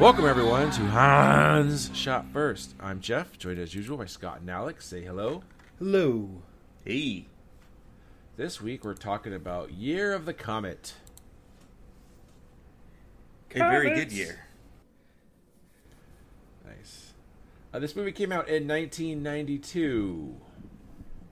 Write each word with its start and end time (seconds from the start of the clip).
Welcome 0.00 0.24
everyone 0.24 0.70
to 0.70 0.80
Hans 0.86 1.90
Shot 1.92 2.24
First. 2.32 2.74
I'm 2.80 3.02
Jeff, 3.02 3.36
joined 3.36 3.58
as 3.58 3.74
usual 3.74 3.98
by 3.98 4.06
Scott 4.06 4.40
and 4.40 4.48
Alex. 4.48 4.86
Say 4.86 5.02
hello. 5.02 5.42
Hello. 5.78 6.30
Hey. 6.86 7.26
This 8.38 8.62
week 8.62 8.82
we're 8.82 8.94
talking 8.94 9.34
about 9.34 9.74
Year 9.74 10.14
of 10.14 10.24
the 10.24 10.32
Comet. 10.32 10.94
A 13.54 13.58
very 13.58 13.94
good 13.94 14.10
year. 14.10 14.46
Nice. 16.66 17.12
Uh, 17.74 17.78
this 17.78 17.94
movie 17.94 18.12
came 18.12 18.32
out 18.32 18.48
in 18.48 18.66
1992. 18.66 20.34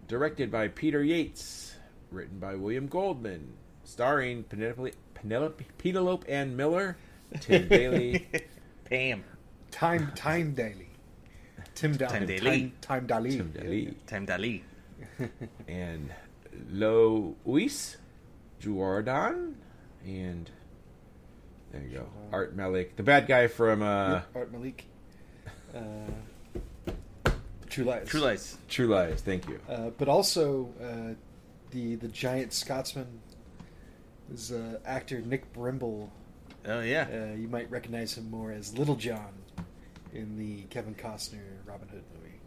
Directed 0.09 0.51
by 0.51 0.69
Peter 0.69 1.03
Yates. 1.03 1.75
Written 2.11 2.39
by 2.39 2.55
William 2.55 2.87
Goldman. 2.87 3.55
Starring 3.85 4.43
Penelope, 4.43 4.93
Penelope, 5.15 5.67
Penelope 5.79 6.29
Ann 6.29 6.55
Miller, 6.55 6.99
Tim 7.41 7.67
Daly, 7.71 8.27
Pam. 8.89 9.25
Time 9.71 10.13
Time 10.15 10.55
Daily. 10.55 10.89
Tim 11.75 11.93
Daly. 11.97 12.11
Time 12.11 12.27
Daly. 12.27 12.41
Time, 12.41 12.73
time 12.81 13.07
Daly. 13.07 13.37
Tim 13.37 13.51
Daly, 13.51 13.95
Time 14.07 14.27
Dali. 14.27 14.63
and 15.69 16.11
Louis 16.71 17.97
Jourdan. 18.61 19.55
And 20.05 20.51
there 21.71 21.83
you 21.83 21.99
go. 21.99 22.07
Art 22.33 22.57
Malik. 22.57 22.97
The 22.97 23.03
bad 23.03 23.27
guy 23.27 23.47
from 23.47 23.83
uh, 23.83 24.11
Yep, 24.11 24.27
Art 24.35 24.53
Malik. 24.53 24.85
Uh, 25.75 27.31
True 27.69 27.85
Lies. 27.85 28.09
True 28.09 28.21
Lies. 28.21 28.59
True 28.69 28.87
Lies. 28.87 29.21
Thank 29.21 29.49
you. 29.49 29.61
Uh, 29.69 29.91
but 29.99 30.09
also 30.09 30.71
uh, 30.83 31.15
the 31.71 31.97
the 31.97 32.09
giant 32.09 32.53
Scotsman 32.53 33.21
is 34.33 34.51
uh, 34.53 34.79
actor 34.85 35.21
Nick 35.21 35.53
Brimble. 35.53 36.09
Oh 36.69 36.81
yeah. 36.81 37.07
Uh, 37.11 37.35
you 37.35 37.49
might 37.49 37.71
recognize 37.71 38.17
him 38.17 38.31
more 38.31 38.53
as 38.53 38.77
Little 38.77 38.97
John 38.97 39.33
in 40.13 40.37
the 40.37 40.63
Kevin 40.65 40.95
Costner 40.95 41.41
Robin 41.65 41.89
Hood 41.89 42.05
movie. 42.15 42.41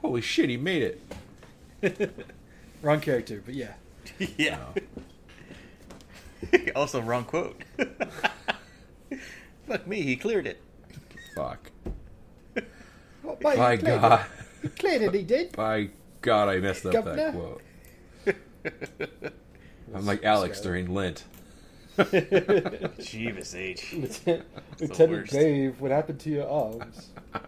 Holy 0.00 0.20
shit, 0.20 0.48
he 0.48 0.56
made 0.56 0.96
it. 1.82 2.12
Wrong 2.82 3.00
character, 3.00 3.42
but 3.44 3.54
yeah. 3.54 3.74
yeah. 4.38 4.58
also 6.76 7.00
wrong 7.00 7.24
quote. 7.24 7.62
Fuck 9.68 9.86
me, 9.86 10.02
he 10.02 10.16
cleared 10.16 10.46
it. 10.46 10.60
Fuck. 11.36 11.70
Oh, 13.24 13.36
By 13.40 13.76
he 13.76 13.82
God. 13.82 14.20
it. 14.20 14.26
He 14.62 14.68
cleared 14.68 15.02
it, 15.02 15.14
he 15.14 15.22
did. 15.22 15.52
By 15.52 15.90
God, 16.20 16.48
I 16.48 16.58
messed 16.58 16.84
up 16.86 17.04
that 17.04 17.32
quote. 17.32 17.62
I'm 19.94 20.04
like 20.06 20.24
Alex 20.24 20.60
during 20.60 20.92
Lent. 20.92 21.24
Jeebus 21.98 23.54
H. 23.54 23.92
Lieutenant, 23.96 24.44
the 24.78 24.86
Lieutenant. 24.86 25.28
Dave, 25.30 25.80
what 25.80 25.90
happened 25.90 26.20
to 26.20 26.30
your 26.30 26.48
arms? 26.48 27.10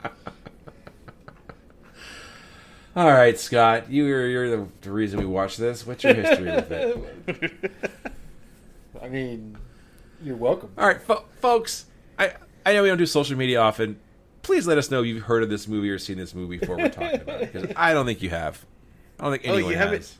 All 2.97 3.09
right, 3.11 3.39
Scott, 3.39 3.91
you 3.91 4.07
are 4.15 4.27
you're 4.29 4.51
the, 4.51 4.69
the 4.83 4.93
reason 4.93 5.19
we 5.19 5.27
watched 5.27 5.59
this. 5.59 5.85
What's 5.87 6.05
your 6.05 6.15
history 6.15 6.45
with 6.45 6.71
it? 6.71 7.73
I 9.03 9.09
mean, 9.09 9.59
you're 10.23 10.37
welcome. 10.37 10.71
All 10.79 10.87
right, 10.87 11.03
fo- 11.03 11.25
folks. 11.41 11.87
I 12.19 12.35
I 12.65 12.73
know 12.73 12.83
we 12.83 12.89
don't 12.89 12.99
do 12.99 13.07
social 13.07 13.37
media 13.37 13.61
often. 13.61 13.99
Please 14.43 14.67
let 14.67 14.79
us 14.79 14.91
know 14.91 15.03
you've 15.03 15.25
heard 15.25 15.43
of 15.43 15.51
this 15.51 15.67
movie 15.67 15.91
or 15.91 15.99
seen 15.99 16.19
this 16.19 16.35
movie 16.35 16.59
before 16.59 16.77
we're 16.77 16.89
talking 16.91 17.21
about 17.23 17.41
it. 17.43 17.53
Because 17.53 17.73
I 17.77 17.95
don't 17.95 18.07
think 18.07 18.23
you 18.23 18.31
have. 18.31 18.65
I 19.19 19.25
don't 19.25 19.33
think 19.33 19.45
oh, 19.47 19.55
anyone 19.55 19.55
Oh, 19.55 19.57
anyone 19.57 19.73
you 19.73 19.79
have 19.79 19.91
has. 19.91 20.11
it? 20.13 20.19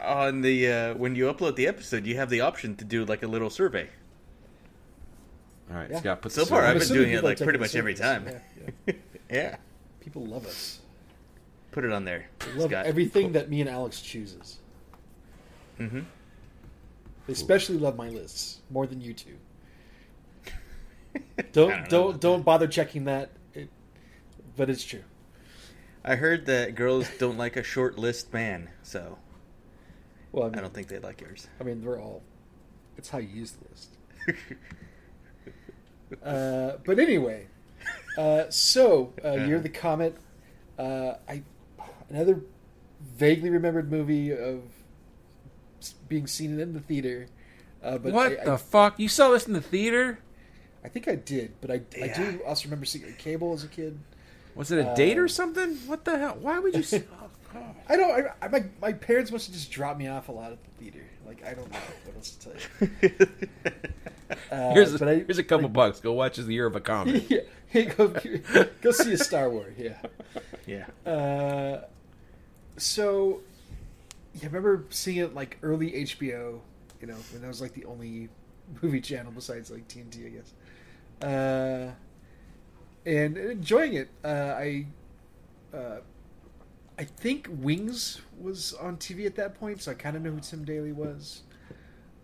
On 0.00 0.40
the 0.42 0.70
uh, 0.70 0.94
when 0.94 1.14
you 1.14 1.32
upload 1.32 1.56
the 1.56 1.66
episode, 1.66 2.06
you 2.06 2.16
have 2.16 2.28
the 2.30 2.40
option 2.40 2.76
to 2.76 2.84
do 2.84 3.04
like 3.04 3.22
a 3.22 3.26
little 3.26 3.50
survey. 3.50 3.88
All 5.70 5.76
right, 5.76 5.90
Yeah. 5.90 6.00
Scott. 6.00 6.22
Put 6.22 6.32
So 6.32 6.44
far, 6.44 6.60
survey- 6.62 6.72
I've 6.72 6.78
been 6.80 6.88
doing 6.96 7.12
it, 7.12 7.24
like, 7.24 7.38
pretty 7.38 7.58
much 7.58 7.74
every 7.74 7.94
time. 7.94 8.26
Yeah, 8.26 8.38
yeah. 8.86 8.94
Yeah. 9.30 9.56
People 10.00 10.26
love 10.26 10.44
us. 10.46 10.80
Put 11.72 11.84
it 11.84 11.92
on 11.92 12.04
there. 12.04 12.26
They 12.40 12.52
love 12.52 12.70
Scott. 12.70 12.86
everything 12.86 13.32
that 13.32 13.48
me 13.48 13.60
and 13.62 13.70
Alex 13.70 14.00
chooses. 14.02 14.58
Mm-hmm. 15.80 16.00
They 17.26 17.32
especially 17.32 17.78
love 17.78 17.96
my 17.96 18.10
lists 18.10 18.60
more 18.70 18.86
than 18.86 19.00
you 19.00 19.14
two. 19.14 19.36
Don't 21.52 21.70
don't 21.70 21.88
don't 21.88 22.20
don't 22.20 22.42
bother 22.44 22.66
checking 22.66 23.04
that. 23.04 23.30
It, 23.54 23.70
but 24.56 24.68
it's 24.68 24.84
true. 24.84 25.02
I 26.04 26.16
heard 26.16 26.44
that 26.46 26.74
girls 26.74 27.08
don't 27.18 27.38
like 27.38 27.56
a 27.56 27.62
short 27.62 27.98
list 27.98 28.32
man, 28.32 28.68
so 28.82 29.16
Well, 30.34 30.46
I, 30.46 30.48
mean, 30.48 30.58
I 30.58 30.62
don't 30.62 30.74
think 30.74 30.88
they 30.88 30.98
like 30.98 31.20
yours. 31.20 31.46
I 31.60 31.62
mean, 31.64 31.80
they're 31.80 32.00
all. 32.00 32.20
It's 32.96 33.08
how 33.08 33.18
you 33.18 33.28
use 33.28 33.52
the 33.52 33.68
list. 33.70 33.96
Uh, 36.22 36.76
but 36.84 37.00
anyway, 37.00 37.46
uh, 38.16 38.44
so 38.48 39.12
uh, 39.24 39.32
you're 39.32 39.58
the 39.58 39.68
comet. 39.68 40.14
Uh, 40.78 41.14
I 41.28 41.42
another 42.08 42.40
vaguely 43.16 43.50
remembered 43.50 43.90
movie 43.90 44.30
of 44.30 44.62
being 46.08 46.28
seen 46.28 46.60
in 46.60 46.72
the 46.72 46.78
theater. 46.78 47.26
Uh, 47.82 47.98
but 47.98 48.12
what 48.12 48.26
I, 48.26 48.44
the 48.44 48.52
I, 48.52 48.56
fuck? 48.58 49.00
You 49.00 49.08
saw 49.08 49.30
this 49.30 49.48
in 49.48 49.54
the 49.54 49.60
theater? 49.60 50.20
I 50.84 50.88
think 50.88 51.08
I 51.08 51.16
did, 51.16 51.54
but 51.60 51.70
I, 51.70 51.80
I 52.00 52.08
do 52.08 52.40
also 52.46 52.66
remember 52.66 52.86
seeing 52.86 53.12
cable 53.18 53.52
as 53.54 53.64
a 53.64 53.68
kid. 53.68 53.98
Was 54.54 54.70
it 54.70 54.78
a 54.78 54.94
date 54.94 55.18
Uh, 55.18 55.22
or 55.22 55.28
something? 55.28 55.74
What 55.86 56.04
the 56.04 56.16
hell? 56.16 56.36
Why 56.40 56.60
would 56.60 56.74
you? 56.76 57.02
s- 57.54 57.62
God. 57.62 57.74
I 57.88 57.96
don't. 57.96 58.10
I, 58.26 58.32
I, 58.42 58.48
my 58.48 58.64
my 58.80 58.92
parents 58.92 59.30
must 59.30 59.46
have 59.46 59.54
just 59.54 59.70
dropped 59.70 59.98
me 59.98 60.06
off 60.08 60.28
a 60.28 60.32
lot 60.32 60.52
at 60.52 60.58
the 60.64 60.70
theater. 60.84 61.04
Like 61.26 61.44
I 61.44 61.54
don't 61.54 61.70
know 61.72 61.78
what 62.04 62.16
else 62.16 62.30
to 62.30 62.50
tell 62.50 62.88
you. 63.10 63.26
Uh, 64.50 64.72
Here's 64.72 65.00
a, 65.00 65.04
here's 65.14 65.38
a 65.38 65.44
couple 65.44 65.68
bucks. 65.68 66.00
Go 66.00 66.12
watch 66.12 66.36
the 66.38 66.52
Year 66.52 66.66
of 66.66 66.74
a 66.74 66.80
Comet. 66.80 67.24
yeah, 67.30 67.40
hey, 67.68 67.84
go 67.84 68.12
go 68.80 68.90
see 68.90 69.12
a 69.12 69.18
Star 69.18 69.50
Wars. 69.50 69.74
Yeah. 69.78 69.96
yeah. 70.66 71.10
Uh, 71.10 71.82
so, 72.76 73.40
yeah, 74.34 74.44
I 74.44 74.46
remember 74.46 74.84
seeing 74.90 75.18
it 75.18 75.34
like 75.34 75.58
early 75.62 75.92
HBO. 75.92 76.60
You 77.00 77.06
know, 77.06 77.14
when 77.32 77.42
that 77.42 77.48
was 77.48 77.60
like 77.60 77.74
the 77.74 77.84
only 77.84 78.28
movie 78.82 79.00
channel 79.00 79.30
besides 79.32 79.70
like 79.70 79.86
TNT, 79.88 80.26
I 80.26 80.30
guess. 80.30 80.52
Uh, 81.22 81.92
and 83.06 83.36
enjoying 83.36 83.92
it. 83.94 84.08
Uh, 84.24 84.28
I, 84.56 84.86
uh, 85.74 85.96
I 86.98 87.04
think 87.04 87.48
Wings 87.50 88.20
was 88.38 88.72
on 88.74 88.96
TV 88.98 89.26
at 89.26 89.34
that 89.36 89.58
point, 89.58 89.82
so 89.82 89.90
I 89.90 89.94
kind 89.94 90.16
of 90.16 90.22
know 90.22 90.30
who 90.30 90.40
Tim 90.40 90.64
Daly 90.64 90.92
was. 90.92 91.42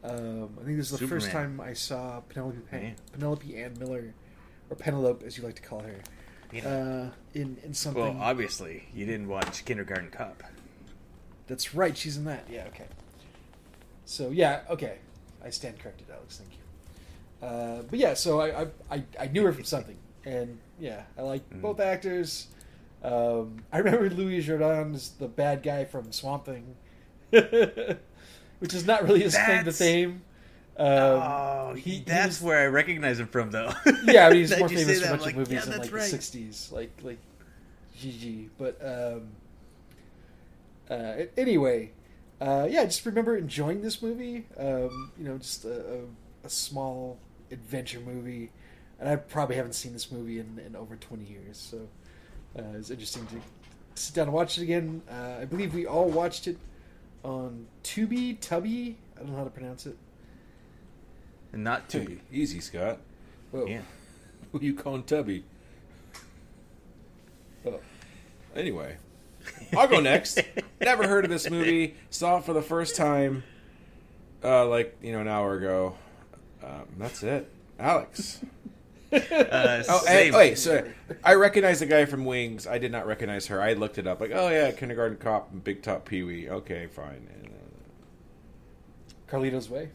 Um, 0.05 0.51
I 0.61 0.65
think 0.65 0.77
this 0.79 0.93
is 0.93 0.99
the 0.99 1.07
first 1.09 1.31
time 1.31 1.61
I 1.61 1.73
saw 1.75 2.21
Penelope 2.21 2.59
Pan- 2.71 2.95
Penelope 3.13 3.57
Ann 3.57 3.77
Miller, 3.79 4.15
or 4.71 4.77
Penelope 4.77 5.27
as 5.27 5.37
you 5.37 5.43
like 5.45 5.57
to 5.57 5.63
call 5.63 5.81
her, 5.81 5.97
uh, 6.65 7.11
in 7.35 7.59
in 7.65 7.75
something. 7.75 8.01
well, 8.03 8.17
obviously, 8.21 8.89
you 8.95 9.05
didn't 9.07 9.29
watch 9.29 9.65
Kindergarten 9.65 10.11
Cop. 10.11 10.43
That's 11.49 11.75
right. 11.75 11.97
She's 11.97 12.17
in 12.17 12.25
that. 12.27 12.45
Yeah. 12.49 12.65
Okay. 12.69 12.87
So 14.05 14.31
yeah. 14.31 14.61
Okay. 14.71 14.99
I 15.45 15.51
stand 15.51 15.79
corrected, 15.81 16.07
Alex. 16.13 16.39
Thank 16.39 16.53
you. 16.53 17.47
Uh, 17.47 17.83
but 17.83 17.99
yeah, 17.99 18.15
so 18.15 18.41
I, 18.41 18.63
I 18.63 18.67
I 18.91 19.05
I 19.21 19.27
knew 19.27 19.45
her 19.45 19.53
from 19.53 19.65
something, 19.65 19.97
and 20.25 20.59
yeah, 20.79 21.03
I 21.19 21.23
like 21.23 21.49
Mm. 21.51 21.61
both 21.61 21.81
actors. 21.81 22.47
Um, 23.03 23.65
I 23.73 23.79
remember 23.79 24.11
Louis 24.11 24.43
Jourdan 24.45 24.95
as 24.95 25.11
the 25.11 25.29
bad 25.29 25.63
guy 25.63 25.85
from 25.85 26.13
Swamp 26.13 26.45
Thing, 26.45 26.77
which 27.31 28.75
is 28.75 28.87
not 28.87 29.05
really 29.05 29.21
his 29.21 29.37
claim 29.37 29.65
to 29.65 29.73
fame. 29.73 30.23
Um, 30.77 30.87
oh, 30.89 31.75
he- 31.75 31.97
he 31.97 32.01
that's 32.01 32.41
was- 32.41 32.43
where 32.43 32.59
I 32.61 32.67
recognize 32.67 33.21
him 33.21 33.27
from, 33.29 33.51
though. 33.51 33.73
yeah, 34.05 34.33
he's 34.33 34.51
more 34.59 34.69
famous 34.69 35.01
for 35.01 35.07
a 35.07 35.11
bunch 35.11 35.23
like, 35.23 35.33
of 35.33 35.39
movies 35.39 35.67
yeah, 35.67 35.75
in 35.75 35.81
like 35.81 35.93
right. 35.93 36.11
the 36.11 36.17
'60s, 36.19 36.73
like 36.73 36.91
like 37.03 37.19
Gigi. 37.99 38.51
But 38.59 38.79
um, 38.85 39.29
uh, 40.91 41.25
anyway, 41.37 41.93
uh, 42.41 42.67
yeah, 42.71 42.83
I 42.83 42.85
just 42.85 43.05
remember 43.07 43.37
enjoying 43.37 43.83
this 43.83 44.03
movie. 44.03 44.47
Um, 44.59 45.13
you 45.19 45.25
know, 45.25 45.39
just 45.39 45.65
a, 45.65 45.81
a, 45.81 45.99
a 46.45 46.51
small 46.51 47.19
adventure 47.51 48.01
movie, 48.01 48.51
and 48.99 49.09
I 49.09 49.17
probably 49.17 49.57
haven't 49.57 49.75
seen 49.75 49.93
this 49.93 50.11
movie 50.11 50.39
in, 50.39 50.61
in 50.65 50.77
over 50.77 50.97
20 50.97 51.25
years. 51.25 51.57
So 51.59 51.89
uh, 52.59 52.63
it's 52.77 52.91
interesting 52.91 53.27
to 53.27 53.41
sit 53.95 54.15
down 54.15 54.29
and 54.29 54.33
watch 54.33 54.59
it 54.59 54.63
again. 54.63 55.03
Uh, 55.11 55.39
I 55.43 55.45
believe 55.45 55.75
we 55.75 55.87
all 55.87 56.09
watched 56.09 56.47
it 56.47 56.59
on 57.23 57.67
Tubi, 57.85 58.39
Tubby. 58.41 58.97
I 59.17 59.21
don't 59.21 59.31
know 59.31 59.39
how 59.39 59.45
to 59.45 59.51
pronounce 59.51 59.87
it. 59.87 59.97
And 61.53 61.65
Not 61.65 61.89
to 61.91 62.01
be. 62.01 62.21
Easy, 62.33 62.61
Scott. 62.61 62.99
Whoa. 63.51 63.67
Yeah. 63.67 63.83
Who 64.53 64.61
you 64.61 64.75
calling 64.75 65.03
Tubby? 65.05 65.45
Oh. 67.67 67.81
Anyway, 68.57 68.97
I'll 69.77 69.87
go 69.87 70.01
next. 70.01 70.41
Never 70.81 71.07
heard 71.07 71.25
of 71.25 71.31
this 71.31 71.49
movie. 71.51 71.95
Saw 72.09 72.39
it 72.39 72.45
for 72.45 72.53
the 72.53 72.63
first 72.63 72.97
time, 72.97 73.45
uh, 74.43 74.67
like 74.67 74.97
you 75.03 75.13
know, 75.13 75.21
an 75.21 75.29
hour 75.29 75.55
ago. 75.55 75.97
Um, 76.65 76.87
that's 76.99 77.23
it. 77.23 77.51
Alex. 77.79 78.41
Uh, 79.13 79.83
Oh, 79.89 79.99
same. 80.05 80.27
and, 80.29 80.37
wait. 80.37 80.59
So 80.59 80.87
I 81.25 81.35
recognize 81.35 81.81
the 81.81 81.87
guy 81.87 82.05
from 82.05 82.25
Wings. 82.25 82.67
I 82.67 82.79
did 82.79 82.93
not 82.93 83.07
recognize 83.07 83.47
her. 83.49 83.61
I 83.61 83.73
looked 83.73 83.99
it 83.99 84.07
up. 84.07 84.21
Like, 84.21 84.31
oh 84.33 84.49
yeah, 84.49 84.71
Kindergarten 84.71 85.17
Cop 85.19 85.51
and 85.53 85.63
Big 85.65 85.83
Top 85.83 86.05
Pee 86.05 86.23
Wee. 86.23 86.49
Okay, 86.49 86.87
fine. 86.87 87.29
And, 87.35 87.47
uh, 87.47 89.31
Carlito's 89.33 89.69
Way. 89.69 89.91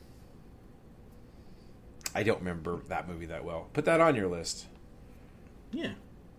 I 2.13 2.23
don't 2.23 2.39
remember 2.39 2.79
that 2.87 3.07
movie 3.07 3.25
that 3.27 3.43
well. 3.45 3.67
Put 3.73 3.85
that 3.85 3.99
on 4.01 4.15
your 4.15 4.27
list. 4.27 4.65
Yeah. 5.71 5.91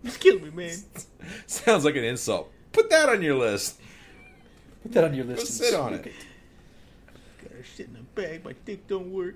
Just 0.03 0.19
kill 0.19 0.39
me, 0.39 0.49
man. 0.51 0.77
Sounds 1.47 1.83
like 1.85 1.95
an 1.95 2.03
insult. 2.03 2.51
Put 2.71 2.89
that 2.89 3.09
on 3.09 3.21
your 3.21 3.35
list. 3.35 3.79
Put 4.83 4.91
that 4.93 5.03
on 5.03 5.13
your 5.13 5.25
list. 5.25 5.37
Go 5.37 5.41
and 5.41 5.49
sit 5.49 5.73
on 5.73 5.93
smoke 5.93 6.05
it. 6.07 6.13
Got 7.41 7.59
a 7.59 7.63
shit 7.63 7.89
in 7.89 7.95
a 7.95 8.03
bag. 8.19 8.43
My 8.43 8.53
dick 8.65 8.87
don't 8.87 9.11
work. 9.11 9.35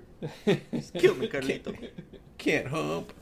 Just 0.72 0.94
kill 0.94 1.14
me, 1.16 1.28
Carlito. 1.28 1.88
Can't 2.38 2.68
hump. 2.68 3.12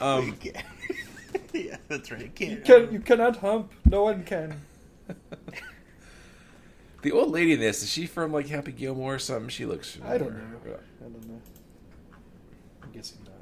Um, 0.00 0.36
yeah, 1.52 1.76
that's 1.88 2.10
right. 2.10 2.22
You, 2.22 2.28
Can't. 2.28 2.64
can, 2.64 2.92
you 2.92 3.00
cannot 3.00 3.36
hump. 3.36 3.72
No 3.84 4.04
one 4.04 4.24
can. 4.24 4.60
the 7.02 7.12
old 7.12 7.30
lady 7.30 7.52
in 7.52 7.60
this 7.60 7.82
is 7.82 7.90
she 7.90 8.06
from 8.06 8.32
like 8.32 8.48
Happy 8.48 8.72
Gilmore 8.72 9.14
or 9.14 9.18
something? 9.18 9.48
She 9.48 9.66
looks. 9.66 9.98
I 10.04 10.18
don't 10.18 10.28
familiar. 10.28 10.48
know. 10.64 10.78
I 11.00 11.02
don't 11.02 11.28
know. 11.28 11.40
I'm 12.82 12.90
guessing 12.92 13.18
not. 13.24 13.32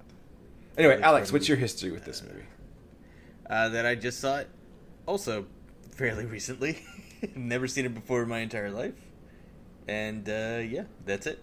Anyway, 0.76 0.94
Really 0.94 1.04
Alex, 1.04 1.32
what's 1.32 1.48
your 1.48 1.56
history 1.58 1.90
with 1.90 2.04
this 2.04 2.22
movie? 2.22 2.46
Uh, 3.48 3.68
that 3.70 3.86
I 3.86 3.94
just 3.94 4.20
saw 4.20 4.38
it, 4.38 4.48
also 5.06 5.46
fairly 5.90 6.26
recently. 6.26 6.78
Never 7.34 7.66
seen 7.66 7.84
it 7.86 7.94
before 7.94 8.22
in 8.22 8.28
my 8.28 8.38
entire 8.38 8.70
life. 8.70 8.94
And 9.88 10.28
uh, 10.28 10.60
yeah, 10.62 10.84
that's 11.04 11.26
it. 11.26 11.42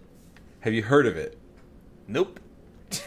Have 0.60 0.72
you 0.72 0.82
heard 0.82 1.06
of 1.06 1.16
it? 1.16 1.36
Nope. 2.08 2.40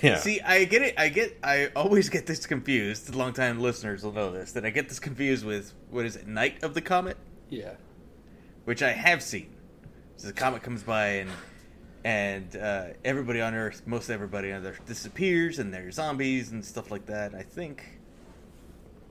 Yeah. 0.02 0.18
See, 0.18 0.42
I 0.42 0.66
get 0.66 0.82
it. 0.82 0.96
I 0.98 1.10
get. 1.10 1.38
I 1.44 1.68
always 1.76 2.10
get 2.10 2.26
this 2.26 2.46
confused. 2.46 3.12
The 3.12 3.18
longtime 3.18 3.60
listeners 3.60 4.04
will 4.04 4.12
know 4.14 4.32
this. 4.32 4.52
That 4.54 4.66
I 4.66 4.70
get 4.70 4.90
this 4.90 5.00
confused 5.00 5.46
with 5.46 5.74
what 5.90 6.06
is 6.06 6.16
it, 6.16 6.28
Night 6.28 6.64
of 6.64 6.74
the 6.74 6.82
Comet, 6.82 7.18
Yeah. 7.50 7.74
which 8.66 8.82
I 8.84 8.92
have 8.92 9.22
seen. 9.22 9.50
So 10.18 10.28
the 10.28 10.34
comet 10.34 10.64
comes 10.64 10.84
by 10.84 11.08
and 11.08 11.30
and 12.04 12.56
uh, 12.56 12.86
everybody 13.04 13.42
on 13.42 13.54
Earth, 13.54 13.84
most 13.86 14.10
everybody 14.10 14.52
on 14.52 14.66
Earth, 14.66 14.80
disappears, 14.86 15.60
and 15.60 15.74
they're 15.74 15.92
zombies 15.92 16.52
and 16.52 16.64
stuff 16.64 16.92
like 16.92 17.06
that. 17.08 17.34
I 17.36 17.42
think 17.44 17.84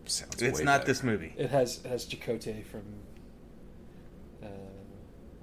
Sounds 0.07 0.41
it's 0.43 0.61
not 0.61 0.81
better. 0.81 0.87
this 0.87 1.03
movie. 1.03 1.35
It 1.37 1.51
has 1.51 1.79
it 1.85 1.89
has 1.89 2.07
Chakotay 2.07 2.65
from 2.65 2.83
uh, 4.43 4.47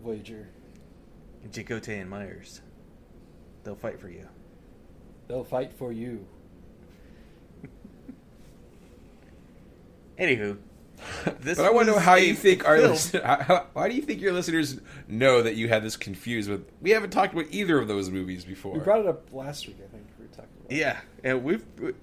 Voyager. 0.04 0.48
Chakotay 1.52 2.02
and 2.02 2.10
Myers, 2.10 2.62
they'll 3.64 3.76
fight 3.76 4.00
for 4.00 4.10
you. 4.10 4.28
They'll 5.27 5.44
fight 5.44 5.74
for 5.74 5.92
you. 5.92 6.25
Anywho, 10.19 10.57
this 11.42 11.57
but 11.57 11.66
I 11.66 11.72
want 11.72 11.88
to 11.88 11.94
know 11.94 12.00
how 12.00 12.16
you 12.16 12.33
think 12.36 12.66
our 12.68 12.77
film- 12.77 12.92
listen, 12.92 13.22
how, 13.24 13.42
how- 13.42 13.66
why 13.74 13.89
do 13.89 13.95
you 13.95 14.01
think 14.01 14.22
your 14.22 14.33
listeners 14.33 14.80
know 15.07 15.42
that 15.42 15.56
you 15.56 15.68
had 15.68 15.83
this 15.83 15.98
confused 15.98 16.50
with? 16.50 16.66
We 16.81 16.92
haven't 16.92 17.10
talked 17.10 17.33
about 17.33 17.48
either 17.51 17.77
of 17.80 17.88
those 17.88 18.10
movies 18.10 18.45
before. 18.45 18.74
We 18.74 18.80
brought 18.80 19.01
it 19.01 19.07
up 19.07 19.33
last 19.33 19.68
week. 19.68 19.77
I 19.83 19.88
think 19.92 20.06
we 20.18 20.25
were 20.25 20.31
talking 20.31 20.50
about. 20.60 20.72
it. 20.72 20.77
Yeah, 20.77 21.00
and 21.24 21.44
we've 21.44 21.66
we- 21.80 21.94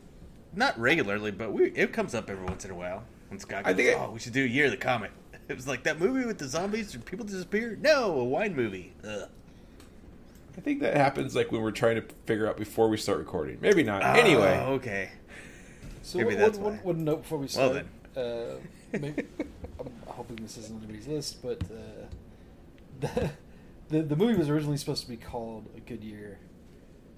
not 0.55 0.79
regularly, 0.79 1.31
but 1.31 1.53
we 1.53 1.71
it 1.71 1.93
comes 1.93 2.15
up 2.15 2.29
every 2.29 2.45
once 2.45 2.65
in 2.65 2.71
a 2.71 2.75
while. 2.75 3.05
When 3.29 3.39
Scott 3.41 3.63
I 3.65 3.73
goes, 3.73 3.77
think 3.77 3.89
it- 3.89 3.97
"Oh, 3.99 4.11
we 4.11 4.19
should 4.19 4.35
do 4.35 4.45
a 4.45 4.49
Year 4.49 4.67
of 4.67 4.73
the 4.73 4.77
Comet." 4.77 5.11
It 5.49 5.57
was 5.57 5.67
like 5.67 5.83
that 5.83 5.99
movie 5.99 6.25
with 6.25 6.39
the 6.39 6.47
zombies 6.47 6.95
and 6.95 7.05
people 7.05 7.27
disappear. 7.27 7.77
No, 7.83 8.13
a 8.21 8.25
wine 8.25 8.55
movie. 8.55 8.95
Ugh. 9.07 9.29
I 10.57 10.61
think 10.61 10.81
that 10.81 10.97
happens 10.97 11.35
like 11.35 11.51
when 11.51 11.63
we're 11.63 11.71
trying 11.71 11.97
to 11.97 12.05
figure 12.27 12.47
out 12.49 12.57
before 12.57 12.89
we 12.89 12.97
start 12.97 13.19
recording. 13.19 13.59
Maybe 13.61 13.83
not. 13.83 14.03
anyway, 14.03 14.63
Oh, 14.67 14.75
okay. 14.75 15.11
So 16.03 16.19
Maybe 16.19 16.31
one, 16.31 16.39
that's 16.39 16.59
one, 16.59 16.73
why. 16.75 16.79
one 16.83 17.05
note 17.05 17.23
before 17.23 17.39
we 17.39 17.49
Well 17.57 17.71
start. 17.71 17.87
uh, 18.17 18.55
maybe, 18.93 19.25
I'm 19.81 19.93
hoping 20.07 20.37
this 20.37 20.59
isn't 20.59 20.75
on 20.77 20.83
anybody's 20.83 21.07
list, 21.07 21.43
but 21.43 21.63
uh, 21.63 22.07
the, 23.01 23.31
the 23.89 24.03
the 24.03 24.17
movie 24.17 24.37
was 24.37 24.49
originally 24.49 24.77
supposed 24.77 25.03
to 25.05 25.09
be 25.09 25.17
called 25.17 25.69
A 25.77 25.81
Good 25.81 26.03
Year, 26.05 26.39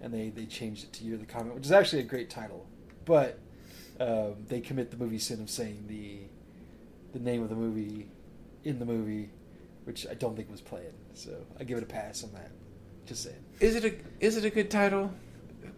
and 0.03 0.13
they 0.13 0.29
they 0.29 0.45
changed 0.47 0.85
it 0.85 0.93
to 0.95 1.05
Year 1.05 1.15
of 1.15 1.21
the 1.21 1.27
Comet, 1.27 1.55
which 1.55 1.65
is 1.65 1.73
actually 1.73 2.01
a 2.01 2.05
great 2.05 2.29
title, 2.31 2.67
but 3.07 3.39
um, 4.01 4.35
they 4.49 4.61
commit 4.61 4.91
the 4.91 4.97
movie 4.99 5.19
sin 5.19 5.41
of 5.41 5.49
saying 5.51 5.85
the 5.89 6.19
the 7.19 7.25
name 7.25 7.43
of 7.43 7.49
the 7.49 7.55
movie 7.57 8.09
in 8.65 8.79
the 8.79 8.85
movie, 8.87 9.31
which 9.85 10.07
I 10.07 10.15
don't 10.15 10.37
think 10.37 10.51
was 10.51 10.61
planned. 10.61 10.93
So 11.15 11.31
I 11.59 11.65
give 11.65 11.79
it 11.79 11.85
a 11.85 11.87
pass 11.87 12.23
on 12.23 12.33
that. 12.35 12.51
Just 13.06 13.25
saying. 13.25 13.37
is 13.61 13.77
it 13.77 13.85
a 13.85 13.95
is 14.25 14.37
it 14.37 14.45
a 14.45 14.51
good 14.51 14.71
title? 14.71 15.12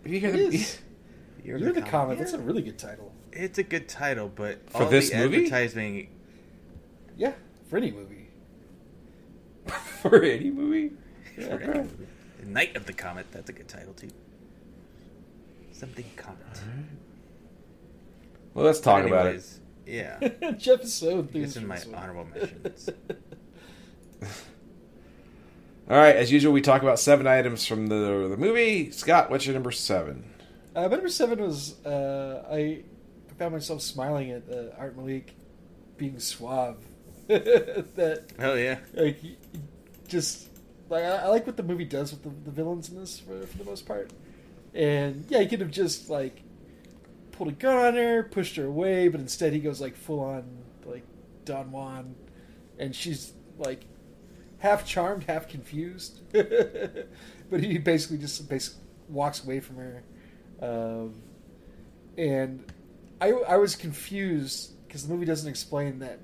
Have 0.05 0.13
you 0.13 0.21
hear 0.21 0.31
It 0.31 0.51
the- 0.51 0.57
is. 0.57 0.79
Year 1.45 1.57
of 1.57 1.75
the 1.75 1.83
Comet. 1.83 2.19
That's 2.19 2.33
a 2.33 2.39
really 2.39 2.63
good 2.63 2.79
title. 2.79 3.13
It's 3.33 3.59
a 3.59 3.63
good 3.63 3.89
title, 3.89 4.29
but 4.35 4.69
For 4.71 4.83
all 4.85 4.89
this 4.91 5.11
the 5.11 5.17
movie? 5.19 5.37
advertising. 5.45 6.09
Yeah, 7.17 7.33
for 7.71 7.77
any 7.77 7.93
movie. 7.93 8.29
for 10.03 10.23
any 10.25 10.51
movie? 10.51 10.93
Yeah. 11.39 11.49
all 11.53 11.59
right. 11.59 11.91
Night 12.47 12.77
of 12.77 12.87
the 12.87 12.93
Comet. 12.93 13.27
That's 13.31 13.49
a 13.51 13.53
good 13.53 13.69
title 13.69 13.93
too. 13.95 14.09
Something 15.73 16.05
Comet. 16.17 16.39
Well, 18.55 18.65
let's 18.65 18.81
talk 18.81 19.03
But 19.03 19.09
about 19.09 19.27
it. 19.27 19.29
anyways, 19.29 19.61
Yeah, 19.87 20.51
Jeff 20.59 20.81
is 20.83 20.95
so 20.95 21.29
it's 21.33 21.57
in 21.57 21.67
my 21.67 21.79
honorable 21.95 22.25
mentions. 22.35 22.89
All 25.89 25.97
right, 25.97 26.17
as 26.17 26.33
usual, 26.33 26.53
we 26.53 26.61
talk 26.63 26.83
about 26.83 26.99
seven 26.99 27.27
items 27.27 27.65
from 27.67 27.87
the 27.87 28.27
the 28.29 28.37
movie. 28.37 28.91
Scott, 28.91 29.31
what's 29.31 29.47
your 29.47 29.55
number 29.55 29.71
seven? 29.71 30.25
Uh, 30.75 30.83
my 30.83 30.89
number 30.97 31.09
seven 31.09 31.41
was 31.41 31.85
uh, 31.87 32.45
I 32.51 32.83
found 33.39 33.53
myself 33.53 33.83
smiling 33.83 34.31
at 34.33 34.43
uh, 34.51 34.75
Art 34.79 34.97
Malik 34.97 35.33
being 35.97 36.19
suave. 36.19 36.77
that 37.29 38.25
Oh 38.39 38.55
yeah. 38.55 38.79
like 38.95 39.19
he- 39.21 39.37
he 39.53 39.61
just 40.09 40.49
like 40.89 41.05
I, 41.05 41.17
I 41.17 41.27
like 41.29 41.47
what 41.47 41.57
the 41.57 41.63
movie 41.63 41.85
does 41.85 42.11
with 42.13 42.23
the, 42.23 42.31
the 42.45 42.51
villains 42.51 42.89
in 42.89 42.97
this 42.97 43.19
for, 43.21 43.47
for 43.47 43.59
the 43.59 43.65
most 43.65 43.87
part. 43.87 44.11
And 44.75 45.25
yeah, 45.29 45.41
he 45.41 45.47
could 45.47 45.61
have 45.61 45.71
just 45.71 46.11
like 46.11 46.43
pulled 47.33 47.49
a 47.51 47.53
gun 47.53 47.77
on 47.77 47.95
her, 47.95 48.23
pushed 48.25 48.57
her 48.57 48.67
away, 48.67 49.09
but 49.09 49.21
instead 49.21 49.53
he 49.53 49.61
goes 49.61 49.81
like 49.81 49.95
full 49.97 50.21
on 50.21 50.45
like 50.85 51.05
Don 51.45 51.71
Juan, 51.71 52.15
and 52.79 52.95
she's 52.95 53.33
like 53.59 53.85
half 54.59 54.87
charmed, 54.87 55.25
half 55.25 55.49
confused. 55.49 56.21
but 56.33 57.61
he 57.61 57.79
basically 57.79 58.19
just 58.19 58.49
basically 58.49 58.83
walks 59.09 59.45
away 59.45 59.61
from 59.61 59.77
her, 59.77 60.03
um, 60.61 61.15
and 62.17 62.65
I 63.21 63.31
I 63.31 63.57
was 63.57 63.77
confused 63.77 64.73
because 64.87 65.07
the 65.07 65.13
movie 65.13 65.27
doesn't 65.27 65.49
explain 65.49 66.01
that 66.01 66.21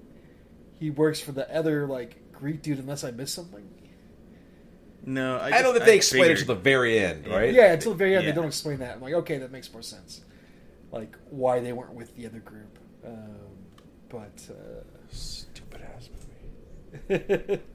he 0.79 0.91
works 0.91 1.21
for 1.21 1.33
the 1.33 1.53
other 1.55 1.87
like 1.87 2.33
Greek 2.33 2.63
dude 2.63 2.79
unless 2.79 3.05
I 3.05 3.11
missed 3.11 3.35
something. 3.35 3.69
No, 5.05 5.37
I, 5.37 5.59
I, 5.59 5.63
know 5.63 5.73
that 5.73 5.85
they 5.85 5.95
I 5.95 5.97
explain 5.97 6.31
it 6.31 6.39
to 6.39 6.45
the 6.45 6.55
very 6.55 7.01
end, 7.01 7.27
right? 7.27 7.53
Yeah, 7.53 7.73
until 7.73 7.91
the 7.91 7.99
very 7.99 8.15
end 8.15 8.25
Yeah. 8.25 8.31
they 8.31 8.37
don't 8.37 8.47
explain 8.47 8.79
that. 8.79 8.95
I'm 8.95 9.03
like, 9.03 9.15
okay, 9.15 9.39
that 9.39 9.51
makes 9.51 9.73
more 9.73 9.83
sense. 9.83 10.21
Like 10.93 11.17
why 11.29 11.59
they 11.59 11.73
weren't 11.73 11.95
with 11.95 12.15
the 12.17 12.27
other 12.27 12.39
group, 12.39 12.79
um, 13.05 13.37
but 14.09 14.49
uh, 14.49 14.85
Stupid 15.13 15.83
ass 15.95 16.09
movie. 17.09 17.61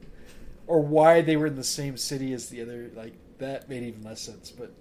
or 0.68 0.80
why 0.80 1.20
they 1.22 1.36
were 1.36 1.46
in 1.46 1.56
the 1.56 1.64
same 1.64 1.96
city 1.96 2.32
as 2.32 2.48
the 2.48 2.62
other. 2.62 2.90
Like 2.94 3.14
that 3.38 3.68
made 3.68 3.82
even 3.82 4.02
less 4.04 4.20
sense. 4.20 4.50
But 4.52 4.72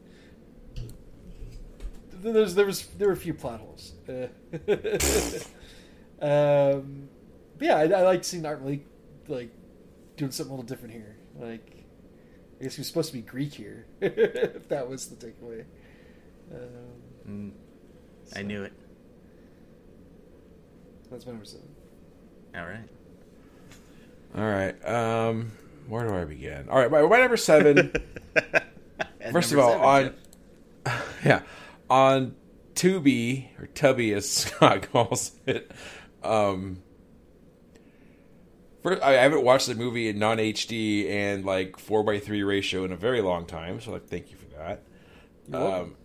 th- 0.76 2.34
there's 2.34 2.54
there 2.56 2.66
was 2.66 2.86
there 2.98 3.08
were 3.08 3.14
a 3.14 3.18
few 3.18 3.34
plot 3.34 3.60
holes. 3.60 3.94
Uh, 4.08 4.28
um, 6.22 7.10
but 7.58 7.66
yeah, 7.66 7.78
I, 7.78 7.84
I 7.84 8.02
liked 8.04 8.26
seeing 8.26 8.46
Art 8.46 8.62
Malik 8.62 8.86
like 9.28 9.52
doing 10.16 10.32
something 10.32 10.52
a 10.52 10.56
little 10.56 10.68
different 10.68 10.94
here. 10.94 11.16
Like, 11.40 11.84
I 12.60 12.64
guess 12.64 12.76
he 12.76 12.80
was 12.82 12.88
supposed 12.88 13.10
to 13.10 13.14
be 13.18 13.22
Greek 13.22 13.54
here, 13.54 13.86
if 14.02 14.68
that 14.70 14.88
was 14.90 15.08
the 15.08 15.16
takeaway. 15.16 15.64
Um, 16.54 16.62
Mm, 17.30 17.52
I 18.38 18.42
knew 18.42 18.64
it. 18.64 18.72
that's 21.12 21.26
my 21.26 21.34
number 21.34 21.46
seven. 21.46 21.68
All 22.56 22.66
right. 22.66 22.88
All 24.34 24.44
right. 24.50 24.86
Um, 24.86 25.52
where 25.88 26.08
do 26.08 26.14
I 26.14 26.26
begin? 26.26 26.70
All 26.70 26.78
right, 26.78 26.92
my, 26.92 27.02
my 27.02 27.20
number 27.20 27.38
seven. 27.38 27.92
First 29.32 29.52
of 29.52 29.60
all, 29.60 29.72
seven, 29.72 30.14
on 30.86 31.02
yeah, 31.26 31.42
on 31.90 32.36
Tubi 32.76 33.48
or 33.60 33.68
Tubby 33.68 34.14
as 34.14 34.30
Scott 34.32 34.92
calls 34.92 35.32
it. 35.46 35.72
Um, 36.24 36.82
first, 38.84 39.02
I 39.02 39.14
haven't 39.14 39.44
watched 39.44 39.68
the 39.68 39.76
movie 39.76 40.08
in 40.10 40.20
non 40.20 40.38
HD 40.38 41.10
and 41.10 41.46
like 41.46 41.78
four 41.80 42.04
by 42.04 42.20
three 42.20 42.44
ratio 42.44 42.84
in 42.86 42.92
a 42.92 42.98
very 42.98 43.22
long 43.22 43.46
time, 43.46 43.82
so 43.82 43.92
like, 43.92 44.08
thank 44.08 44.32
you 44.32 44.38
for 44.38 44.46
that. 44.58 44.84
Um, 45.54 45.96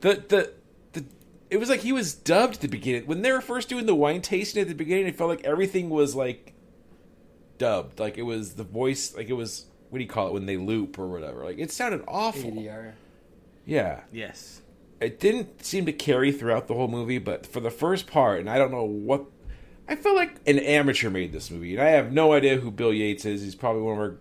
the 0.00 0.22
the 0.28 0.52
it 1.54 1.60
was 1.60 1.68
like 1.68 1.80
he 1.82 1.92
was 1.92 2.14
dubbed 2.14 2.56
at 2.56 2.60
the 2.62 2.66
beginning 2.68 3.06
when 3.06 3.22
they 3.22 3.30
were 3.30 3.40
first 3.40 3.68
doing 3.68 3.86
the 3.86 3.94
wine 3.94 4.20
tasting 4.20 4.60
at 4.60 4.66
the 4.66 4.74
beginning. 4.74 5.06
It 5.06 5.14
felt 5.16 5.30
like 5.30 5.44
everything 5.44 5.88
was 5.88 6.16
like 6.16 6.52
dubbed, 7.58 8.00
like 8.00 8.18
it 8.18 8.22
was 8.22 8.54
the 8.54 8.64
voice, 8.64 9.14
like 9.14 9.28
it 9.28 9.34
was 9.34 9.66
what 9.90 9.98
do 9.98 10.02
you 10.04 10.10
call 10.10 10.26
it 10.26 10.32
when 10.32 10.46
they 10.46 10.56
loop 10.56 10.98
or 10.98 11.06
whatever. 11.06 11.44
Like 11.44 11.58
it 11.58 11.70
sounded 11.70 12.02
awful. 12.08 12.50
ADR. 12.50 12.94
Yeah, 13.64 14.00
Yes. 14.12 14.62
it 15.00 15.20
didn't 15.20 15.64
seem 15.64 15.86
to 15.86 15.92
carry 15.92 16.32
throughout 16.32 16.66
the 16.66 16.74
whole 16.74 16.88
movie, 16.88 17.18
but 17.18 17.46
for 17.46 17.60
the 17.60 17.70
first 17.70 18.08
part, 18.08 18.40
and 18.40 18.50
I 18.50 18.58
don't 18.58 18.72
know 18.72 18.84
what. 18.84 19.26
I 19.86 19.94
feel 19.94 20.16
like 20.16 20.36
an 20.46 20.58
amateur 20.58 21.08
made 21.08 21.32
this 21.32 21.50
movie, 21.52 21.74
and 21.76 21.82
I 21.82 21.90
have 21.90 22.10
no 22.12 22.32
idea 22.32 22.56
who 22.56 22.70
Bill 22.72 22.92
Yates 22.92 23.24
is. 23.24 23.42
He's 23.42 23.54
probably 23.54 23.82
one 23.82 23.92
of 23.94 24.00
our 24.00 24.16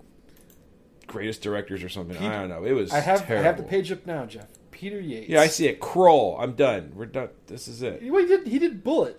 greatest 1.07 1.41
directors 1.41 1.83
or 1.83 1.89
something. 1.89 2.15
I 2.17 2.39
don't 2.41 2.49
know. 2.49 2.63
It 2.63 2.73
was 2.73 2.91
I 2.93 2.99
have 2.99 3.21
I 3.31 3.35
have 3.35 3.57
the 3.57 3.63
page 3.63 3.91
up 3.91 4.05
now, 4.05 4.25
Jeff. 4.27 4.47
Peter 4.83 4.99
Yates. 4.99 5.29
Yeah, 5.29 5.39
I 5.39 5.47
see 5.47 5.67
it. 5.67 5.79
Krull. 5.79 6.35
I'm 6.37 6.55
done. 6.55 6.91
We're 6.93 7.05
done. 7.05 7.29
This 7.47 7.69
is 7.69 7.81
it. 7.81 8.03
Well, 8.03 8.21
he 8.21 8.27
did. 8.27 8.45
He 8.45 8.59
did 8.59 8.83
Bullitt. 8.83 9.17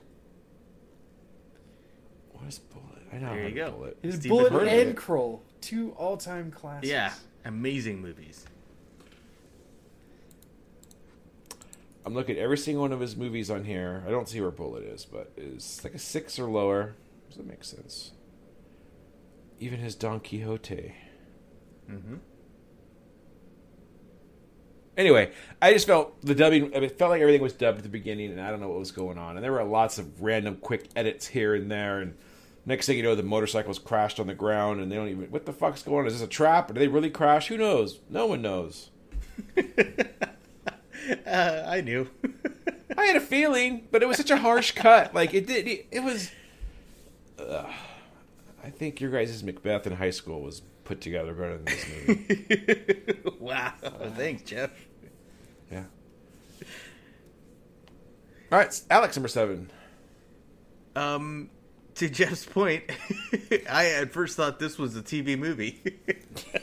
What 2.33 2.47
is 2.47 2.59
Bullitt? 2.59 3.03
I 3.11 3.17
know. 3.17 3.31
There 3.31 3.49
you 3.49 3.55
go. 3.55 3.71
Bullitt. 3.71 3.97
He 4.03 4.11
did 4.11 4.21
Stephen 4.21 4.37
Bullitt 4.37 4.53
Heard 4.53 4.63
of 4.65 4.69
and 4.69 4.91
it. 4.91 4.97
Krull, 4.97 5.41
two 5.63 5.93
all-time 5.93 6.51
classics. 6.51 6.87
Yeah. 6.87 7.15
Amazing 7.47 8.03
movies. 8.03 8.45
I'm 12.05 12.13
looking 12.13 12.37
at 12.37 12.43
every 12.43 12.59
single 12.59 12.83
one 12.83 12.93
of 12.93 13.01
his 13.01 13.17
movies 13.17 13.51
on 13.51 13.65
here. 13.65 14.05
I 14.07 14.11
don't 14.11 14.29
see 14.29 14.43
where 14.43 14.51
Bullitt 14.51 14.85
is, 14.85 15.07
but 15.07 15.33
is 15.39 15.81
like 15.83 15.95
a 15.95 15.99
six 15.99 16.39
or 16.39 16.45
lower. 16.45 16.95
Does 17.29 17.39
that 17.39 17.47
make 17.47 17.65
sense? 17.65 18.11
Even 19.59 19.81
his 19.81 19.95
Don 19.95 20.21
Quixote. 20.21 20.95
Mm-hmm. 21.91 22.17
Anyway, 24.97 25.33
I 25.61 25.73
just 25.73 25.87
felt 25.87 26.21
the 26.23 26.35
dubbing. 26.35 26.73
It 26.73 26.99
felt 26.99 27.11
like 27.11 27.21
everything 27.21 27.43
was 27.43 27.53
dubbed 27.53 27.79
at 27.79 27.83
the 27.83 27.89
beginning, 27.89 28.31
and 28.31 28.41
I 28.41 28.51
don't 28.51 28.61
know 28.61 28.69
what 28.69 28.79
was 28.79 28.93
going 28.93 29.19
on. 29.19 29.37
And 29.37 29.45
there 29.45 29.53
were 29.53 29.65
lots 29.65 29.99
of 29.99 30.23
random, 30.23 30.57
quick 30.57 30.89
edits 30.95 31.27
here 31.27 31.55
and 31.55 31.71
there. 31.71 32.01
And 32.01 32.15
next 32.65 32.87
thing 32.87 32.97
you 32.97 33.03
know, 33.03 33.15
the 33.15 33.23
motorcycles 33.25 33.79
crashed 33.79 34.21
on 34.21 34.29
the 34.29 34.35
ground, 34.35 34.81
and 34.81 34.91
they 34.91 34.97
don't 34.97 35.09
even. 35.09 35.31
What 35.31 35.47
the 35.47 35.53
fuck's 35.53 35.83
going 35.83 36.01
on? 36.01 36.07
Is 36.07 36.15
this 36.15 36.23
a 36.23 36.27
trap? 36.31 36.71
Or 36.71 36.75
did 36.75 36.81
they 36.81 36.89
really 36.89 37.11
crash? 37.11 37.49
Who 37.49 37.57
knows? 37.57 37.99
No 38.09 38.27
one 38.27 38.43
knows. 38.43 38.91
Uh, 41.27 41.65
I 41.67 41.81
knew. 41.81 42.09
I 42.97 43.05
had 43.07 43.17
a 43.17 43.21
feeling, 43.21 43.89
but 43.91 44.03
it 44.03 44.07
was 44.07 44.17
such 44.17 44.31
a 44.31 44.39
harsh 44.39 44.73
cut. 44.73 45.15
Like 45.15 45.35
it 45.35 45.47
did. 45.47 45.67
It, 45.67 45.87
it 45.91 46.01
was. 46.01 46.31
Ugh. 47.39 47.71
I 48.63 48.71
think 48.71 49.01
your 49.01 49.11
guys' 49.11 49.43
Macbeth 49.43 49.87
in 49.87 49.97
high 49.97 50.11
school 50.11 50.41
was 50.41 50.63
put 50.85 51.01
together 51.01 51.33
better 51.33 51.59
than 51.59 51.65
this 51.65 51.87
movie. 52.09 53.39
wow. 53.41 53.73
Thanks, 54.17 54.43
Jeff. 54.43 54.71
yeah. 55.71 55.85
All 58.53 58.59
right, 58.59 58.81
Alex, 58.91 59.17
number 59.17 59.29
seven. 59.29 59.71
Um, 60.95 61.51
to 61.97 62.09
Jeff's 62.09 62.45
point, 62.47 62.85
I 63.71 63.87
at 63.91 64.13
first 64.13 64.37
thought 64.37 64.59
this 64.59 64.79
was 64.79 64.97
a 64.97 65.03
TV 65.03 65.37
movie 65.39 65.83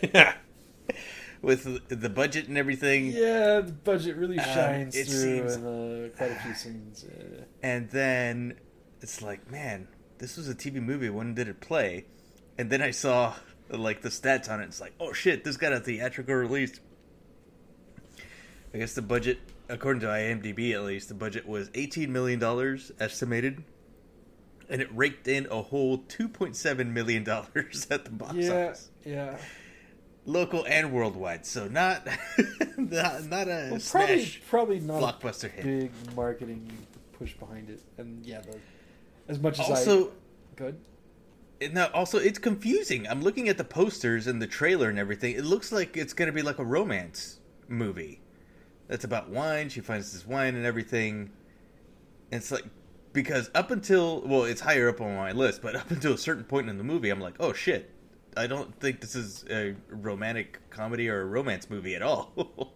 with 1.42 1.88
the 1.90 2.10
budget 2.10 2.48
and 2.48 2.58
everything. 2.58 3.08
Yeah, 3.08 3.62
the 3.62 3.74
budget 3.84 4.16
really 4.16 4.40
Uh, 4.40 4.44
shines 4.54 4.96
it 4.96 5.08
through 5.08 5.20
seems- 5.50 5.56
in 5.56 5.66
uh, 5.66 6.10
quite 6.18 6.32
a 6.32 6.36
few 6.36 6.54
scenes. 6.54 7.04
Yeah. 7.08 7.44
And 7.64 7.90
then 7.90 8.60
it's 9.02 9.22
like, 9.22 9.50
man, 9.52 9.88
this 10.20 10.38
was 10.38 10.48
a 10.48 10.56
TV 10.56 10.76
movie. 10.82 11.10
When 11.10 11.34
did 11.34 11.48
it 11.48 11.60
play? 11.60 12.06
And 12.58 12.70
then 12.70 12.82
I 12.82 12.92
saw 12.92 13.34
like 13.80 14.02
the 14.02 14.10
stats 14.10 14.50
on 14.50 14.62
it. 14.62 14.66
It's 14.66 14.82
like, 14.82 14.94
oh 15.00 15.14
shit, 15.14 15.44
this 15.44 15.58
got 15.58 15.74
a 15.74 15.80
theatrical 15.80 16.36
release. 16.36 16.80
I 18.74 18.78
guess 18.78 18.94
the 18.94 19.02
budget, 19.02 19.40
according 19.70 20.02
to 20.02 20.08
IMDb 20.08 20.74
at 20.74 20.84
least, 20.84 21.10
the 21.10 21.14
budget 21.14 21.48
was 21.48 21.70
eighteen 21.74 22.12
million 22.14 22.40
dollars 22.40 22.92
estimated, 23.00 23.64
and 24.70 24.82
it 24.82 24.90
raked 24.96 25.28
in 25.28 25.48
a 25.52 25.62
whole 25.62 26.00
two 26.00 26.28
point 26.30 26.56
seven 26.56 26.94
million 26.94 27.24
dollars 27.24 27.88
at 27.92 28.06
the 28.06 28.12
box 28.12 28.36
yeah, 28.36 28.52
office, 28.68 28.90
yeah. 29.06 29.38
local 30.26 30.66
and 30.66 30.92
worldwide. 30.94 31.46
So 31.46 31.68
not 31.68 32.08
not, 32.78 33.26
not 33.26 33.48
a 33.48 33.70
Well, 33.72 33.80
probably, 33.90 34.26
smash 34.26 34.42
probably 34.50 34.80
not 34.80 35.02
blockbuster 35.22 35.52
hit. 35.52 35.64
big 35.64 35.92
marketing 36.16 36.72
push 37.22 37.34
behind 37.34 37.70
it. 37.70 37.82
And 37.98 38.26
yeah, 38.26 38.42
the, 38.42 38.58
as 39.28 39.40
much 39.40 39.60
as 39.60 39.68
I 39.68 39.70
Also, 39.72 40.12
good. 40.56 40.80
It- 41.62 41.74
No, 41.74 41.84
uh, 41.86 41.90
also 41.94 42.18
it's 42.18 42.40
confusing. 42.40 43.08
I'm 43.08 43.22
looking 43.22 43.48
at 43.48 43.58
the 43.58 43.64
posters 43.64 44.26
and 44.28 44.42
the 44.42 44.48
trailer 44.48 44.90
and 44.90 44.98
everything. 44.98 45.36
It 45.36 45.46
looks 45.46 45.72
like 45.72 45.96
it's 45.96 46.12
going 46.12 46.26
to 46.26 46.34
be 46.34 46.42
like 46.42 46.58
a 46.58 46.66
romance 46.66 47.40
movie. 47.68 48.20
That's 48.88 49.06
about 49.06 49.30
wine. 49.30 49.70
She 49.70 49.80
finds 49.80 50.12
this 50.12 50.26
wine 50.26 50.56
and 50.56 50.66
everything. 50.66 51.32
And 52.32 52.42
it's 52.42 52.52
like 52.52 52.66
because 53.14 53.52
up 53.54 53.70
until 53.72 54.22
well, 54.22 54.44
it's 54.46 54.62
higher 54.62 54.90
up 54.90 55.00
on 55.02 55.16
my 55.16 55.32
list, 55.34 55.62
but 55.62 55.76
up 55.82 55.92
until 55.92 56.14
a 56.14 56.18
certain 56.18 56.44
point 56.44 56.68
in 56.68 56.78
the 56.80 56.84
movie, 56.84 57.12
I'm 57.12 57.22
like, 57.22 57.36
oh 57.40 57.54
shit, 57.54 57.92
I 58.36 58.48
don't 58.48 58.78
think 58.80 59.00
this 59.00 59.16
is 59.16 59.46
a 59.50 59.76
romantic 59.90 60.60
comedy 60.72 61.10
or 61.10 61.22
a 61.22 61.26
romance 61.26 61.70
movie 61.70 61.94
at 61.96 62.02
all. 62.02 62.32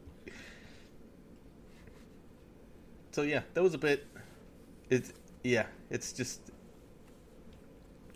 so 3.12 3.24
yeah, 3.24 3.42
that 3.56 3.64
was 3.64 3.74
a 3.74 3.80
bit. 3.80 4.06
It's 4.92 5.12
yeah, 5.44 5.66
it's 5.90 6.14
just 6.14 6.52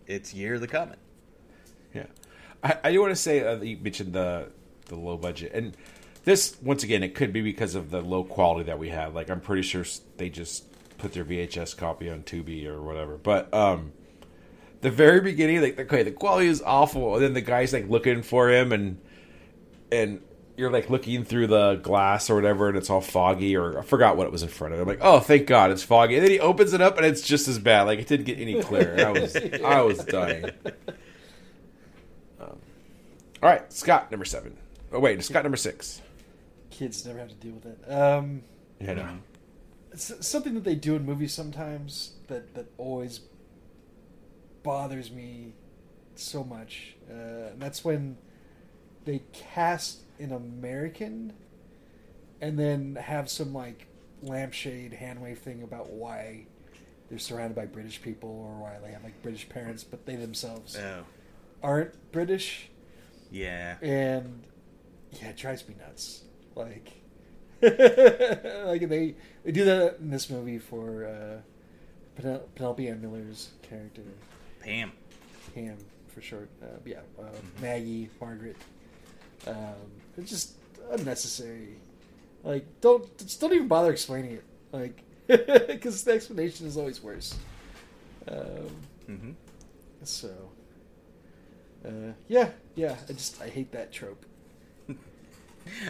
it's 0.10 0.34
Year 0.34 0.56
of 0.56 0.62
the 0.62 0.68
Comet. 0.68 1.00
Yeah, 1.94 2.08
I, 2.64 2.78
I 2.84 2.92
do 2.92 3.00
want 3.00 3.12
to 3.12 3.16
say 3.16 3.46
uh, 3.46 3.62
you 3.62 3.78
mentioned 3.78 4.14
the 4.14 4.50
the 4.88 4.96
low 4.96 5.16
budget, 5.16 5.52
and 5.54 5.78
this 6.26 6.58
once 6.62 6.84
again 6.84 7.04
it 7.04 7.16
could 7.16 7.32
be 7.32 7.42
because 7.42 7.76
of 7.76 7.92
the 7.92 8.02
low 8.02 8.24
quality 8.24 8.66
that 8.66 8.80
we 8.80 8.90
have. 8.90 9.16
Like 9.16 9.30
I'm 9.30 9.40
pretty 9.40 9.62
sure 9.62 9.86
they 10.18 10.30
just 10.30 10.66
put 10.98 11.14
their 11.14 11.24
VHS 11.24 11.78
copy 11.78 12.10
on 12.10 12.24
Tubi 12.24 12.66
or 12.66 12.82
whatever. 12.82 13.18
But 13.18 13.54
um, 13.54 13.94
the 14.82 14.90
very 14.92 15.22
beginning, 15.22 15.62
like 15.62 15.80
okay, 15.80 16.04
the 16.04 16.12
quality 16.12 16.48
is 16.48 16.62
awful, 16.62 17.16
and 17.16 17.24
then 17.24 17.34
the 17.34 17.42
guy's 17.42 17.72
like 17.72 17.88
looking 17.88 18.24
for 18.24 18.50
him, 18.50 18.72
and 18.72 19.00
and 19.92 20.22
you're 20.60 20.70
like 20.72 20.90
looking 20.90 21.24
through 21.24 21.48
the 21.48 21.76
glass 21.76 22.30
or 22.30 22.36
whatever, 22.36 22.68
and 22.68 22.78
it's 22.78 22.90
all 22.90 23.00
foggy, 23.02 23.56
or 23.56 23.80
I 23.80 23.82
forgot 23.82 24.18
what 24.18 24.26
it 24.28 24.32
was 24.32 24.44
in 24.44 24.50
front 24.50 24.74
of. 24.74 24.80
I'm 24.82 24.88
like, 24.88 25.00
oh, 25.02 25.20
thank 25.22 25.48
God, 25.48 25.72
it's 25.72 25.84
foggy. 25.84 26.16
And 26.16 26.24
then 26.24 26.32
he 26.32 26.40
opens 26.40 26.74
it 26.74 26.82
up, 26.82 26.98
and 26.98 27.06
it's 27.06 27.22
just 27.22 27.48
as 27.48 27.58
bad. 27.58 27.84
Like 27.84 28.00
it 28.00 28.08
didn't 28.08 28.26
get 28.26 28.38
any 28.40 28.62
clearer. 28.62 29.00
I 29.06 29.12
was 29.12 29.36
I 29.36 29.82
was 29.82 30.04
dying. 30.06 30.46
Um, 32.40 32.58
all 33.42 33.50
right, 33.50 33.72
Scott 33.72 34.12
number 34.12 34.26
seven. 34.26 34.58
Oh 34.92 35.00
wait, 35.00 35.24
Scott 35.24 35.44
number 35.44 35.58
six. 35.58 36.02
Kids 36.70 37.06
never 37.06 37.20
have 37.20 37.30
to 37.30 37.36
deal 37.36 37.54
with 37.54 37.66
it. 37.66 37.92
Um, 37.92 38.44
Yeah, 38.80 38.94
no. 38.94 39.10
it's 39.92 40.28
something 40.28 40.54
that 40.56 40.64
they 40.64 40.76
do 40.76 40.96
in 40.96 41.06
movies 41.06 41.34
sometimes 41.34 42.14
that 42.28 42.54
that 42.56 42.68
always 42.78 43.22
bothers 44.64 45.12
me 45.12 45.54
so 46.16 46.44
much, 46.44 46.96
uh, 47.10 47.14
and 47.54 47.62
that's 47.62 47.84
when 47.86 48.18
they 49.06 49.22
cast 49.34 50.00
an 50.20 50.32
American 50.32 51.34
and 52.42 52.58
then 52.60 52.96
have 52.96 53.30
some 53.30 53.54
like 53.54 53.88
lampshade 54.22 54.94
hand 54.94 55.22
wave 55.22 55.40
thing 55.40 55.64
about 55.64 55.90
why 55.92 56.46
they're 57.10 57.18
surrounded 57.20 57.56
by 57.56 57.66
British 57.66 58.02
people 58.02 58.30
or 58.30 58.62
why 58.62 58.78
they 58.86 58.92
have 58.92 59.04
like 59.04 59.22
British 59.24 59.48
parents, 59.50 59.84
but 59.84 60.06
they 60.06 60.16
themselves 60.16 60.78
Oh, 60.78 61.04
aren't 61.64 62.12
British, 62.12 62.70
yeah. 63.32 63.78
and 63.82 64.44
yeah, 65.12 65.30
it 65.30 65.38
drives 65.38 65.68
me 65.68 65.76
nuts. 65.80 66.24
Like, 66.56 66.92
like 67.62 68.88
they 68.90 69.16
they 69.44 69.52
do 69.52 69.66
that 69.66 69.98
in 70.00 70.10
this 70.12 70.30
movie 70.30 70.60
for 70.60 71.06
uh, 71.06 72.22
Penel- 72.22 72.44
Penelope 72.56 72.88
Ann 72.88 73.02
Miller's 73.02 73.50
character, 73.62 74.04
Pam. 74.60 74.92
Pam 75.56 75.78
for 76.10 76.22
short. 76.22 76.50
Uh, 76.62 76.66
yeah, 76.86 77.00
uh, 77.20 77.24
Maggie, 77.62 78.10
Margaret. 78.22 78.58
Um, 79.48 79.56
it's 80.20 80.30
just 80.30 80.54
unnecessary. 80.92 81.76
Like, 82.44 82.66
don't 82.82 83.18
just 83.18 83.40
don't 83.42 83.54
even 83.54 83.68
bother 83.68 83.92
explaining 83.92 84.34
it. 84.34 84.44
Like, 84.72 85.04
because 85.28 86.04
the 86.04 86.12
explanation 86.14 86.68
is 86.68 86.78
always 86.78 87.02
worse. 87.02 87.36
Um, 88.28 88.70
Mhm. 89.10 89.34
So, 90.04 90.30
uh, 91.84 92.14
yeah, 92.28 92.50
yeah. 92.76 92.96
I 93.10 93.14
just 93.14 93.42
I 93.42 93.50
hate 93.50 93.72
that 93.72 93.92
trope. 93.92 94.24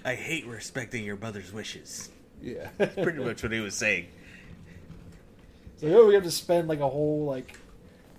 I 0.06 0.16
hate 0.16 0.46
respecting 0.48 1.04
your 1.04 1.18
mother's 1.18 1.52
wishes. 1.52 2.10
Yeah, 2.42 2.70
that's 2.78 2.96
Pretty 2.96 3.20
much 3.24 3.44
what 3.44 3.52
he 3.52 3.60
was 3.60 3.76
saying. 3.76 4.08
So 5.78 5.88
oh, 5.88 6.08
we 6.08 6.14
have 6.14 6.24
to 6.24 6.32
spend 6.32 6.68
like 6.68 6.80
a 6.80 6.90
whole 6.90 7.26
like 7.26 7.58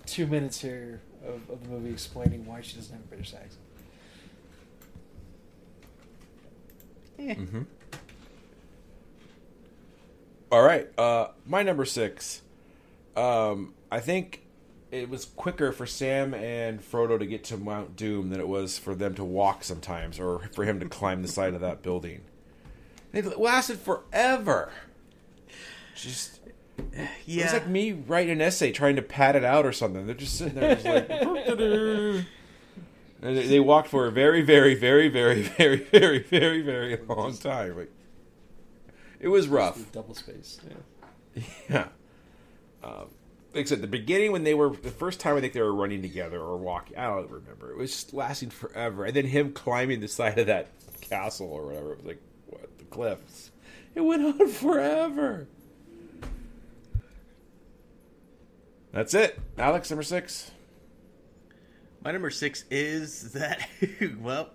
two 0.07 0.27
minutes 0.27 0.61
here 0.61 1.01
of, 1.27 1.49
of 1.51 1.63
the 1.63 1.69
movie 1.71 1.91
explaining 1.91 2.47
why 2.47 2.61
she 2.61 2.77
doesn't 2.77 2.95
have 2.95 3.05
a 3.05 3.09
British 3.09 3.35
accent. 3.35 3.57
Mm-hmm. 7.21 7.63
All 10.53 10.63
right, 10.63 10.89
uh, 10.99 11.29
my 11.47 11.63
number 11.63 11.85
six. 11.85 12.43
Um, 13.17 13.75
I 13.91 14.01
think 14.01 14.43
it 14.91 15.09
was 15.09 15.25
quicker 15.25 15.71
for 15.71 15.87
Sam 15.87 16.35
and 16.35 16.81
Frodo 16.81 17.19
to 17.19 17.27
get 17.27 17.45
to 17.45 17.57
Mount 17.57 17.95
Doom 17.95 18.31
than 18.31 18.41
it 18.41 18.49
was 18.49 18.77
for 18.79 18.95
them 18.95 19.15
to 19.15 19.25
walk 19.25 19.63
sometimes, 19.63 20.19
or 20.19 20.41
for 20.53 20.65
him 20.65 20.81
to 20.81 20.87
climb 20.89 21.23
the 21.23 21.29
side 21.29 21.55
of 21.55 21.61
that 21.61 21.83
building. 21.83 22.23
It 23.13 23.39
lasted 23.39 23.79
forever. 23.79 24.73
Just 25.95 26.41
Yeah. 27.27 27.45
it's 27.45 27.53
like 27.53 27.69
me 27.69 27.93
writing 27.93 28.33
an 28.33 28.41
essay 28.41 28.73
trying 28.73 28.97
to 28.97 29.03
pad 29.03 29.37
it 29.37 29.45
out 29.45 29.67
or 29.67 29.73
something. 29.73 30.07
They're 30.07 30.15
just 30.17 30.37
sitting 30.37 30.55
there, 30.55 30.75
just 30.75 30.87
like. 30.87 32.27
And 33.23 33.37
they- 33.37 33.47
they 33.47 33.61
walked 33.61 33.89
for 33.89 34.07
a 34.07 34.11
very, 34.11 34.43
very, 34.43 34.75
very, 34.75 35.09
very, 35.09 35.43
very, 35.43 35.77
very, 35.77 36.19
very, 36.21 36.63
very 36.63 36.97
long 37.09 37.37
time. 37.37 37.77
Like, 37.77 37.91
it 39.21 39.29
was 39.29 39.47
rough. 39.49 39.91
Double 39.93 40.15
space. 40.15 40.61
Yeah. 41.35 41.43
Yeah. 41.69 41.89
Um, 42.83 43.11
like 43.55 43.67
I 43.67 43.69
said, 43.69 43.83
the 43.83 43.87
beginning 43.87 44.33
when 44.33 44.43
they 44.45 44.55
were 44.55 44.71
the 44.71 44.91
first 44.91 45.21
time 45.21 45.37
I 45.37 45.41
think 45.43 45.53
they 45.53 45.61
were 45.61 45.75
running 45.75 46.01
together 46.01 46.41
or 46.41 46.57
walking, 46.57 46.97
I 46.97 47.09
don't 47.09 47.31
remember. 47.31 47.71
It 47.73 47.77
was 47.77 48.11
lasting 48.15 48.49
forever, 48.49 49.05
and 49.05 49.15
then 49.15 49.27
him 49.27 49.53
climbing 49.53 50.01
the 50.01 50.09
side 50.09 50.39
of 50.39 50.47
that 50.47 50.69
castle 51.03 51.49
or 51.53 51.67
whatever. 51.67 51.93
It 51.93 51.97
was 51.99 52.07
like 52.07 52.23
what 52.47 52.79
the 52.79 52.85
cliffs. 52.85 53.51
It 53.95 54.01
went 54.01 54.23
on 54.41 54.49
forever. 54.49 55.47
That's 58.93 59.13
it, 59.13 59.39
Alex. 59.59 59.91
Number 59.91 60.03
six. 60.03 60.53
My 62.03 62.13
number 62.13 62.31
six 62.31 62.65
is 62.71 63.33
that 63.33 63.69
well, 64.21 64.51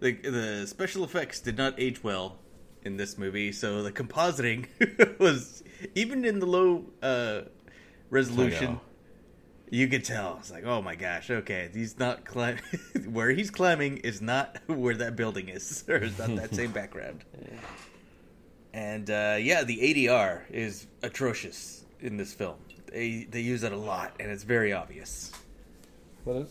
the 0.00 0.12
the 0.12 0.66
special 0.66 1.04
effects 1.04 1.40
did 1.40 1.56
not 1.56 1.74
age 1.78 2.02
well 2.02 2.38
in 2.84 2.96
this 2.96 3.16
movie, 3.16 3.52
so 3.52 3.82
the 3.82 3.92
compositing 3.92 4.66
was 5.20 5.62
even 5.94 6.24
in 6.24 6.40
the 6.40 6.46
low 6.46 6.86
uh, 7.02 7.42
resolution. 8.10 8.80
You 9.70 9.88
could 9.88 10.04
tell. 10.04 10.36
It's 10.40 10.50
like, 10.50 10.64
oh 10.66 10.82
my 10.82 10.96
gosh, 10.96 11.30
okay, 11.30 11.70
he's 11.72 11.98
not 11.98 12.26
climb 12.26 12.58
where 13.06 13.30
he's 13.30 13.50
climbing 13.50 13.98
is 13.98 14.20
not 14.20 14.58
where 14.66 14.96
that 14.96 15.16
building 15.16 15.48
is, 15.48 15.84
or 15.88 15.96
is 15.96 16.18
not 16.18 16.34
that 16.36 16.54
same 16.54 16.72
background. 16.72 17.24
And 18.74 19.08
uh, 19.08 19.36
yeah, 19.40 19.64
the 19.64 19.78
ADR 19.78 20.42
is 20.50 20.86
atrocious 21.02 21.84
in 22.00 22.16
this 22.16 22.34
film. 22.34 22.56
They 22.86 23.26
they 23.30 23.40
use 23.40 23.62
it 23.62 23.72
a 23.72 23.76
lot, 23.76 24.14
and 24.20 24.30
it's 24.30 24.44
very 24.44 24.72
obvious. 24.72 25.32
But 26.24 26.36
it, 26.36 26.48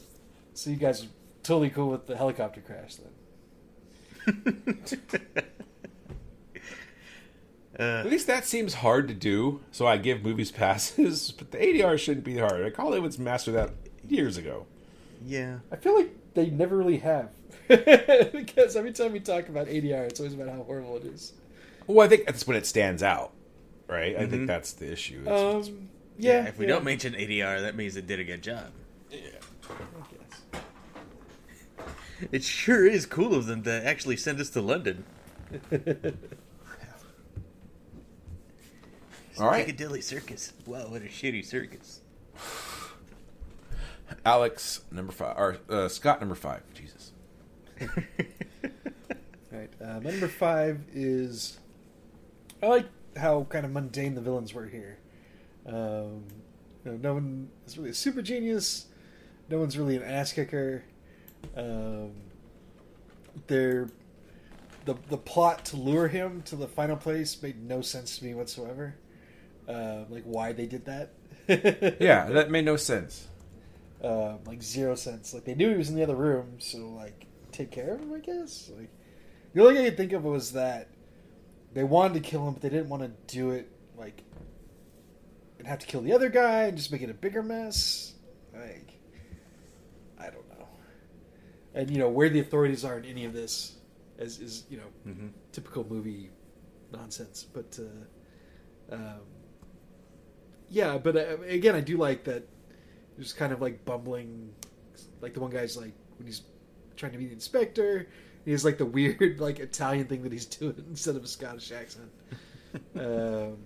so 0.53 0.69
you 0.69 0.75
guys 0.75 1.03
are 1.03 1.07
totally 1.43 1.69
cool 1.69 1.89
with 1.89 2.07
the 2.07 2.15
helicopter 2.17 2.61
crash 2.61 2.95
then? 2.95 3.11
At 7.79 8.05
least 8.07 8.27
that 8.27 8.45
seems 8.45 8.75
hard 8.75 9.07
to 9.07 9.13
do, 9.13 9.61
so 9.71 9.87
I 9.87 9.97
give 9.97 10.23
movies 10.23 10.51
passes. 10.51 11.31
But 11.37 11.51
the 11.51 11.57
ADR 11.57 11.97
shouldn't 11.97 12.25
be 12.25 12.37
hard. 12.37 12.61
Like 12.61 12.75
Hollywood's 12.75 13.17
mastered 13.17 13.55
that 13.55 13.71
years 14.07 14.37
ago. 14.37 14.67
Yeah. 15.25 15.59
I 15.71 15.77
feel 15.77 15.95
like 15.95 16.11
they 16.33 16.49
never 16.49 16.77
really 16.77 16.97
have. 16.97 17.31
because 17.67 18.75
every 18.75 18.91
time 18.91 19.13
we 19.13 19.19
talk 19.19 19.47
about 19.49 19.67
ADR, 19.67 20.07
it's 20.07 20.19
always 20.19 20.33
about 20.33 20.49
how 20.49 20.63
horrible 20.63 20.97
it 20.97 21.05
is. 21.05 21.33
Well, 21.87 22.05
I 22.05 22.09
think 22.09 22.25
that's 22.25 22.45
when 22.45 22.57
it 22.57 22.65
stands 22.65 23.01
out, 23.01 23.31
right? 23.87 24.15
I 24.17 24.27
think 24.27 24.45
that's 24.47 24.73
the 24.73 24.91
issue. 24.91 25.21
It's- 25.21 25.67
Um, 25.67 25.89
Yeah, 26.17 26.43
yeah, 26.43 26.47
if 26.49 26.57
we 26.59 26.65
don't 26.67 26.83
mention 26.83 27.13
ADR, 27.15 27.61
that 27.61 27.75
means 27.75 27.95
it 27.95 28.05
did 28.05 28.19
a 28.19 28.23
good 28.23 28.43
job. 28.43 28.71
I 29.69 29.73
guess. 30.11 30.63
It 32.31 32.43
sure 32.43 32.85
is 32.85 33.05
cool 33.05 33.33
of 33.33 33.45
them 33.45 33.63
to 33.63 33.87
actually 33.87 34.17
send 34.17 34.39
us 34.39 34.49
to 34.51 34.61
London. 34.61 35.03
All 39.39 39.47
right, 39.47 39.65
Piccadilly 39.65 40.01
Circus. 40.01 40.53
Wow, 40.65 40.87
what 40.89 41.01
a 41.01 41.05
shitty 41.05 41.43
circus. 41.45 42.01
Alex 44.25 44.81
number 44.91 45.11
five, 45.11 45.37
or 45.37 45.57
uh, 45.69 45.87
Scott 45.87 46.19
number 46.19 46.35
five. 46.35 46.61
Jesus. 46.73 47.11
Right. 49.51 49.69
Uh, 49.81 49.99
my 49.99 50.11
number 50.11 50.29
five 50.29 50.79
is 50.93 51.59
I 52.63 52.67
like 52.67 52.85
how 53.17 53.45
kind 53.49 53.65
of 53.65 53.73
mundane 53.73 54.15
the 54.15 54.21
villains 54.21 54.53
were 54.53 54.65
here. 54.65 54.97
Um, 55.65 56.23
you 56.85 56.91
know, 56.91 56.97
no 57.01 57.13
one 57.15 57.49
is 57.67 57.77
really 57.77 57.89
a 57.89 57.93
super 57.93 58.21
genius. 58.21 58.85
No 59.51 59.59
one's 59.59 59.77
really 59.77 59.97
an 59.97 60.03
ass 60.03 60.33
kicker. 60.33 60.83
Um, 61.55 62.13
they're 63.47 63.89
the 64.85 64.95
the 65.09 65.17
plot 65.17 65.65
to 65.65 65.77
lure 65.77 66.07
him 66.07 66.41
to 66.43 66.55
the 66.55 66.67
final 66.67 66.95
place 66.97 67.41
made 67.41 67.61
no 67.63 67.81
sense 67.81 68.17
to 68.17 68.25
me 68.25 68.33
whatsoever. 68.33 68.95
Uh, 69.67 70.05
like 70.09 70.23
why 70.23 70.53
they 70.53 70.65
did 70.67 70.85
that. 70.85 71.13
Yeah, 71.99 72.29
that 72.29 72.49
made 72.51 72.65
no 72.65 72.77
sense. 72.77 73.27
uh, 74.03 74.37
like 74.45 74.63
zero 74.63 74.95
sense. 74.95 75.33
Like 75.33 75.45
they 75.45 75.55
knew 75.55 75.69
he 75.71 75.77
was 75.77 75.89
in 75.89 75.95
the 75.95 76.03
other 76.03 76.15
room, 76.15 76.55
so 76.59 76.77
like 76.89 77.27
take 77.51 77.71
care 77.71 77.93
of 77.95 78.01
him, 78.01 78.13
I 78.13 78.19
guess. 78.19 78.71
Like 78.75 78.89
the 79.53 79.61
only 79.61 79.75
thing 79.75 79.85
I 79.85 79.89
could 79.89 79.97
think 79.97 80.13
of 80.13 80.23
was 80.23 80.53
that 80.53 80.87
they 81.73 81.83
wanted 81.83 82.13
to 82.15 82.19
kill 82.29 82.47
him, 82.47 82.53
but 82.53 82.61
they 82.61 82.69
didn't 82.69 82.89
want 82.89 83.03
to 83.03 83.35
do 83.35 83.51
it 83.51 83.69
like 83.97 84.23
and 85.59 85.67
have 85.67 85.79
to 85.79 85.87
kill 85.87 86.01
the 86.01 86.13
other 86.13 86.29
guy 86.29 86.63
and 86.63 86.77
just 86.77 86.91
make 86.91 87.01
it 87.01 87.09
a 87.09 87.13
bigger 87.13 87.43
mess. 87.43 88.13
Like 88.53 88.63
I 88.63 88.67
don't 88.67 88.77
know. 88.77 88.90
And 91.73 91.89
you 91.89 91.97
know 91.97 92.09
where 92.09 92.29
the 92.29 92.39
authorities 92.39 92.83
are 92.83 92.97
in 92.97 93.05
any 93.05 93.25
of 93.25 93.33
this 93.33 93.75
is 94.17 94.39
is 94.39 94.65
you 94.69 94.77
know 94.77 94.87
Mm-hmm. 95.07 95.27
typical 95.51 95.85
movie 95.89 96.29
nonsense. 96.91 97.45
But 97.53 97.79
uh, 97.79 98.95
um, 98.95 99.19
yeah, 100.69 100.97
but 100.97 101.15
uh, 101.15 101.37
again, 101.47 101.75
I 101.75 101.81
do 101.81 101.97
like 101.97 102.23
that. 102.25 102.47
There's 103.17 103.33
kind 103.33 103.51
of 103.53 103.61
like 103.61 103.83
bumbling, 103.85 104.53
like 105.21 105.33
the 105.33 105.39
one 105.39 105.51
guy's 105.51 105.75
like 105.77 105.93
when 106.17 106.27
he's 106.27 106.41
trying 106.95 107.11
to 107.13 107.17
be 107.17 107.25
the 107.27 107.33
inspector. 107.33 108.07
He 108.45 108.51
has 108.51 108.65
like 108.65 108.77
the 108.77 108.85
weird 108.97 109.39
like 109.39 109.59
Italian 109.59 110.07
thing 110.07 110.23
that 110.23 110.31
he's 110.31 110.45
doing 110.45 110.83
instead 110.89 111.15
of 111.15 111.23
a 111.23 111.27
Scottish 111.27 111.71
accent. 111.71 112.09
um, 112.95 113.57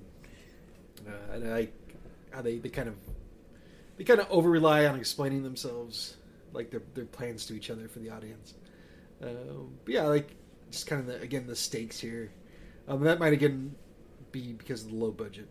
uh, 1.07 1.33
and 1.33 1.47
I 1.47 1.51
like 1.51 1.73
how 2.31 2.41
they, 2.41 2.57
they 2.57 2.69
kind 2.69 2.87
of 2.89 2.95
they 3.97 4.03
kind 4.03 4.19
of 4.19 4.27
over 4.29 4.49
rely 4.49 4.85
on 4.85 4.97
explaining 4.99 5.43
themselves, 5.43 6.15
like 6.55 6.71
their 6.71 6.81
their 6.93 7.05
plans 7.05 7.45
to 7.47 7.53
each 7.53 7.69
other 7.69 7.87
for 7.87 7.99
the 7.99 8.09
audience. 8.09 8.55
Um, 9.21 9.77
but 9.83 9.93
yeah, 9.93 10.03
like 10.03 10.35
just 10.71 10.87
kind 10.87 11.01
of 11.01 11.07
the, 11.07 11.21
again 11.21 11.47
the 11.47 11.55
stakes 11.55 11.99
here. 11.99 12.31
Um, 12.87 13.01
that 13.01 13.19
might 13.19 13.33
again 13.33 13.75
be 14.31 14.53
because 14.53 14.85
of 14.85 14.91
the 14.91 14.97
low 14.97 15.11
budget. 15.11 15.49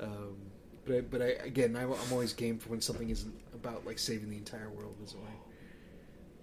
Um, 0.00 0.36
but 0.84 0.96
I, 0.96 1.00
but 1.02 1.22
I, 1.22 1.26
again, 1.44 1.76
I, 1.76 1.82
I'm 1.82 2.12
always 2.12 2.32
game 2.32 2.58
for 2.58 2.70
when 2.70 2.80
something 2.80 3.10
isn't 3.10 3.34
about 3.54 3.86
like 3.86 3.98
saving 3.98 4.30
the 4.30 4.36
entire 4.36 4.70
world 4.70 4.96
as 5.04 5.14
well. 5.14 5.24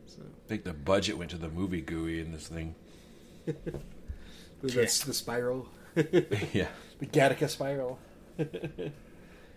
So 0.05 0.21
I 0.21 0.47
think 0.47 0.63
the 0.63 0.73
budget 0.73 1.17
went 1.17 1.31
to 1.31 1.37
the 1.37 1.49
movie 1.49 1.81
GUI 1.81 2.19
in 2.19 2.31
this 2.31 2.47
thing. 2.47 2.75
that's 4.61 5.03
the 5.03 5.13
spiral, 5.13 5.67
yeah. 5.95 6.67
the 6.99 7.05
Gattaca 7.05 7.49
spiral. 7.49 7.99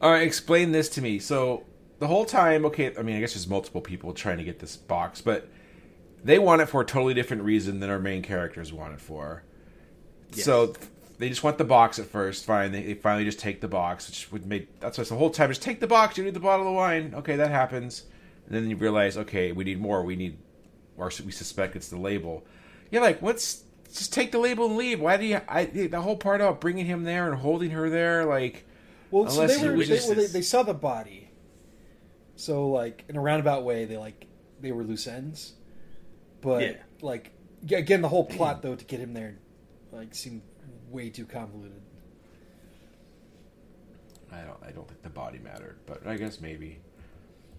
All 0.01 0.11
right, 0.11 0.22
explain 0.22 0.72
this 0.72 0.88
to 0.90 1.03
me. 1.03 1.18
So 1.18 1.64
the 1.98 2.06
whole 2.06 2.24
time, 2.24 2.64
okay, 2.66 2.94
I 2.96 3.02
mean, 3.02 3.16
I 3.16 3.20
guess 3.20 3.34
there's 3.34 3.48
multiple 3.48 3.80
people 3.80 4.12
trying 4.12 4.38
to 4.38 4.44
get 4.44 4.58
this 4.58 4.76
box, 4.76 5.20
but 5.20 5.48
they 6.22 6.38
want 6.38 6.62
it 6.62 6.66
for 6.66 6.80
a 6.80 6.84
totally 6.84 7.14
different 7.14 7.42
reason 7.42 7.80
than 7.80 7.90
our 7.90 7.98
main 7.98 8.22
characters 8.22 8.72
want 8.72 8.94
it 8.94 9.00
for. 9.00 9.42
So 10.32 10.74
they 11.18 11.28
just 11.28 11.42
want 11.42 11.58
the 11.58 11.64
box 11.64 11.98
at 11.98 12.06
first. 12.06 12.44
Fine, 12.44 12.72
they, 12.72 12.82
they 12.82 12.94
finally 12.94 13.24
just 13.24 13.38
take 13.38 13.61
the 13.61 13.68
box, 13.68 14.08
which 14.08 14.30
would 14.30 14.46
make 14.46 14.78
that's 14.80 14.98
why 14.98 15.04
the 15.04 15.14
whole 15.16 15.30
time 15.30 15.50
just 15.50 15.62
take 15.62 15.80
the 15.80 15.87
box. 15.87 16.16
You 16.18 16.24
need 16.24 16.34
the 16.34 16.40
bottle 16.40 16.68
of 16.68 16.74
wine. 16.74 17.14
Okay, 17.16 17.37
that 17.37 17.50
happens, 17.50 18.04
and 18.46 18.54
then 18.54 18.68
you 18.68 18.76
realize, 18.76 19.16
okay, 19.16 19.52
we 19.52 19.64
need 19.64 19.80
more. 19.80 20.02
We 20.02 20.16
need, 20.16 20.38
or 20.96 21.11
we 21.24 21.32
suspect 21.32 21.76
it's 21.76 21.88
the 21.88 21.98
label. 21.98 22.46
You're 22.90 23.02
like, 23.02 23.20
what's? 23.20 23.64
Just 23.88 24.12
take 24.12 24.32
the 24.32 24.38
label 24.38 24.66
and 24.66 24.76
leave. 24.76 25.00
Why 25.00 25.16
do 25.16 25.24
you? 25.24 25.40
I 25.48 25.64
the 25.64 26.02
whole 26.02 26.16
part 26.16 26.40
about 26.40 26.61
bringing 26.61 26.87
him 26.87 27.04
there 27.04 27.30
and 27.30 27.40
holding 27.40 27.70
her 27.70 27.90
there, 27.90 28.24
like. 28.24 28.64
Well, 29.11 29.26
so 29.30 29.40
Unless 29.40 29.61
they 29.61 29.68
were 29.68 29.84
they, 29.84 29.98
well, 30.00 30.14
they, 30.14 30.26
they 30.26 30.42
saw 30.42 30.62
the 30.62 30.74
body. 30.74 31.27
So 32.38 32.68
like 32.68 33.05
in 33.09 33.16
a 33.16 33.20
roundabout 33.20 33.64
way, 33.64 33.85
they 33.85 33.96
like 33.96 34.27
they 34.61 34.70
were 34.72 34.85
loose 34.85 35.07
ends, 35.09 35.55
but 36.40 36.62
Yeah. 36.62 36.77
like 37.03 37.33
again, 37.70 38.01
the 38.01 38.09
whole 38.09 38.24
plot 38.37 38.62
though 38.62 38.77
to 38.77 38.85
get 38.85 39.01
him 39.01 39.12
there, 39.12 39.37
like 39.92 40.14
seemed 40.14 40.42
way 40.88 41.11
too 41.11 41.27
convoluted. 41.27 41.83
I 44.31 44.42
don't. 44.42 44.59
I 44.62 44.70
don't 44.70 44.87
think 44.87 45.03
the 45.03 45.09
body 45.11 45.38
mattered, 45.38 45.79
but 45.87 46.07
I 46.07 46.16
guess 46.16 46.40
maybe. 46.40 46.79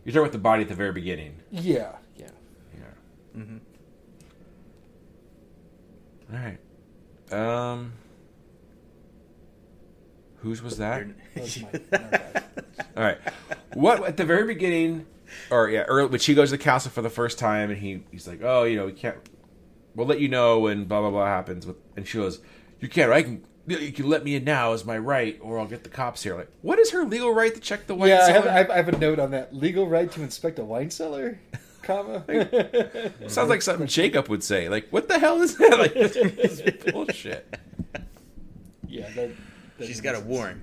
You're 0.06 0.14
talking 0.14 0.22
about 0.24 0.32
the 0.32 0.38
body 0.38 0.62
at 0.64 0.70
the 0.70 0.76
very 0.76 0.94
beginning. 0.94 1.36
Yeah, 1.52 1.92
yeah. 2.16 2.30
Yeah. 2.78 3.42
Mm-hmm. 3.42 3.58
All 6.34 6.40
right. 6.40 6.60
Um. 7.72 7.94
Whose 10.42 10.62
was 10.62 10.78
that? 10.78 11.08
That 11.36 11.42
was 11.42 11.62
my, 11.62 11.70
my 11.74 11.98
bad. 11.98 12.44
All 12.98 13.04
right. 13.04 13.18
What 13.74 14.04
at 14.06 14.18
the 14.18 14.26
very 14.26 14.46
beginning, 14.46 15.06
or 15.52 15.70
yeah, 15.70 15.82
early, 15.82 16.10
when 16.10 16.20
she 16.20 16.34
goes 16.34 16.50
to 16.50 16.58
the 16.58 16.64
castle 16.64 16.92
for 16.92 17.02
the 17.02 17.10
first 17.10 17.38
time, 17.40 17.70
and 17.70 17.80
he 17.80 18.04
he's 18.12 18.28
like, 18.28 18.42
oh, 18.44 18.64
you 18.64 18.78
know, 18.78 18.86
we 18.86 18.94
can't. 18.94 19.18
We'll 19.96 20.08
let 20.08 20.20
you 20.20 20.30
know 20.30 20.60
when 20.60 20.86
blah 20.86 21.02
blah 21.02 21.12
blah 21.12 21.26
happens. 21.26 21.66
With 21.66 21.78
and 21.96 22.08
she 22.08 22.18
goes, 22.18 22.40
you 22.80 22.88
can't. 22.88 23.12
I 23.12 23.24
can. 23.24 23.46
You 23.68 23.92
can 23.92 24.10
let 24.10 24.24
me 24.24 24.36
in 24.36 24.46
now 24.46 24.74
as 24.74 24.84
my 24.84 24.98
right, 24.98 25.38
or 25.44 25.60
I'll 25.60 25.68
get 25.68 25.84
the 25.84 25.92
cops 25.92 26.24
here. 26.24 26.36
Like, 26.36 26.50
what 26.64 26.80
is 26.80 26.90
her 26.90 27.04
legal 27.04 27.32
right 27.32 27.54
to 27.54 27.62
check 27.62 27.86
the 27.86 27.94
white 27.94 28.08
yeah, 28.08 28.22
I 28.22 28.32
have, 28.32 28.44
cellar? 28.44 28.50
I 28.50 28.58
have, 28.58 28.70
I 28.72 28.76
have 28.78 28.88
a 28.88 28.98
note 28.98 29.20
on 29.20 29.30
that. 29.32 29.54
Legal 29.54 29.88
right 29.88 30.12
to 30.12 30.24
inspect 30.24 30.58
a 30.58 30.64
wine 30.64 30.90
cellar, 30.90 31.40
comma. 31.84 32.24
Sounds 33.28 33.50
like 33.50 33.62
something 33.62 33.86
Jacob 33.86 34.28
would 34.28 34.44
say. 34.44 34.70
Like, 34.70 34.88
what 34.90 35.08
the 35.08 35.20
hell 35.20 35.40
is 35.44 35.56
that? 35.58 35.78
Like, 35.78 35.94
this 35.94 36.16
is 36.16 36.62
bullshit. 36.92 37.60
yeah, 38.88 39.08
that, 39.12 39.32
that 39.36 39.49
She's 39.88 40.02
got 40.02 40.16
a 40.16 40.20
warrant. 40.20 40.62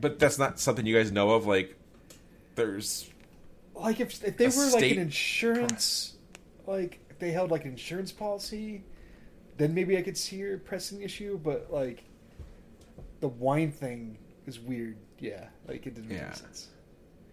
But 0.00 0.18
that's 0.18 0.38
not 0.38 0.60
something 0.60 0.84
you 0.86 0.94
guys 0.96 1.10
know 1.12 1.30
of. 1.30 1.46
Like, 1.46 1.76
there's 2.54 3.10
Like 3.74 4.00
if 4.00 4.22
if 4.24 4.36
they 4.36 4.46
A 4.46 4.48
were 4.48 4.64
like 4.64 4.78
state 4.78 4.96
an 4.96 5.02
insurance, 5.02 6.16
like 6.66 7.00
if 7.10 7.18
they 7.18 7.30
held 7.30 7.50
like 7.50 7.64
an 7.64 7.70
insurance 7.72 8.12
policy, 8.12 8.84
then 9.56 9.74
maybe 9.74 9.96
I 9.96 10.02
could 10.02 10.16
see 10.16 10.40
her 10.40 10.58
pressing 10.58 11.02
issue. 11.02 11.38
But 11.42 11.68
like 11.72 12.04
the 13.20 13.28
wine 13.28 13.72
thing 13.72 14.18
is 14.46 14.60
weird. 14.60 14.96
Yeah, 15.18 15.46
like 15.66 15.86
it 15.86 15.94
didn't 15.94 16.08
make 16.08 16.18
Yeah. 16.18 16.26
any 16.26 16.36
sense. 16.36 16.68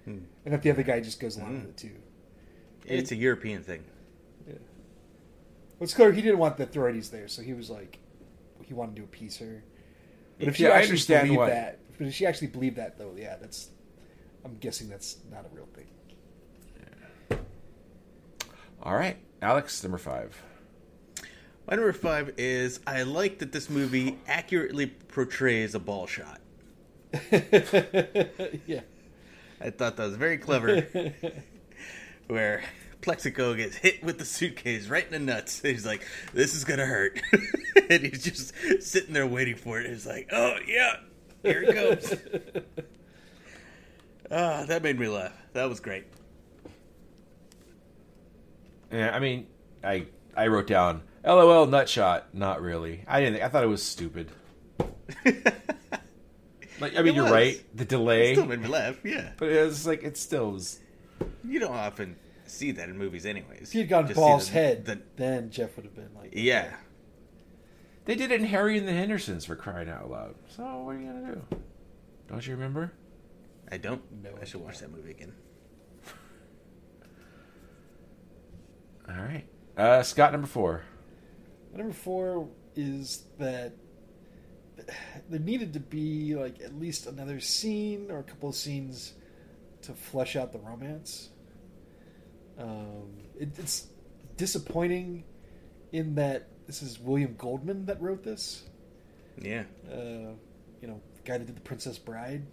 And 0.06 0.28
if 0.46 0.62
the 0.62 0.70
other 0.72 0.84
guy 0.84 1.00
just 1.00 1.20
goes 1.20 1.38
along 1.38 1.50
Hmm. 1.52 1.56
with 1.62 1.70
it 1.70 1.78
too. 1.78 1.96
It's 2.86 3.12
a 3.12 3.16
European 3.16 3.64
thing. 3.64 3.84
Yeah. 4.48 4.56
What's 5.78 5.94
clear, 5.94 6.12
he 6.12 6.22
didn't 6.22 6.40
want 6.40 6.58
the 6.58 6.64
authorities 6.64 7.10
there, 7.10 7.30
so 7.30 7.42
he 7.42 7.54
was 7.54 7.70
like, 7.70 8.00
he 8.62 8.74
wanted 8.74 8.98
to 8.98 9.04
appease 9.04 9.38
her. 9.38 9.64
But 10.40 10.48
if 10.50 10.56
she 10.58 10.64
Yeah, 10.64 10.70
I 10.70 10.74
actually 10.74 10.90
understand 10.90 11.24
believed 11.28 11.40
why. 11.40 11.50
that, 11.50 11.80
but 11.98 12.08
if 12.08 12.14
she 12.14 12.26
actually 12.26 12.48
believed 12.48 12.76
that, 12.78 12.98
though, 12.98 13.14
yeah, 13.18 13.36
that's. 13.40 13.70
I'm 14.46 14.58
guessing 14.58 14.90
that's 14.90 15.18
not 15.32 15.46
a 15.46 15.56
real 15.56 15.68
thing. 15.74 15.88
all 18.82 18.94
right. 18.96 19.18
Alex, 19.42 19.82
number 19.84 19.98
five. 19.98 20.42
My 21.68 21.76
number 21.76 21.94
five 21.94 22.34
is 22.38 22.82
I 22.86 23.04
like 23.04 23.40
that 23.40 23.54
this 23.54 23.70
movie 23.70 24.18
accurately 24.28 24.88
portrays 24.88 25.76
a 25.76 25.80
ball 25.80 26.08
shot. 26.08 26.42
yeah. 27.32 28.82
I 29.62 29.70
thought 29.70 29.96
that 29.96 30.06
was 30.06 30.16
very 30.16 30.38
clever. 30.38 30.82
where 32.28 32.64
Plexico 33.04 33.56
gets 33.56 33.76
hit 33.76 34.04
with 34.04 34.18
the 34.18 34.26
suitcase 34.26 34.88
right 34.88 35.06
in 35.06 35.12
the 35.12 35.20
nuts. 35.34 35.62
He's 35.64 35.86
like, 35.86 36.06
"This 36.34 36.56
is 36.56 36.64
gonna 36.64 36.86
hurt," 36.86 37.22
and 37.90 38.02
he's 38.04 38.24
just 38.24 38.54
sitting 38.82 39.14
there 39.14 39.28
waiting 39.28 39.56
for 39.56 39.80
it. 39.80 39.90
He's 39.90 40.06
like, 40.08 40.30
"Oh 40.32 40.58
yeah, 40.68 40.98
here 41.44 41.64
it 41.64 41.74
goes." 41.74 42.16
Ah, 44.32 44.64
that 44.68 44.82
made 44.82 44.98
me 44.98 45.08
laugh. 45.08 45.34
That 45.52 45.66
was 45.70 45.80
great. 45.80 46.06
Yeah, 48.92 49.12
I 49.16 49.20
mean, 49.20 49.46
I 49.84 50.08
I 50.36 50.48
wrote 50.48 50.66
down 50.66 51.04
LOL 51.24 51.68
nutshot. 51.68 52.24
Not 52.34 52.62
really. 52.62 53.04
I 53.08 53.20
didn't. 53.22 53.44
I 53.44 53.50
thought 53.50 53.64
it 53.64 53.68
was 53.68 53.84
stupid. 53.84 54.32
Like, 56.80 56.98
I 56.98 57.02
mean, 57.04 57.10
It 57.10 57.16
you're 57.16 57.24
was. 57.26 57.32
right. 57.32 57.64
The 57.78 57.86
delay, 57.86 58.34
Still 58.34 58.48
made 58.48 58.62
me 58.62 58.68
laugh. 58.68 58.98
Yeah, 59.06 59.30
but 59.38 59.50
it 59.50 59.64
was 59.64 59.86
like 59.86 60.04
it 60.04 60.18
still 60.18 60.52
was. 60.54 60.80
you 61.48 61.60
don't 61.60 61.72
often 61.72 62.16
see 62.54 62.72
that 62.72 62.90
in 62.90 62.98
movies, 62.98 63.26
anyways. 63.26 63.62
If 63.64 63.72
he 63.72 63.80
had 63.80 63.90
gone 63.90 64.04
Just 64.08 64.16
see 64.16 64.22
balls 64.22 64.46
the- 64.48 64.54
head, 64.54 64.86
the- 64.86 65.02
then 65.16 65.50
Jeff 65.50 65.76
would 65.76 65.86
have 65.86 65.96
been 65.96 66.14
like, 66.16 66.34
yeah, 66.36 66.76
They 68.06 68.16
did 68.16 68.32
it 68.32 68.42
in 68.42 68.48
Harry 68.48 68.78
and 68.78 68.86
the 68.88 68.92
Hendersons 68.94 69.46
for 69.46 69.56
crying 69.56 69.88
out 69.90 70.10
loud. 70.12 70.36
So 70.50 70.64
what 70.84 70.96
are 70.96 71.00
you 71.00 71.08
gonna 71.08 71.36
do? 71.36 71.58
Don't 72.28 72.46
you 72.46 72.54
remember? 72.54 72.92
I 73.72 73.78
don't. 73.78 74.02
No 74.22 74.32
I 74.42 74.46
should 74.46 74.60
watch 74.62 74.80
that 74.80 74.92
movie 74.92 75.12
again. 75.12 75.34
All 79.10 79.16
right, 79.16 79.46
uh, 79.78 80.04
Scott, 80.04 80.32
number 80.32 80.48
four. 80.48 80.84
Number 81.76 81.94
four 81.94 82.50
is 82.76 83.24
that 83.40 83.74
there 85.30 85.40
needed 85.40 85.74
to 85.74 85.80
be 85.80 86.36
like 86.36 86.62
at 86.62 86.78
least 86.80 87.06
another 87.08 87.40
scene 87.40 88.12
or 88.12 88.20
a 88.20 88.24
couple 88.24 88.50
of 88.50 88.56
scenes 88.56 89.14
to 89.84 89.94
flesh 89.94 90.36
out 90.36 90.52
the 90.52 90.60
romance. 90.60 91.30
Um, 92.58 93.14
it, 93.40 93.50
it's 93.58 93.88
disappointing 94.38 95.24
in 95.92 96.16
that 96.16 96.48
this 96.68 96.82
is 96.82 97.00
William 97.00 97.36
Goldman 97.38 97.86
that 97.86 98.02
wrote 98.02 98.24
this. 98.24 98.64
Yeah, 99.42 99.64
Uh, 99.92 100.34
you 100.82 100.88
know, 100.88 101.02
the 101.16 101.22
guy 101.24 101.38
that 101.38 101.46
did 101.48 101.56
the 101.56 101.62
Princess 101.62 101.98
Bride. 101.98 102.46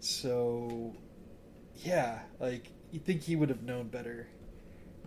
So, 0.00 0.94
yeah, 1.76 2.20
like 2.38 2.66
you 2.92 3.00
think 3.00 3.22
he 3.22 3.36
would 3.36 3.48
have 3.48 3.62
known 3.62 3.88
better. 3.88 4.28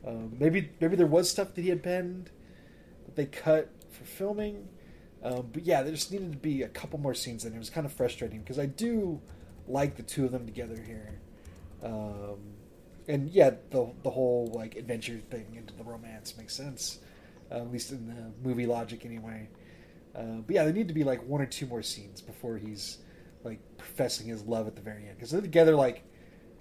Um, 0.06 0.36
maybe 0.40 0.70
maybe 0.80 0.96
there 0.96 1.08
was 1.08 1.30
stuff 1.30 1.54
that 1.56 1.62
he 1.62 1.70
had 1.70 1.84
penned 1.84 2.30
that 3.06 3.16
they 3.16 3.26
cut 3.26 3.70
for 3.92 4.04
filming. 4.04 4.68
Um, 5.24 5.50
but 5.54 5.64
yeah, 5.64 5.84
there 5.84 5.92
just 5.92 6.12
needed 6.12 6.32
to 6.32 6.38
be 6.38 6.64
a 6.64 6.68
couple 6.68 7.00
more 7.00 7.14
scenes, 7.14 7.46
and 7.46 7.56
it 7.56 7.60
was 7.60 7.70
kind 7.70 7.86
of 7.86 7.94
frustrating 7.94 8.40
because 8.40 8.58
I 8.58 8.66
do 8.66 9.22
like 9.68 9.96
the 9.96 10.04
two 10.04 10.26
of 10.26 10.32
them 10.32 10.46
together 10.46 10.82
here. 10.86 11.20
Um, 11.84 12.40
and 13.08 13.30
yeah, 13.30 13.52
the 13.70 13.92
the 14.04 14.10
whole 14.10 14.52
like 14.54 14.76
adventure 14.76 15.20
thing 15.30 15.56
into 15.56 15.74
the 15.76 15.84
romance 15.84 16.38
makes 16.38 16.56
sense, 16.56 17.00
uh, 17.52 17.56
at 17.56 17.72
least 17.72 17.92
in 17.92 18.08
the 18.08 18.48
movie 18.48 18.66
logic 18.66 19.06
anyway. 19.06 19.50
Uh, 20.16 20.42
but 20.46 20.56
yeah, 20.56 20.64
there 20.64 20.74
need 20.74 20.88
to 20.88 20.94
be 20.94 21.04
like 21.04 21.26
one 21.28 21.42
or 21.42 21.46
two 21.46 21.66
more 21.66 21.82
scenes 21.82 22.22
before 22.22 22.58
he's 22.58 22.98
like 23.44 23.60
professing 23.78 24.28
his 24.28 24.44
love 24.44 24.68
at 24.68 24.76
the 24.76 24.82
very 24.82 25.08
end 25.08 25.16
because 25.16 25.32
they're 25.32 25.42
together 25.42 25.76
like 25.76 26.04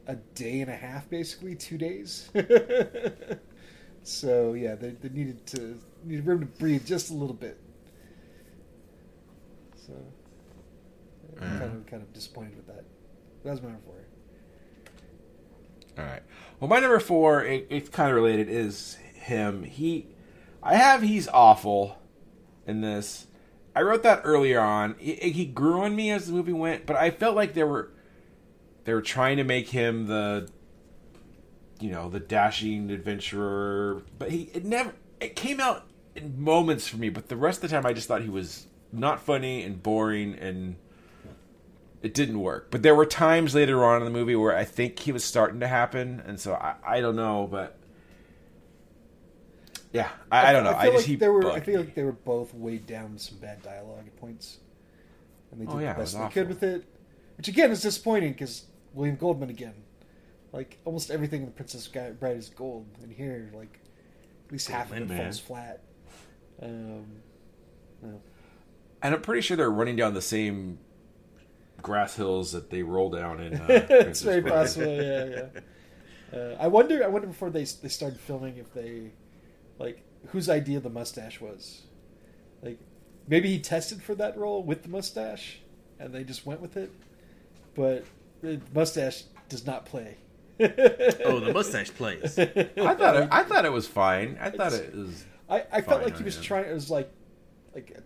a 0.06 0.16
day 0.34 0.60
and 0.60 0.70
a 0.70 0.76
half, 0.76 1.08
basically 1.10 1.54
two 1.54 1.78
days. 1.78 2.30
so 4.02 4.54
yeah, 4.54 4.74
they, 4.74 4.90
they 4.90 5.08
needed 5.08 5.46
to 5.46 5.78
needed 6.04 6.26
room 6.26 6.40
to 6.40 6.46
breathe 6.46 6.86
just 6.86 7.10
a 7.10 7.14
little 7.14 7.34
bit. 7.34 7.58
So 9.76 9.92
I'm 11.40 11.58
kind 11.58 11.62
of 11.62 11.86
kind 11.86 12.02
of 12.02 12.12
disappointed 12.12 12.56
with 12.56 12.66
that. 12.68 12.84
That 13.44 13.50
was 13.50 13.62
my 13.62 13.68
number 13.68 13.82
four. 13.84 14.09
All 15.98 16.04
right. 16.04 16.22
Well, 16.58 16.68
my 16.68 16.80
number 16.80 17.00
four, 17.00 17.44
it, 17.44 17.66
it's 17.70 17.88
kind 17.88 18.10
of 18.10 18.16
related, 18.16 18.48
is 18.48 18.96
him. 19.14 19.62
He, 19.64 20.06
I 20.62 20.74
have 20.74 21.02
he's 21.02 21.28
awful 21.28 21.98
in 22.66 22.80
this. 22.80 23.26
I 23.74 23.82
wrote 23.82 24.02
that 24.02 24.22
earlier 24.24 24.60
on. 24.60 24.96
He, 24.98 25.14
he 25.14 25.46
grew 25.46 25.80
on 25.82 25.94
me 25.96 26.10
as 26.10 26.26
the 26.26 26.32
movie 26.32 26.52
went, 26.52 26.86
but 26.86 26.96
I 26.96 27.10
felt 27.10 27.36
like 27.36 27.54
they 27.54 27.64
were, 27.64 27.90
they 28.84 28.94
were 28.94 29.02
trying 29.02 29.36
to 29.38 29.44
make 29.44 29.68
him 29.68 30.06
the, 30.06 30.48
you 31.78 31.90
know, 31.90 32.08
the 32.10 32.20
dashing 32.20 32.90
adventurer. 32.90 34.02
But 34.18 34.30
he, 34.30 34.50
it 34.52 34.64
never, 34.64 34.92
it 35.20 35.36
came 35.36 35.60
out 35.60 35.86
in 36.14 36.42
moments 36.42 36.88
for 36.88 36.96
me. 36.96 37.08
But 37.08 37.28
the 37.28 37.36
rest 37.36 37.62
of 37.62 37.70
the 37.70 37.76
time, 37.76 37.86
I 37.86 37.92
just 37.92 38.08
thought 38.08 38.22
he 38.22 38.28
was 38.28 38.66
not 38.92 39.20
funny 39.20 39.62
and 39.62 39.82
boring 39.82 40.34
and 40.34 40.76
it 42.02 42.14
didn't 42.14 42.40
work. 42.40 42.70
But 42.70 42.82
there 42.82 42.94
were 42.94 43.06
times 43.06 43.54
later 43.54 43.84
on 43.84 43.98
in 43.98 44.04
the 44.04 44.10
movie 44.10 44.36
where 44.36 44.56
I 44.56 44.64
think 44.64 44.98
he 45.00 45.12
was 45.12 45.24
starting 45.24 45.60
to 45.60 45.68
happen, 45.68 46.22
and 46.26 46.40
so 46.40 46.54
I, 46.54 46.74
I 46.84 47.00
don't 47.00 47.16
know, 47.16 47.48
but 47.50 47.78
yeah, 49.92 50.08
I, 50.30 50.48
I 50.50 50.52
don't 50.52 50.64
know. 50.64 50.70
I, 50.70 50.84
feel 50.84 50.92
just 50.92 51.04
like 51.04 51.08
he 51.08 51.16
they 51.16 51.28
were. 51.28 51.50
I 51.50 51.60
feel 51.60 51.80
like 51.80 51.94
they 51.94 52.04
were 52.04 52.12
both 52.12 52.54
weighed 52.54 52.86
down 52.86 53.12
with 53.12 53.22
some 53.22 53.38
bad 53.38 53.62
dialogue 53.62 54.06
at 54.06 54.16
points, 54.16 54.58
and 55.50 55.60
they 55.60 55.66
did 55.66 55.74
Oh, 55.74 55.78
yeah, 55.78 55.92
the 55.94 56.00
best 56.00 56.14
they 56.14 56.20
awful. 56.20 56.32
could 56.32 56.48
with 56.48 56.62
it. 56.62 56.84
Which 57.36 57.48
again 57.48 57.70
is 57.70 57.82
disappointing 57.82 58.32
because 58.32 58.64
William 58.94 59.16
Goldman 59.16 59.50
again, 59.50 59.74
like 60.52 60.78
almost 60.84 61.10
everything 61.10 61.40
in 61.40 61.46
the 61.46 61.52
Princess 61.52 61.88
Bride 61.88 62.36
is 62.36 62.50
gold, 62.50 62.86
and 63.02 63.12
here 63.12 63.50
like 63.54 63.80
at 64.46 64.52
least 64.52 64.68
half 64.68 64.90
of 64.90 64.98
it 64.98 65.08
man. 65.08 65.24
falls 65.24 65.38
flat. 65.38 65.80
Um, 66.62 67.06
no. 68.02 68.20
and 69.02 69.14
I'm 69.14 69.22
pretty 69.22 69.40
sure 69.40 69.56
they're 69.56 69.70
running 69.70 69.96
down 69.96 70.14
the 70.14 70.20
same 70.20 70.78
grass 71.82 72.16
hills 72.16 72.52
that 72.52 72.70
they 72.70 72.82
roll 72.82 73.10
down 73.10 73.40
in. 73.40 73.54
Uh, 73.60 73.66
it's 73.90 74.22
very 74.22 74.40
Bride. 74.40 74.52
possible. 74.52 74.86
Yeah, 74.96 75.24
yeah. 76.32 76.38
Uh, 76.38 76.56
I 76.60 76.68
wonder. 76.68 77.02
I 77.04 77.08
wonder 77.08 77.26
before 77.26 77.50
they 77.50 77.64
they 77.64 77.88
started 77.88 78.20
filming 78.20 78.56
if 78.56 78.72
they 78.72 79.10
like 79.78 80.02
whose 80.28 80.48
idea 80.48 80.80
the 80.80 80.90
mustache 80.90 81.40
was. 81.40 81.82
Like 82.62 82.78
maybe 83.26 83.48
he 83.48 83.58
tested 83.58 84.02
for 84.02 84.14
that 84.16 84.36
role 84.36 84.62
with 84.62 84.82
the 84.82 84.88
mustache, 84.88 85.60
and 85.98 86.12
they 86.14 86.22
just 86.24 86.46
went 86.46 86.60
with 86.60 86.76
it. 86.76 86.92
But 87.74 88.04
the 88.42 88.60
mustache 88.74 89.24
does 89.48 89.66
not 89.66 89.86
play. 89.86 90.16
Oh, 91.24 91.40
the 91.40 91.52
mustache 91.54 91.90
plays. 91.94 92.38
I 92.38 92.44
thought 92.94 93.16
it, 93.16 93.28
I 93.32 93.42
thought 93.44 93.64
it 93.64 93.72
was 93.72 93.86
fine. 93.86 94.36
I 94.40 94.50
thought 94.50 94.74
It's- 94.74 94.88
it 94.88 94.94
was. 94.94 95.24
I, 95.48 95.64
I 95.72 95.80
felt 95.80 96.04
like 96.04 96.16
he 96.18 96.22
was 96.22 96.36
am. 96.36 96.42
trying. 96.42 96.64
It 96.66 96.74
was 96.74 96.90
like 96.90 97.10
like 97.74 97.96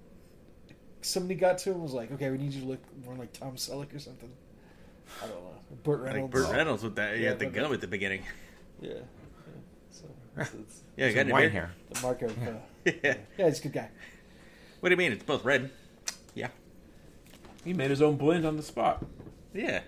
somebody 1.05 1.35
got 1.35 1.59
to 1.59 1.71
him 1.71 1.75
and 1.77 1.83
was 1.83 1.93
like, 1.93 2.11
"Okay, 2.12 2.31
we 2.31 2.38
need 2.38 2.53
you 2.53 2.61
to 2.62 2.67
look 2.67 2.81
more 3.05 3.14
like 3.17 3.33
Tom 3.33 3.57
Selleck 3.57 3.95
or 3.95 3.99
something." 3.99 4.31
I 5.23 5.27
don't 5.27 5.37
know. 5.37 5.51
Burt 5.83 6.01
Like 6.03 6.12
Reynolds. 6.14 6.33
Burt 6.33 6.53
Reynolds 6.53 6.83
with 6.83 6.97
that, 6.97 7.17
Yeah, 7.19 7.31
yeah, 7.31 7.35
the 7.35 7.45
but- 7.47 7.55
gum 7.55 7.73
at 7.73 7.81
the 7.81 7.87
beginning. 7.87 8.23
Yeah. 8.81 8.90
yeah. 8.95 9.01
So 9.90 10.05
it's, 10.38 10.55
it's 10.55 10.83
Yeah, 10.97 11.07
you 11.09 11.14
got 11.14 11.21
Some 11.21 11.27
any 11.29 11.33
wine 11.33 11.51
hair. 11.51 11.71
the 11.90 12.01
mark 12.03 12.23
of. 12.23 12.31
Uh, 12.49 12.53
yeah. 12.85 13.14
yeah, 13.38 13.47
he's 13.47 13.61
a 13.61 13.62
good 13.62 13.73
guy. 13.73 13.88
What 14.81 14.88
do 14.88 14.93
you 14.93 14.97
mean? 14.97 15.12
It's 15.12 15.23
both 15.25 15.45
red. 15.45 15.71
Yeah. 16.35 16.49
He 17.64 17.73
made 17.73 17.90
his 17.90 18.03
own 18.03 18.17
blend 18.17 18.45
on 18.45 18.57
the 18.57 18.62
spot. 18.62 19.05
Yeah. 19.55 19.81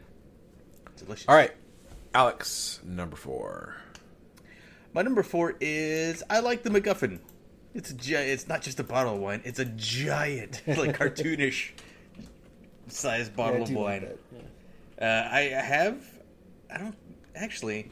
Delicious. 0.97 1.27
All 1.29 1.35
right, 1.35 1.53
Alex, 2.15 2.81
number 2.85 3.17
four. 3.17 3.75
My 4.95 5.03
number 5.03 5.23
four 5.23 5.57
is 5.61 6.23
I 6.31 6.41
like 6.41 6.63
the 6.63 6.71
MacGuffin. 6.71 7.19
It's 7.77 7.91
a 7.91 7.95
gi- 7.95 8.15
It's 8.15 8.49
not 8.49 8.63
just 8.63 8.81
a 8.81 8.85
bottle 8.85 9.15
of 9.15 9.21
wine. 9.21 9.43
It's 9.45 9.59
a 9.59 9.65
giant, 9.67 10.63
like 10.67 10.97
cartoonish 10.99 11.73
sized 12.89 13.37
bottle 13.37 13.59
I 13.59 13.63
of 13.63 13.69
do 13.69 13.75
like 13.75 13.85
wine. 13.85 14.01
that, 14.03 14.19
yeah. 14.99 15.29
Uh, 15.31 15.35
I 15.35 15.41
have. 15.63 15.99
I 16.75 16.79
don't 16.79 16.97
actually. 17.35 17.91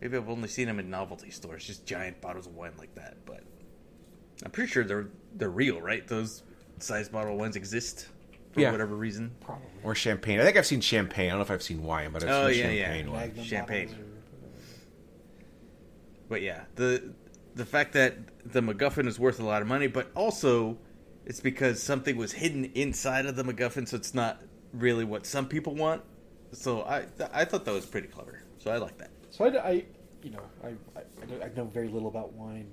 Maybe 0.00 0.16
I've 0.16 0.28
only 0.28 0.48
seen 0.48 0.66
them 0.66 0.78
in 0.78 0.88
novelty 0.90 1.30
stores, 1.30 1.64
just 1.64 1.84
giant 1.86 2.20
bottles 2.20 2.46
of 2.46 2.54
wine 2.54 2.72
like 2.78 2.94
that. 2.94 3.16
But 3.26 3.42
I'm 4.44 4.50
pretty 4.50 4.70
sure 4.72 4.82
they're 4.84 5.08
they're 5.34 5.50
real, 5.50 5.80
right? 5.80 6.06
Those 6.08 6.42
size 6.78 7.08
bottle 7.10 7.34
of 7.34 7.38
wines 7.38 7.56
exist 7.56 8.08
for 8.52 8.60
Yeah. 8.60 8.70
whatever 8.72 8.94
reason. 8.96 9.30
Probably. 9.40 9.66
Or 9.84 9.94
champagne. 9.94 10.40
I 10.40 10.44
think 10.44 10.56
I've 10.56 10.64
seen 10.66 10.80
champagne. 10.80 11.26
I 11.26 11.30
don't 11.30 11.38
know 11.40 11.42
if 11.44 11.50
I've 11.50 11.62
seen 11.62 11.82
wine, 11.82 12.12
but 12.12 12.22
I've 12.24 12.30
Oh, 12.30 12.50
seen 12.50 12.60
yeah, 12.64 12.70
yeah. 12.70 12.84
champagne 12.84 13.10
one. 13.12 13.20
Magnum 13.20 13.44
Champagne. 13.44 13.94
But 16.28 16.42
yeah, 16.42 16.64
the 16.74 17.12
the 17.56 17.64
fact 17.64 17.94
that 17.94 18.16
the 18.52 18.60
MacGuffin 18.60 19.08
is 19.08 19.18
worth 19.18 19.40
a 19.40 19.44
lot 19.44 19.62
of 19.62 19.66
money, 19.68 19.86
but 19.88 20.10
also 20.14 20.78
it's 21.24 21.40
because 21.40 21.82
something 21.82 22.16
was 22.16 22.32
hidden 22.32 22.66
inside 22.74 23.26
of 23.26 23.34
the 23.34 23.42
MacGuffin, 23.42 23.88
so 23.88 23.96
it's 23.96 24.14
not 24.14 24.40
really 24.72 25.04
what 25.04 25.26
some 25.26 25.48
people 25.48 25.74
want. 25.74 26.02
So 26.52 26.82
I 26.82 27.06
I 27.32 27.44
thought 27.44 27.64
that 27.64 27.72
was 27.74 27.86
pretty 27.86 28.08
clever. 28.08 28.42
So 28.58 28.70
I 28.70 28.76
like 28.76 28.98
that. 28.98 29.10
So 29.30 29.46
I, 29.46 29.68
I 29.68 29.84
you 30.22 30.30
know, 30.30 30.42
I, 30.62 30.68
I, 30.98 31.44
I 31.44 31.48
know- 31.56 31.64
very 31.64 31.88
little 31.88 32.08
about 32.08 32.32
wine, 32.34 32.72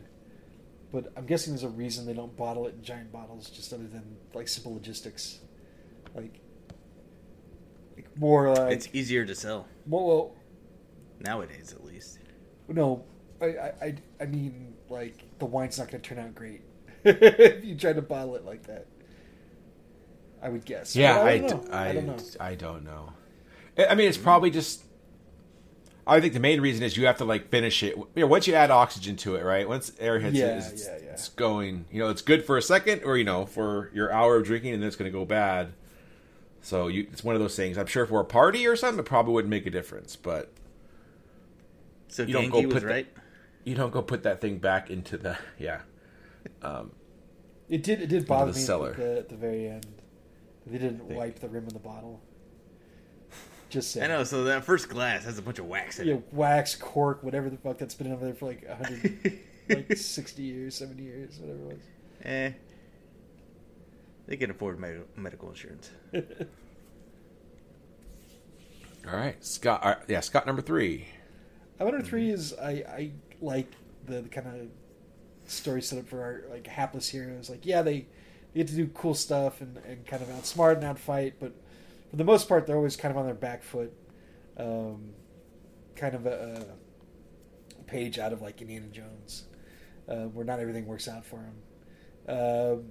but 0.91 1.11
I'm 1.15 1.25
guessing 1.25 1.53
there's 1.53 1.63
a 1.63 1.69
reason 1.69 2.05
they 2.05 2.13
don't 2.13 2.35
bottle 2.35 2.67
it 2.67 2.75
in 2.75 2.83
giant 2.83 3.11
bottles, 3.11 3.49
just 3.49 3.71
other 3.73 3.87
than 3.87 4.17
like 4.33 4.47
simple 4.47 4.73
logistics, 4.73 5.39
like, 6.15 6.39
like 7.95 8.17
more 8.17 8.53
like 8.53 8.73
It's 8.73 8.87
easier 8.93 9.25
to 9.25 9.35
sell. 9.35 9.67
Well, 9.87 10.35
nowadays, 11.19 11.73
at 11.73 11.83
least. 11.85 12.19
no, 12.67 13.03
I, 13.41 13.45
I, 13.45 13.73
I, 13.81 13.95
I 14.21 14.25
mean 14.25 14.72
like 14.93 15.23
the 15.39 15.45
wine's 15.45 15.77
not 15.79 15.89
going 15.91 16.01
to 16.01 16.07
turn 16.07 16.19
out 16.19 16.33
great 16.35 16.61
if 17.03 17.65
you 17.65 17.75
try 17.75 17.91
to 17.93 18.01
bottle 18.01 18.35
it 18.35 18.45
like 18.45 18.63
that. 18.67 18.85
I 20.41 20.49
would 20.49 20.65
guess. 20.65 20.95
Yeah, 20.95 21.17
But 21.19 21.27
I, 21.27 21.37
don't 21.39 21.47
d- 21.63 21.69
know. 21.69 21.73
I, 21.75 21.89
I 21.89 21.93
don't 21.93 22.05
know. 22.07 22.17
I 22.39 22.55
don't 22.55 22.83
know. 22.83 23.13
I 23.77 23.85
I 23.87 23.95
mean, 23.95 24.07
it's 24.07 24.17
probably 24.17 24.49
just. 24.51 24.83
I 26.05 26.19
think 26.19 26.33
the 26.33 26.41
main 26.41 26.59
reason 26.59 26.83
is 26.83 26.97
you 26.97 27.05
have 27.05 27.17
to 27.19 27.25
like 27.25 27.49
finish 27.49 27.81
it. 27.81 27.95
You 27.95 28.07
know, 28.17 28.27
once 28.27 28.45
you 28.45 28.53
add 28.55 28.69
oxygen 28.69 29.15
to 29.17 29.35
it, 29.35 29.43
right? 29.45 29.65
Once 29.67 29.93
air 29.99 30.19
hits 30.19 30.35
Yeah, 30.35 30.57
it, 30.57 30.73
it's, 30.73 30.85
yeah, 30.85 30.97
yeah. 31.01 31.11
it's 31.11 31.29
going. 31.29 31.85
You 31.91 31.99
know, 31.99 32.09
it's 32.09 32.21
good 32.21 32.43
for 32.43 32.57
a 32.57 32.61
second, 32.61 33.03
or 33.05 33.17
you 33.17 33.23
know, 33.23 33.45
for 33.45 33.89
your 33.93 34.11
hour 34.11 34.35
of 34.35 34.43
drinking, 34.45 34.73
and 34.73 34.83
then 34.83 34.87
it's 34.87 34.97
going 34.97 35.09
to 35.09 35.17
go 35.17 35.23
bad. 35.23 35.71
So 36.61 36.87
you, 36.89 37.07
it's 37.11 37.23
one 37.23 37.35
of 37.35 37.41
those 37.41 37.55
things. 37.55 37.77
I'm 37.77 37.85
sure 37.85 38.05
for 38.05 38.19
a 38.19 38.25
party 38.25 38.67
or 38.67 38.75
something, 38.75 38.99
it 38.99 39.05
probably 39.05 39.33
wouldn't 39.33 39.49
make 39.49 39.65
a 39.65 39.69
difference. 39.69 40.17
But 40.17 40.51
So 42.09 42.23
You 42.23 42.33
don't 42.33 42.49
go 42.49 42.61
was 42.61 42.73
put 42.73 42.81
the- 42.81 42.87
right. 42.87 43.07
You 43.63 43.75
don't 43.75 43.91
go 43.91 44.01
put 44.01 44.23
that 44.23 44.41
thing 44.41 44.57
back 44.57 44.89
into 44.89 45.17
the 45.17 45.37
yeah. 45.59 45.81
Um, 46.61 46.91
It 47.69 47.83
did. 47.83 48.01
It 48.01 48.07
did 48.07 48.25
bother 48.27 48.51
the 48.51 48.57
me 48.57 48.63
cellar. 48.63 48.91
at 48.91 48.97
the, 48.97 49.17
at 49.19 49.29
the 49.29 49.35
very 49.35 49.67
end. 49.67 49.85
They 50.65 50.77
didn't 50.77 51.07
They- 51.09 51.15
wipe 51.15 51.39
the 51.39 51.49
rim 51.49 51.65
of 51.67 51.73
the 51.73 51.79
bottle. 51.79 52.21
Just 53.69 53.91
saying. 53.91 54.05
I 54.11 54.15
know. 54.15 54.23
So 54.23 54.43
that 54.43 54.63
first 54.65 54.87
glass 54.89 55.25
has 55.25 55.37
a 55.39 55.41
bunch 55.41 55.57
of 55.59 55.65
wax 55.65 55.97
in 55.99 56.07
it. 56.07 56.11
Yeah, 56.11 56.17
it. 56.17 56.27
wax, 56.31 56.75
cork, 56.75 57.23
whatever 57.23 57.49
the 57.49 57.57
fuck 57.57 57.77
that's 57.79 57.95
been 57.95 58.11
over 58.11 58.23
there 58.25 58.35
for 58.35 58.45
like 58.45 58.63
a 58.69 58.75
hundred, 58.75 59.39
like 59.69 59.97
sixty 59.97 60.43
years, 60.43 60.75
seventy 60.75 61.03
years, 61.03 61.39
whatever 61.39 61.59
it 61.59 61.67
was. 61.67 61.79
Eh. 62.23 62.51
They 64.27 64.37
can 64.37 64.51
afford 64.51 64.79
med- 64.79 65.05
medical 65.17 65.49
insurance. 65.49 65.89
All 69.07 69.15
right, 69.17 69.43
Scott. 69.43 69.81
uh, 69.83 69.95
yeah, 70.07 70.21
Scott 70.21 70.45
number 70.45 70.61
three. 70.61 71.07
I 71.79 71.83
wonder 71.83 72.01
three 72.01 72.29
is 72.29 72.53
I 72.53 72.69
I 72.71 73.11
like 73.43 73.67
the, 74.05 74.21
the 74.21 74.29
kind 74.29 74.47
of 74.47 75.51
story 75.51 75.81
set 75.81 75.99
up 75.99 76.07
for 76.07 76.21
our 76.21 76.43
like 76.49 76.67
hapless 76.67 77.09
heroes. 77.09 77.49
Like 77.49 77.65
yeah, 77.65 77.81
they, 77.81 78.07
they 78.53 78.61
get 78.61 78.67
to 78.69 78.75
do 78.75 78.87
cool 78.87 79.13
stuff 79.13 79.61
and, 79.61 79.77
and 79.87 80.05
kind 80.05 80.21
of 80.21 80.29
outsmart 80.29 80.81
and 80.81 80.83
outfight, 80.83 81.33
but 81.39 81.53
for 82.09 82.15
the 82.15 82.23
most 82.23 82.47
part 82.47 82.65
they're 82.65 82.77
always 82.77 82.95
kind 82.95 83.11
of 83.11 83.17
on 83.17 83.25
their 83.25 83.35
back 83.35 83.63
foot. 83.63 83.93
Um, 84.57 85.13
kind 85.95 86.15
of 86.15 86.25
a, 86.25 86.65
a 87.79 87.83
page 87.83 88.19
out 88.19 88.33
of 88.33 88.41
like 88.41 88.61
Indiana 88.61 88.87
Jones, 88.87 89.45
uh, 90.07 90.25
where 90.25 90.45
not 90.45 90.59
everything 90.59 90.85
works 90.85 91.07
out 91.07 91.25
for 91.25 91.37
them. 91.37 92.37
Um, 92.37 92.85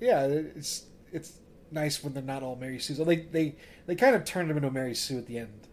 yeah, 0.00 0.24
it's 0.24 0.86
it's 1.12 1.38
nice 1.70 2.02
when 2.02 2.14
they're 2.14 2.22
not 2.22 2.42
all 2.42 2.56
Mary 2.56 2.78
Sue's. 2.78 2.98
They 2.98 3.16
they 3.16 3.56
they 3.86 3.94
kind 3.94 4.16
of 4.16 4.24
turned 4.24 4.50
him 4.50 4.56
into 4.56 4.70
Mary 4.70 4.94
Sue 4.94 5.18
at 5.18 5.26
the 5.26 5.38
end 5.38 5.65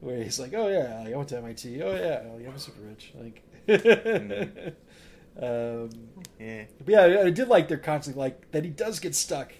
where 0.00 0.22
he's 0.22 0.38
like, 0.38 0.52
"Oh 0.54 0.68
yeah, 0.68 1.00
like, 1.04 1.14
I 1.14 1.16
went 1.16 1.28
to 1.30 1.38
MIT. 1.38 1.82
Oh 1.82 1.94
yeah, 1.94 2.22
like, 2.34 2.46
I'm 2.46 2.58
super 2.58 2.82
rich." 2.82 3.12
Like, 3.14 3.42
um, 5.42 5.90
Yeah. 6.38 6.64
but 6.84 6.88
yeah, 6.88 7.22
I 7.24 7.30
did 7.30 7.48
like 7.48 7.68
their 7.68 7.78
constantly 7.78 8.20
like 8.20 8.50
that 8.52 8.64
he 8.64 8.70
does 8.70 9.00
get 9.00 9.14
stuck 9.14 9.52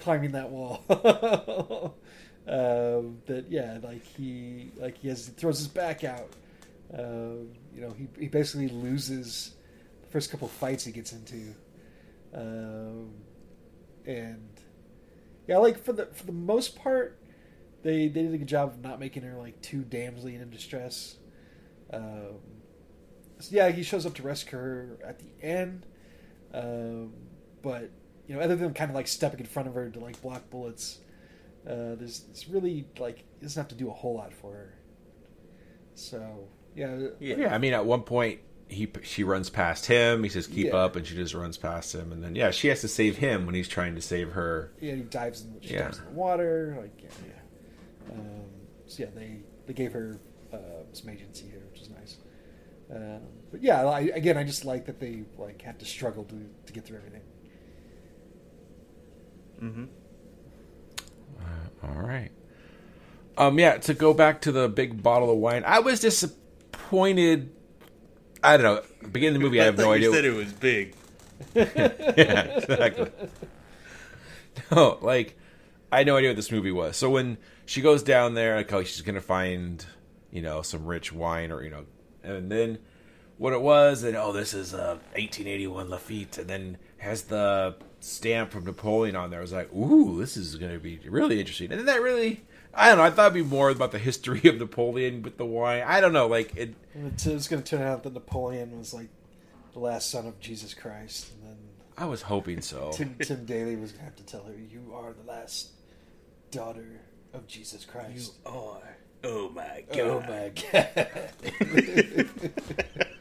climbing 0.00 0.32
that 0.32 0.50
wall. 0.50 0.82
um, 2.48 3.18
that 3.26 3.46
yeah, 3.48 3.78
like 3.82 4.04
he 4.04 4.70
like 4.76 4.98
he 4.98 5.08
has 5.08 5.26
he 5.26 5.32
throws 5.32 5.58
his 5.58 5.68
back 5.68 6.04
out. 6.04 6.28
Um, 6.96 7.48
you 7.74 7.80
know, 7.80 7.94
he 7.96 8.08
he 8.18 8.28
basically 8.28 8.68
loses 8.68 9.54
the 10.02 10.08
first 10.08 10.30
couple 10.30 10.48
fights 10.48 10.84
he 10.84 10.92
gets 10.92 11.12
into, 11.12 11.54
um, 12.34 13.10
and 14.06 14.48
yeah, 15.46 15.58
like 15.58 15.78
for 15.82 15.92
the 15.92 16.06
for 16.06 16.26
the 16.26 16.32
most 16.32 16.76
part, 16.76 17.18
they 17.82 18.08
they 18.08 18.22
did 18.22 18.34
a 18.34 18.38
good 18.38 18.46
job 18.48 18.70
of 18.70 18.80
not 18.82 18.98
making 19.00 19.22
her 19.22 19.36
like 19.36 19.60
too 19.62 19.82
damsely 19.82 20.34
and 20.34 20.42
in 20.42 20.50
distress. 20.50 21.16
Um, 21.92 22.38
so 23.38 23.48
yeah, 23.50 23.70
he 23.70 23.82
shows 23.82 24.06
up 24.06 24.14
to 24.14 24.22
rescue 24.22 24.58
her 24.58 24.98
at 25.04 25.18
the 25.18 25.26
end, 25.46 25.84
um, 26.54 27.12
but 27.62 27.90
you 28.26 28.34
know, 28.36 28.40
other 28.40 28.56
than 28.56 28.72
kind 28.72 28.90
of 28.90 28.94
like 28.94 29.08
stepping 29.08 29.40
in 29.40 29.46
front 29.46 29.68
of 29.68 29.74
her 29.74 29.90
to 29.90 29.98
like 29.98 30.20
block 30.22 30.48
bullets, 30.50 30.98
uh, 31.66 31.96
there's 31.96 32.24
it's 32.30 32.48
really 32.48 32.86
like 32.98 33.18
he 33.18 33.24
doesn't 33.42 33.60
have 33.60 33.68
to 33.68 33.74
do 33.74 33.88
a 33.90 33.92
whole 33.92 34.14
lot 34.14 34.32
for 34.32 34.52
her. 34.52 34.74
So 35.94 36.48
yeah, 36.74 36.96
Yeah. 37.20 37.36
Yeah, 37.36 37.54
I 37.54 37.58
mean, 37.58 37.74
at 37.74 37.84
one 37.84 38.02
point 38.02 38.40
he 38.68 38.90
she 39.02 39.22
runs 39.24 39.50
past 39.50 39.84
him. 39.86 40.22
He 40.22 40.30
says, 40.30 40.46
"Keep 40.46 40.68
Yeah. 40.68 40.76
up," 40.76 40.96
and 40.96 41.06
she 41.06 41.14
just 41.14 41.34
runs 41.34 41.58
past 41.58 41.94
him. 41.94 42.10
And 42.12 42.22
then 42.24 42.34
yeah, 42.34 42.50
she 42.52 42.68
has 42.68 42.80
to 42.80 42.88
save 42.88 43.18
him 43.18 43.44
when 43.44 43.54
he's 43.54 43.68
trying 43.68 43.94
to 43.96 44.00
save 44.00 44.30
her. 44.32 44.72
yeah, 44.80 44.94
he 44.94 45.02
dives 45.02 45.42
in, 45.42 45.56
she 45.60 45.74
Yeah. 45.74 45.82
dives 45.82 45.98
in 45.98 46.04
the 46.06 46.10
water, 46.12 46.78
like 46.80 47.02
yeah, 47.02 47.08
yeah. 47.26 47.31
Um, 48.10 48.44
so 48.86 49.04
yeah, 49.04 49.10
they 49.14 49.40
they 49.66 49.72
gave 49.72 49.92
her 49.92 50.18
uh, 50.52 50.56
some 50.92 51.10
agency 51.10 51.46
here, 51.46 51.62
which 51.70 51.82
is 51.82 51.90
nice. 51.90 52.16
Um, 52.94 53.20
but 53.50 53.62
yeah, 53.62 53.84
I, 53.86 54.00
again, 54.14 54.36
I 54.36 54.44
just 54.44 54.64
like 54.64 54.86
that 54.86 55.00
they 55.00 55.24
like 55.38 55.62
had 55.62 55.78
to 55.78 55.84
struggle 55.84 56.24
to 56.24 56.48
to 56.66 56.72
get 56.72 56.84
through 56.84 56.98
everything. 56.98 57.22
Mm-hmm. 59.62 59.84
All 61.84 62.02
right. 62.02 62.30
Um. 63.36 63.58
Yeah. 63.58 63.78
To 63.78 63.94
go 63.94 64.14
back 64.14 64.42
to 64.42 64.52
the 64.52 64.68
big 64.68 65.02
bottle 65.02 65.30
of 65.30 65.38
wine, 65.38 65.64
I 65.66 65.80
was 65.80 66.00
disappointed. 66.00 67.50
I 68.42 68.56
don't 68.56 68.64
know. 68.64 69.08
Beginning 69.08 69.36
of 69.36 69.40
the 69.40 69.46
movie, 69.46 69.60
I 69.60 69.64
have 69.66 69.78
no 69.78 69.92
idea. 69.92 70.08
You 70.08 70.14
said 70.14 70.24
it 70.24 70.34
was 70.34 70.52
big. 70.52 70.94
yeah, 71.54 72.42
exactly. 72.58 73.10
No, 74.70 74.98
like 75.00 75.38
I 75.90 75.98
had 75.98 76.06
no 76.06 76.16
idea 76.16 76.28
what 76.30 76.36
this 76.36 76.52
movie 76.52 76.72
was. 76.72 76.96
So 76.96 77.08
when 77.08 77.38
she 77.72 77.80
goes 77.80 78.02
down 78.02 78.34
there, 78.34 78.56
like 78.56 78.70
oh, 78.70 78.84
she's 78.84 79.00
gonna 79.00 79.22
find 79.22 79.84
you 80.30 80.42
know 80.42 80.60
some 80.60 80.84
rich 80.84 81.10
wine 81.10 81.50
or 81.50 81.62
you 81.62 81.70
know, 81.70 81.86
and 82.22 82.52
then 82.52 82.78
what 83.38 83.54
it 83.54 83.62
was, 83.62 84.02
and 84.02 84.14
oh, 84.14 84.30
this 84.30 84.52
is 84.52 84.74
uh, 84.74 84.98
1881 85.14 85.88
Lafite, 85.88 86.36
and 86.36 86.48
then 86.48 86.76
has 86.98 87.22
the 87.22 87.74
stamp 88.00 88.50
from 88.50 88.64
Napoleon 88.64 89.16
on 89.16 89.30
there. 89.30 89.38
I 89.38 89.42
was 89.42 89.54
like, 89.54 89.72
ooh, 89.72 90.20
this 90.20 90.36
is 90.36 90.56
gonna 90.56 90.78
be 90.78 91.00
really 91.08 91.40
interesting. 91.40 91.70
And 91.70 91.78
then 91.78 91.86
that 91.86 92.02
really. 92.02 92.44
I 92.74 92.88
don't 92.88 92.96
know. 92.96 93.04
I 93.04 93.10
thought 93.10 93.32
it'd 93.32 93.34
be 93.34 93.42
more 93.42 93.68
about 93.68 93.92
the 93.92 93.98
history 93.98 94.40
of 94.48 94.56
Napoleon 94.58 95.20
with 95.20 95.36
the 95.36 95.44
wine. 95.44 95.82
I 95.86 96.00
don't 96.00 96.14
know. 96.14 96.26
Like 96.26 96.56
it, 96.56 96.74
It's, 96.94 97.26
it's 97.26 97.46
going 97.46 97.62
to 97.62 97.76
turn 97.76 97.86
out 97.86 98.02
that 98.04 98.14
Napoleon 98.14 98.78
was 98.78 98.94
like 98.94 99.08
the 99.74 99.78
last 99.78 100.10
son 100.10 100.26
of 100.26 100.40
Jesus 100.40 100.72
Christ, 100.72 101.32
and 101.32 101.50
then 101.50 101.58
I 101.98 102.06
was 102.06 102.22
hoping 102.22 102.62
so. 102.62 102.90
Tim, 102.94 103.14
Tim 103.20 103.44
Daly 103.44 103.76
was 103.76 103.92
going 103.92 103.98
to 103.98 104.04
have 104.06 104.16
to 104.16 104.22
tell 104.24 104.44
her, 104.44 104.54
"You 104.54 104.94
are 104.94 105.12
the 105.12 105.30
last 105.30 105.72
daughter 106.50 107.02
of 107.34 107.46
Jesus 107.46 107.84
Christ." 107.84 108.34
You 108.44 108.50
are. 108.52 108.96
Oh 109.24 109.48
my 109.50 109.84
god. 109.88 110.00
oh 110.00 110.20
my 110.20 110.50
god! 110.72 111.28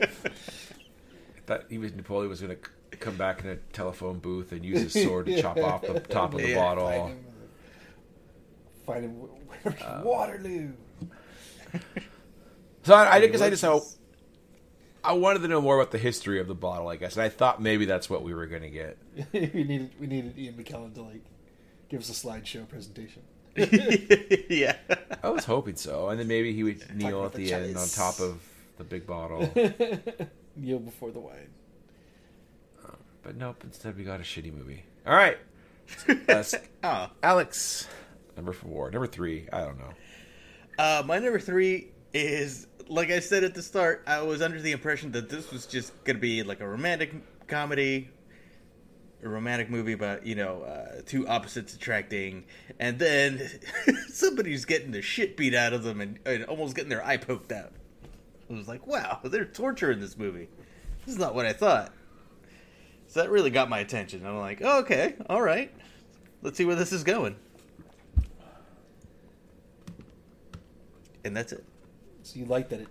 I 0.03 1.39
thought 1.45 1.63
he 1.69 1.77
was 1.77 1.93
Napoleon 1.93 2.29
was 2.29 2.41
going 2.41 2.55
to 2.55 2.97
come 2.97 3.15
back 3.17 3.43
in 3.43 3.49
a 3.49 3.55
telephone 3.73 4.19
booth 4.19 4.51
and 4.51 4.63
use 4.65 4.93
his 4.93 5.03
sword 5.03 5.25
to 5.27 5.41
chop 5.41 5.57
off 5.57 5.81
the 5.81 5.99
top 6.09 6.33
of 6.33 6.41
the 6.41 6.49
Yeah. 6.49 6.55
bottle. 6.55 7.11
Fighting 8.85 9.27
Uh, 9.65 10.01
Waterloo. 10.03 10.71
So 12.83 12.95
I, 12.95 13.17
I 13.17 13.27
guess 13.27 13.41
I 13.41 13.51
just 13.51 13.63
hope 13.63 13.83
I 15.03 15.13
wanted 15.13 15.43
to 15.43 15.47
know 15.47 15.61
more 15.61 15.79
about 15.79 15.91
the 15.91 15.99
history 15.99 16.39
of 16.39 16.47
the 16.47 16.55
bottle, 16.55 16.87
I 16.87 16.95
guess, 16.95 17.15
and 17.15 17.21
I 17.21 17.29
thought 17.29 17.61
maybe 17.61 17.85
that's 17.85 18.09
what 18.09 18.23
we 18.23 18.33
were 18.33 18.47
going 18.47 18.63
to 18.63 18.71
get. 18.71 18.97
we 19.31 19.63
needed 19.63 19.91
we 19.99 20.07
needed 20.07 20.35
Ian 20.35 20.55
McKellen 20.55 20.95
to 20.95 21.03
like 21.03 21.21
give 21.89 21.99
us 22.01 22.09
a 22.09 22.13
slideshow 22.27 22.67
presentation. 22.67 23.21
yeah. 24.49 24.75
I 25.23 25.29
was 25.29 25.45
hoping 25.45 25.75
so, 25.75 26.09
and 26.09 26.19
then 26.19 26.27
maybe 26.27 26.53
he 26.53 26.63
would 26.63 26.95
kneel 26.95 27.25
at 27.25 27.33
the 27.33 27.45
the 27.45 27.53
end 27.53 27.77
on 27.77 27.87
top 27.87 28.19
of 28.19 28.41
the 28.77 28.83
big 28.83 29.05
bottle. 29.05 29.49
Kneel 30.55 30.79
before 30.79 31.11
the 31.11 31.19
wine. 31.19 31.49
But 33.23 33.35
nope, 33.35 33.61
instead 33.63 33.95
we 33.97 34.03
got 34.03 34.19
a 34.19 34.23
shitty 34.23 34.51
movie. 34.53 34.83
All 35.05 35.13
right, 35.13 35.37
uh, 36.29 36.43
Oh. 36.83 37.09
Alex, 37.21 37.87
number 38.35 38.51
four, 38.51 38.89
number 38.89 39.07
three. 39.07 39.47
I 39.53 39.61
don't 39.61 39.77
know. 39.77 39.93
Uh, 40.79 41.03
my 41.05 41.19
number 41.19 41.39
three 41.39 41.89
is 42.13 42.67
like 42.87 43.11
I 43.11 43.19
said 43.19 43.43
at 43.43 43.53
the 43.53 43.61
start. 43.61 44.03
I 44.07 44.21
was 44.21 44.41
under 44.41 44.59
the 44.59 44.71
impression 44.71 45.11
that 45.11 45.29
this 45.29 45.51
was 45.51 45.65
just 45.67 45.91
gonna 46.03 46.19
be 46.19 46.41
like 46.43 46.61
a 46.61 46.67
romantic 46.67 47.13
comedy, 47.47 48.09
a 49.23 49.29
romantic 49.29 49.69
movie 49.69 49.93
about 49.93 50.25
you 50.25 50.35
know 50.35 50.61
uh, 50.63 51.01
two 51.05 51.27
opposites 51.27 51.73
attracting, 51.73 52.45
and 52.79 52.99
then 52.99 53.49
somebody's 54.09 54.65
getting 54.65 54.91
the 54.91 55.01
shit 55.01 55.37
beat 55.37 55.53
out 55.53 55.73
of 55.73 55.83
them 55.83 56.01
and, 56.01 56.19
and 56.25 56.43
almost 56.45 56.75
getting 56.75 56.89
their 56.89 57.05
eye 57.05 57.17
poked 57.17 57.51
out. 57.51 57.71
I 58.49 58.53
was 58.53 58.67
like, 58.67 58.85
wow, 58.87 59.19
they're 59.23 59.45
torture 59.45 59.91
in 59.91 59.99
this 59.99 60.17
movie. 60.17 60.49
This 61.05 61.15
is 61.15 61.19
not 61.19 61.35
what 61.35 61.45
I 61.45 61.53
thought. 61.53 61.93
So 63.07 63.21
that 63.21 63.29
really 63.29 63.49
got 63.49 63.69
my 63.69 63.79
attention. 63.79 64.25
I'm 64.25 64.37
like, 64.37 64.61
oh, 64.63 64.79
okay, 64.79 65.15
all 65.29 65.41
right, 65.41 65.73
let's 66.41 66.57
see 66.57 66.65
where 66.65 66.75
this 66.75 66.93
is 66.93 67.03
going. 67.03 67.35
And 71.23 71.35
that's 71.35 71.51
it. 71.51 71.63
So 72.23 72.39
you 72.39 72.45
like 72.45 72.69
that 72.69 72.81
it 72.81 72.87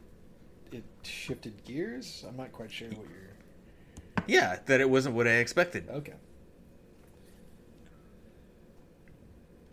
it 0.73 0.85
shifted 1.03 1.65
gears? 1.65 2.25
I'm 2.29 2.37
not 2.37 2.53
quite 2.53 2.71
sure 2.71 2.89
what 2.89 2.99
you're. 2.99 3.30
Yeah, 4.31 4.61
that 4.67 4.81
it 4.81 4.89
wasn't 4.89 5.17
what 5.17 5.27
I 5.27 5.33
expected. 5.39 5.89
Okay. 5.91 6.13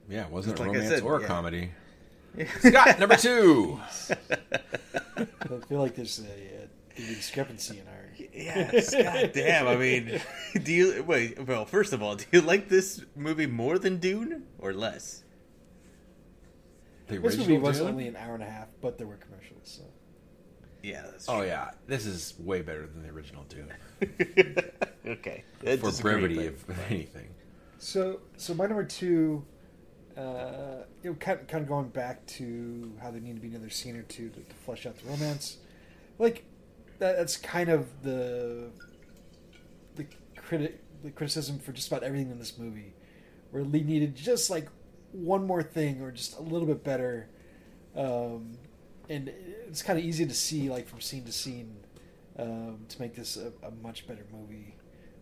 Yeah, 0.09 0.25
it 0.25 0.31
wasn't 0.31 0.57
Just 0.57 0.63
a 0.65 0.67
like 0.67 0.77
I 0.77 0.79
romance 0.81 0.95
said, 0.95 1.03
or 1.03 1.17
a 1.17 1.21
yeah. 1.21 1.27
comedy. 1.27 1.71
Scott, 2.59 2.99
number 2.99 3.15
two. 3.17 3.79
I 5.17 5.25
feel 5.67 5.79
like 5.79 5.95
there's 5.95 6.19
a, 6.19 6.23
uh, 6.23 6.67
a 6.97 7.01
discrepancy 7.01 7.79
in 7.79 7.87
our. 7.87 8.05
Yes, 8.33 8.93
god 8.93 9.31
damn. 9.33 9.67
I 9.67 9.75
mean, 9.75 10.19
do 10.63 10.73
you 10.73 11.03
wait? 11.03 11.39
Well, 11.45 11.65
first 11.65 11.93
of 11.93 12.01
all, 12.01 12.15
do 12.15 12.25
you 12.31 12.41
like 12.41 12.67
this 12.69 13.03
movie 13.15 13.45
more 13.47 13.77
than 13.77 13.97
Dune 13.97 14.43
or 14.57 14.73
less? 14.73 15.23
The 17.07 17.19
This 17.19 17.37
movie 17.37 17.57
was 17.57 17.77
Dune? 17.77 17.87
only 17.89 18.07
an 18.07 18.15
hour 18.15 18.33
and 18.33 18.43
a 18.43 18.49
half, 18.49 18.67
but 18.81 18.97
there 18.97 19.07
were 19.07 19.17
commercials. 19.17 19.61
So 19.63 19.83
Yeah, 20.87 21.01
that's 21.11 21.27
Oh 21.27 21.39
true. 21.39 21.47
yeah, 21.47 21.71
this 21.87 22.05
is 22.05 22.33
way 22.39 22.61
better 22.61 22.87
than 22.87 23.03
the 23.03 23.09
original 23.09 23.43
Dune 23.49 23.73
okay. 25.05 25.43
I 25.65 25.77
for 25.77 25.91
brevity 26.01 26.35
but- 26.49 26.75
of 26.75 26.79
anything. 26.91 27.27
So, 27.79 28.21
so 28.37 28.53
my 28.53 28.65
number 28.65 28.83
two, 28.83 29.43
uh, 30.17 30.83
you 31.03 31.11
know, 31.11 31.15
kind 31.17 31.39
of, 31.41 31.47
kind 31.47 31.61
of 31.61 31.67
going 31.67 31.89
back 31.89 32.25
to 32.25 32.91
how 33.01 33.11
there 33.11 33.19
need 33.21 33.35
to 33.35 33.41
be 33.41 33.49
another 33.49 33.69
scene 33.69 33.95
or 33.95 34.01
two 34.03 34.29
to, 34.29 34.39
to 34.39 34.55
flesh 34.65 34.85
out 34.85 34.97
the 34.97 35.07
romance. 35.09 35.57
Like 36.17 36.43
that, 36.99 37.17
that's 37.17 37.37
kind 37.37 37.69
of 37.69 37.87
the 38.01 38.69
the 39.95 40.05
critic 40.37 40.81
the 41.03 41.11
criticism 41.11 41.59
for 41.59 41.71
just 41.71 41.87
about 41.87 42.01
everything 42.03 42.31
in 42.31 42.39
this 42.39 42.57
movie, 42.57 42.93
where 43.51 43.63
Lee 43.63 43.83
needed 43.83 44.15
just 44.15 44.49
like 44.49 44.69
one 45.11 45.45
more 45.45 45.61
thing 45.61 46.01
or 46.01 46.11
just 46.11 46.37
a 46.37 46.41
little 46.41 46.67
bit 46.67 46.83
better, 46.83 47.29
um, 47.95 48.57
and 49.09 49.29
it's 49.67 49.81
kind 49.81 49.97
of 49.97 50.05
easy 50.05 50.25
to 50.25 50.33
see 50.33 50.69
like 50.69 50.87
from 50.87 51.01
scene 51.01 51.23
to 51.25 51.31
scene 51.31 51.77
um, 52.37 52.79
to 52.89 53.01
make 53.01 53.15
this 53.15 53.37
a, 53.37 53.51
a 53.65 53.71
much 53.71 54.07
better 54.07 54.25
movie. 54.31 54.75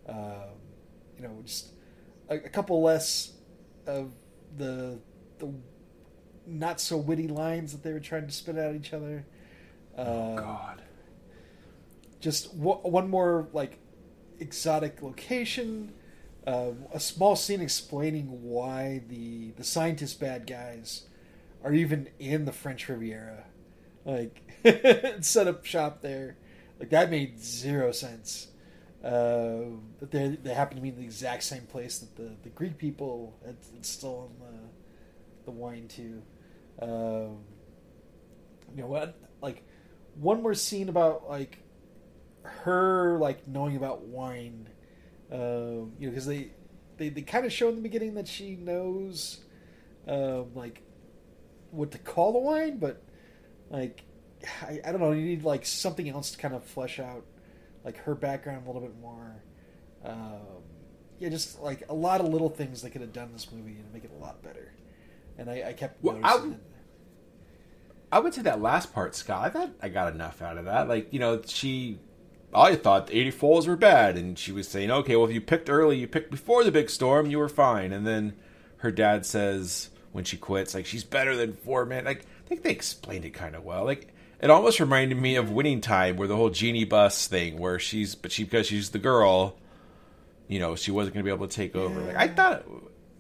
Um, 0.08 0.60
you 1.18 1.24
know, 1.24 1.32
just 1.46 1.72
a, 2.30 2.36
a 2.36 2.50
couple 2.50 2.82
less 2.82 3.34
of 3.88 4.12
the 4.58 5.00
the 5.40 5.50
not 6.48 6.80
so 6.80 6.98
witty 6.98 7.28
lines 7.28 7.72
that 7.72 7.84
they 7.84 7.92
were 7.92 8.00
trying 8.00 8.28
to 8.28 8.34
spit 8.34 8.56
at 8.56 8.76
each 8.76 8.94
other. 8.94 9.26
Um, 9.98 10.36
God, 10.36 10.82
just 12.20 12.58
w- 12.58 12.80
one 12.80 13.10
more 13.10 13.48
like 13.54 13.80
exotic 14.40 15.02
location, 15.02 15.94
uh, 16.46 16.72
a 16.94 17.00
small 17.00 17.36
scene 17.36 17.62
explaining 17.62 18.44
why 18.44 19.02
the 19.08 19.52
the 19.52 19.64
scientist 19.64 20.20
bad 20.20 20.46
guys 20.46 21.04
are 21.64 21.74
even 21.74 22.10
in 22.20 22.46
the 22.46 22.52
French 22.52 22.88
Riviera, 22.88 23.46
like 24.06 24.42
set 25.22 25.48
up 25.48 25.66
shop 25.66 26.02
there. 26.02 26.38
Like 26.80 26.90
that 26.90 27.10
made 27.10 27.40
zero 27.40 27.92
sense. 27.92 28.48
Uh, 29.04 29.78
that 30.00 30.12
they 30.12 30.38
they 30.42 30.54
happen 30.54 30.78
to 30.78 30.82
be 30.82 30.90
in 30.90 30.96
the 30.96 31.04
exact 31.04 31.44
same 31.44 31.64
place 31.64 32.00
that 32.00 32.16
the, 32.16 32.32
the 32.44 32.50
Greek 32.50 32.78
people 32.78 33.38
had, 33.46 33.58
had 33.74 33.86
stolen 33.86 34.32
the 34.40 34.60
the 35.46 35.52
wine 35.52 35.88
to. 35.90 36.22
Um, 36.82 37.40
you 38.76 38.82
know 38.82 38.88
what? 38.88 39.18
Like 39.42 39.64
one 40.16 40.42
more 40.42 40.54
scene 40.54 40.90
about 40.90 41.30
like 41.30 41.60
her 42.44 43.18
like 43.20 43.48
knowing 43.48 43.76
about 43.76 44.04
wine. 44.04 44.70
Um, 45.32 45.94
you 46.00 46.08
know, 46.08 46.10
because 46.10 46.26
they 46.26 46.52
they, 46.98 47.10
they 47.10 47.22
kind 47.22 47.46
of 47.46 47.54
show 47.54 47.70
in 47.70 47.76
the 47.76 47.82
beginning 47.82 48.16
that 48.16 48.28
she 48.28 48.56
knows 48.56 49.42
um, 50.08 50.54
like 50.56 50.82
what 51.72 51.92
to 51.92 51.98
call 51.98 52.34
the 52.34 52.40
wine, 52.40 52.78
but 52.78 53.04
like 53.70 54.04
I, 54.62 54.80
I 54.86 54.92
don't 54.92 55.02
know. 55.02 55.12
You 55.12 55.26
need 55.26 55.44
like 55.44 55.66
something 55.66 56.08
else 56.10 56.32
to 56.32 56.38
kind 56.38 56.54
of 56.54 56.64
flesh 56.64 57.00
out 57.00 57.26
like 57.84 57.98
her 58.00 58.16
background 58.16 58.66
a 58.66 58.72
little 58.72 58.82
bit 58.88 59.00
more. 59.00 59.44
Um, 60.04 60.64
yeah, 61.20 61.30
just 61.30 61.60
like 61.62 61.84
a 61.90 61.94
lot 61.94 62.20
of 62.22 62.28
little 62.28 62.50
things 62.50 62.82
they 62.82 62.90
could 62.90 63.02
have 63.02 63.14
done 63.14 63.28
in 63.28 63.34
this 63.34 63.52
movie 63.52 63.78
and 63.78 63.92
make 63.94 64.04
it 64.04 64.12
a 64.16 64.22
lot 64.22 64.42
better. 64.44 64.72
And 65.38 65.50
I, 65.50 65.70
I 65.70 65.74
kept 65.74 66.04
Well, 66.04 66.18
noticing 66.18 66.52
I- 66.52 66.54
it. 66.56 66.62
I 68.12 68.20
would 68.20 68.34
say 68.34 68.44
that 68.44 68.62
last 68.62 68.94
part, 68.94 69.16
Scott. 69.16 69.44
I 69.46 69.50
thought 69.50 69.72
I 69.82 69.90
got 69.90 70.14
enough 70.14 70.42
out 70.42 70.58
of 70.58 70.66
that. 70.66 70.88
Like 70.88 71.12
you 71.12 71.20
know, 71.20 71.42
she. 71.46 72.00
I 72.54 72.76
thought 72.76 73.08
the 73.08 73.32
84s 73.32 73.68
were 73.68 73.76
bad, 73.76 74.16
and 74.18 74.40
she 74.40 74.54
was 74.54 74.68
saying, 74.70 74.90
"Okay, 74.90 75.16
well, 75.18 75.26
if 75.28 75.34
you 75.34 75.42
picked 75.42 75.70
early, 75.70 75.98
you 75.98 76.08
picked 76.08 76.32
before 76.32 76.64
the 76.64 76.72
big 76.72 76.90
storm, 76.90 77.26
you 77.30 77.38
were 77.40 77.50
fine." 77.50 77.92
And 77.92 78.08
then 78.08 78.34
her 78.78 78.92
dad 78.92 79.26
says 79.26 79.90
when 80.14 80.24
she 80.24 80.38
quits, 80.38 80.74
like 80.74 80.86
she's 80.86 81.04
better 81.04 81.36
than 81.36 81.52
four 81.54 81.86
men. 81.86 82.06
Like 82.06 82.26
I 82.46 82.48
think 82.48 82.64
they 82.64 82.72
explained 82.72 83.26
it 83.26 83.32
kind 83.32 83.56
of 83.56 83.64
well. 83.64 83.84
Like 83.86 84.14
it 84.42 84.50
almost 84.50 84.80
reminded 84.80 85.18
me 85.20 85.36
of 85.36 85.50
Winning 85.52 85.82
Time, 85.82 86.18
where 86.18 86.28
the 86.28 86.36
whole 86.36 86.50
Jeanie 86.52 86.86
Buss 86.86 87.28
thing, 87.28 87.58
where 87.58 87.80
she's 87.80 88.16
but 88.16 88.32
she 88.32 88.44
because 88.44 88.68
she's 88.68 88.92
the 88.92 89.00
girl, 89.00 89.58
you 90.48 90.60
know, 90.60 90.76
she 90.76 90.92
wasn't 90.92 91.16
going 91.16 91.24
to 91.26 91.30
be 91.30 91.34
able 91.36 91.48
to 91.48 91.56
take 91.56 91.76
over. 91.76 92.00
Like 92.02 92.16
I 92.16 92.28
thought, 92.28 92.66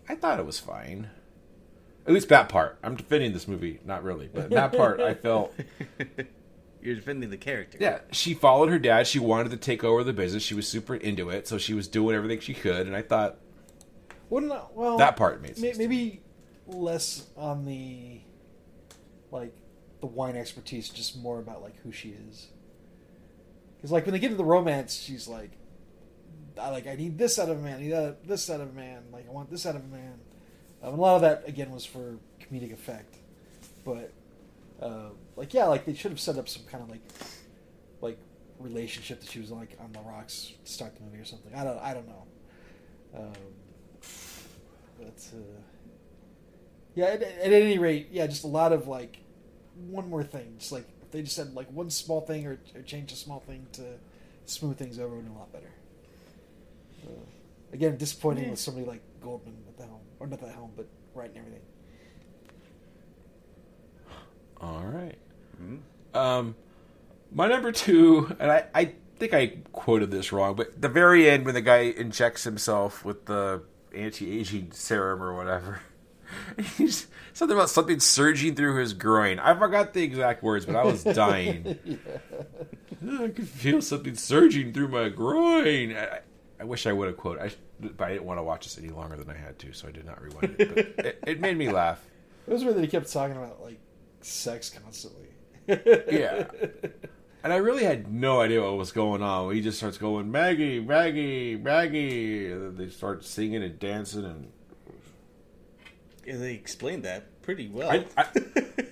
I 0.07 0.15
thought 0.15 0.39
it 0.39 0.45
was 0.45 0.59
fine. 0.59 1.09
At 2.07 2.13
least 2.13 2.29
that 2.29 2.49
part. 2.49 2.77
I'm 2.83 2.95
defending 2.95 3.33
this 3.33 3.47
movie, 3.47 3.79
not 3.83 4.03
really, 4.03 4.29
but 4.31 4.51
that 4.51 4.73
part 4.73 4.99
I 4.99 5.15
felt. 5.15 5.53
You're 6.81 6.93
defending 6.93 7.31
the 7.31 7.37
character. 7.37 7.79
Yeah, 7.81 8.01
she 8.11 8.35
followed 8.35 8.69
her 8.69 8.77
dad. 8.77 9.07
She 9.07 9.17
wanted 9.17 9.49
to 9.49 9.57
take 9.57 9.83
over 9.83 10.03
the 10.03 10.13
business. 10.13 10.43
She 10.43 10.53
was 10.53 10.67
super 10.67 10.93
into 10.93 11.31
it, 11.31 11.47
so 11.47 11.57
she 11.57 11.73
was 11.73 11.87
doing 11.87 12.15
everything 12.15 12.41
she 12.41 12.53
could. 12.53 12.85
And 12.85 12.95
I 12.95 13.01
thought 13.01 13.39
Well, 14.29 14.43
no, 14.43 14.69
well, 14.75 14.97
that 14.97 15.15
part 15.15 15.41
made 15.41 15.57
may- 15.57 15.69
sense. 15.69 15.79
maybe 15.79 16.21
less 16.67 17.25
on 17.35 17.65
the 17.65 18.21
like 19.31 19.55
the 20.01 20.07
wine 20.07 20.35
expertise, 20.35 20.89
just 20.89 21.17
more 21.17 21.39
about 21.39 21.61
like 21.61 21.77
who 21.81 21.91
she 21.91 22.09
is. 22.09 22.47
Because 23.77 23.91
like 23.91 24.05
when 24.05 24.13
they 24.13 24.19
get 24.19 24.29
to 24.29 24.35
the 24.35 24.45
romance, 24.45 24.95
she's 24.95 25.27
like, 25.27 25.51
I 26.59 26.69
like 26.69 26.87
I 26.87 26.95
need 26.95 27.17
this 27.17 27.39
out 27.39 27.49
of 27.49 27.59
a 27.59 27.61
man, 27.61 27.77
I 27.77 27.81
need 27.81 28.15
this 28.25 28.49
out 28.49 28.61
of 28.61 28.69
a 28.69 28.73
man, 28.73 29.03
like 29.11 29.27
I 29.27 29.31
want 29.31 29.49
this 29.49 29.65
out 29.65 29.75
of 29.75 29.83
a 29.83 29.87
man. 29.87 30.19
Um, 30.81 30.91
and 30.91 30.99
a 30.99 31.01
lot 31.01 31.15
of 31.15 31.21
that 31.21 31.47
again 31.47 31.71
was 31.71 31.85
for 31.85 32.17
comedic 32.39 32.73
effect, 32.73 33.15
but 33.83 34.11
uh, 34.81 35.09
like 35.35 35.53
yeah, 35.53 35.65
like 35.65 35.85
they 35.85 35.93
should 35.93 36.11
have 36.11 36.19
set 36.19 36.37
up 36.37 36.47
some 36.47 36.63
kind 36.63 36.83
of 36.83 36.89
like 36.89 37.01
like 38.01 38.17
relationship 38.59 39.21
that 39.21 39.29
she 39.29 39.39
was 39.39 39.51
like 39.51 39.77
on 39.79 39.91
the 39.91 39.99
rocks 39.99 40.51
to 40.63 40.71
start 40.71 40.95
the 40.95 41.03
movie 41.03 41.19
or 41.19 41.25
something. 41.25 41.53
I 41.55 41.63
don't 41.63 41.79
I 41.79 41.93
don't 41.93 42.07
know. 42.07 42.23
Um, 43.15 43.33
but 44.97 45.27
uh, 45.33 45.61
yeah, 46.95 47.05
at, 47.05 47.21
at 47.21 47.53
any 47.53 47.77
rate, 47.77 48.09
yeah, 48.11 48.27
just 48.27 48.43
a 48.43 48.47
lot 48.47 48.71
of 48.71 48.87
like 48.87 49.17
one 49.89 50.09
more 50.09 50.23
thing. 50.23 50.55
Just 50.59 50.71
like 50.71 50.85
if 51.01 51.11
they 51.11 51.21
just 51.21 51.35
said 51.35 51.53
like 51.53 51.71
one 51.71 51.89
small 51.89 52.21
thing 52.21 52.45
or, 52.47 52.57
or 52.75 52.81
change 52.81 53.11
a 53.11 53.15
small 53.15 53.39
thing 53.41 53.67
to 53.73 53.83
smooth 54.45 54.77
things 54.77 54.99
over, 54.99 55.13
it 55.13 55.17
would 55.17 55.25
be 55.25 55.31
a 55.31 55.37
lot 55.37 55.51
better. 55.51 55.71
Uh, 57.05 57.11
again, 57.73 57.97
disappointing 57.97 58.49
with 58.49 58.59
somebody 58.59 58.85
like 58.85 59.01
Goldman 59.21 59.55
at 59.67 59.77
the 59.77 59.83
helm, 59.85 59.99
or 60.19 60.27
not 60.27 60.39
the 60.39 60.49
helm, 60.49 60.71
but 60.75 60.87
writing 61.13 61.37
everything. 61.37 61.61
All 64.61 64.83
right. 64.85 65.17
Mhm. 65.61 65.79
Um, 66.17 66.55
my 67.31 67.47
number 67.47 67.71
two, 67.71 68.35
and 68.39 68.51
I, 68.51 68.65
I 68.73 68.93
think 69.17 69.33
I 69.33 69.57
quoted 69.73 70.11
this 70.11 70.31
wrong, 70.31 70.55
but 70.55 70.81
the 70.81 70.89
very 70.89 71.29
end 71.29 71.45
when 71.45 71.53
the 71.53 71.61
guy 71.61 71.79
injects 71.81 72.43
himself 72.43 73.03
with 73.03 73.25
the 73.25 73.61
anti-aging 73.93 74.71
serum 74.71 75.21
or 75.21 75.33
whatever, 75.35 75.81
He's 76.77 77.07
something 77.33 77.55
about 77.55 77.69
something 77.69 77.99
surging 77.99 78.55
through 78.55 78.77
his 78.77 78.93
groin. 78.93 79.39
I 79.39 79.57
forgot 79.57 79.93
the 79.93 80.03
exact 80.03 80.43
words, 80.43 80.65
but 80.65 80.75
I 80.75 80.83
was 80.83 81.03
dying. 81.03 81.77
I 83.19 83.27
could 83.27 83.47
feel 83.47 83.81
something 83.81 84.15
surging 84.15 84.73
through 84.73 84.87
my 84.87 85.09
groin. 85.09 85.95
I, 85.95 86.19
I 86.59 86.63
wish 86.63 86.87
I 86.87 86.93
would 86.93 87.07
have 87.07 87.17
quoted, 87.17 87.43
I, 87.43 87.51
but 87.79 88.05
I 88.05 88.13
didn't 88.13 88.25
want 88.25 88.39
to 88.39 88.43
watch 88.43 88.65
this 88.65 88.77
any 88.77 88.89
longer 88.89 89.17
than 89.17 89.29
I 89.29 89.37
had 89.37 89.59
to, 89.59 89.73
so 89.73 89.87
I 89.87 89.91
did 89.91 90.05
not 90.05 90.21
rewind 90.21 90.55
it. 90.59 90.95
But 90.95 91.05
it, 91.05 91.23
it 91.27 91.39
made 91.39 91.57
me 91.57 91.69
laugh. 91.69 92.03
It 92.47 92.53
was 92.53 92.63
weird 92.63 92.77
that 92.77 92.81
he 92.81 92.87
kept 92.87 93.11
talking 93.11 93.35
about 93.35 93.61
like 93.61 93.79
sex 94.21 94.69
constantly. 94.69 95.27
Yeah. 95.67 96.47
And 97.43 97.53
I 97.53 97.57
really 97.57 97.83
had 97.83 98.11
no 98.11 98.41
idea 98.41 98.61
what 98.63 98.75
was 98.75 98.91
going 98.91 99.21
on. 99.21 99.53
He 99.53 99.61
just 99.61 99.77
starts 99.77 99.99
going, 99.99 100.31
Maggie, 100.31 100.79
Maggie, 100.79 101.55
Maggie. 101.55 102.51
And 102.51 102.61
then 102.63 102.75
they 102.75 102.91
start 102.91 103.23
singing 103.23 103.61
and 103.61 103.77
dancing. 103.77 104.25
And 104.25 104.47
Yeah, 104.47 104.64
they 106.25 106.53
explained 106.53 107.03
that 107.03 107.41
pretty 107.41 107.67
well. 107.67 107.91
I, 107.91 108.05
I, 108.17 108.25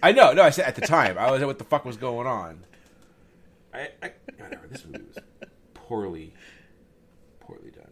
I 0.04 0.12
know, 0.12 0.34
no, 0.34 0.44
I 0.44 0.50
said 0.50 0.66
at 0.66 0.76
the 0.76 0.82
time, 0.82 1.18
I 1.18 1.32
was 1.32 1.42
like, 1.42 1.48
what 1.48 1.58
the 1.58 1.64
fuck 1.64 1.86
was 1.86 1.98
going 1.98 2.28
on? 2.28 2.64
I, 3.74 3.90
I, 4.02 4.12
whatever, 4.38 4.68
this 4.68 4.86
movie 4.86 5.06
was 5.08 5.18
poorly, 5.74 6.34
poorly 7.40 7.72
done. 7.72 7.88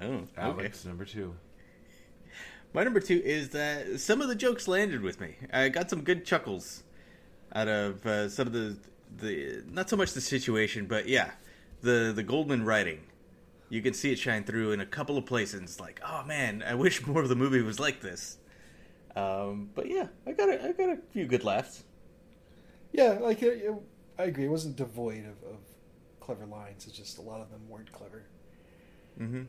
oh, 0.00 0.06
okay. 0.14 0.26
Alex, 0.62 0.84
number 0.84 1.04
two. 1.04 1.34
My 2.74 2.84
number 2.84 3.00
two 3.00 3.20
is 3.22 3.50
that 3.50 4.00
some 4.00 4.22
of 4.22 4.28
the 4.28 4.34
jokes 4.34 4.66
landed 4.66 5.02
with 5.02 5.20
me. 5.20 5.36
I 5.52 5.68
got 5.68 5.90
some 5.90 6.02
good 6.02 6.24
chuckles 6.24 6.82
out 7.54 7.68
of 7.68 8.06
uh, 8.06 8.28
some 8.30 8.46
of 8.46 8.52
the 8.54 8.78
the 9.14 9.62
not 9.70 9.90
so 9.90 9.96
much 9.96 10.12
the 10.12 10.22
situation, 10.22 10.86
but 10.86 11.06
yeah, 11.06 11.32
the 11.82 12.12
the 12.14 12.22
Goldman 12.22 12.64
writing. 12.64 13.00
You 13.72 13.80
can 13.80 13.94
see 13.94 14.12
it 14.12 14.18
shine 14.18 14.44
through 14.44 14.72
in 14.72 14.80
a 14.80 14.84
couple 14.86 15.16
of 15.16 15.24
places. 15.24 15.62
It's 15.62 15.80
like, 15.80 15.98
oh 16.06 16.24
man, 16.24 16.62
I 16.62 16.74
wish 16.74 17.06
more 17.06 17.22
of 17.22 17.30
the 17.30 17.34
movie 17.34 17.62
was 17.62 17.80
like 17.80 18.02
this. 18.02 18.36
Um, 19.16 19.70
but 19.74 19.88
yeah, 19.88 20.08
I 20.26 20.32
got 20.32 20.50
a, 20.50 20.62
I 20.62 20.72
got 20.72 20.90
a 20.90 20.98
few 21.10 21.24
good 21.24 21.42
laughs. 21.42 21.82
Yeah, 22.92 23.18
like 23.18 23.42
it, 23.42 23.62
it- 23.64 23.74
I 24.18 24.24
agree. 24.24 24.44
It 24.44 24.50
wasn't 24.50 24.76
devoid 24.76 25.24
of, 25.24 25.42
of 25.50 25.56
clever 26.20 26.44
lines. 26.44 26.86
It's 26.86 26.94
just 26.94 27.16
a 27.16 27.22
lot 27.22 27.40
of 27.40 27.50
them 27.50 27.66
weren't 27.66 27.90
clever. 27.92 28.24
Mm-hmm. 29.18 29.44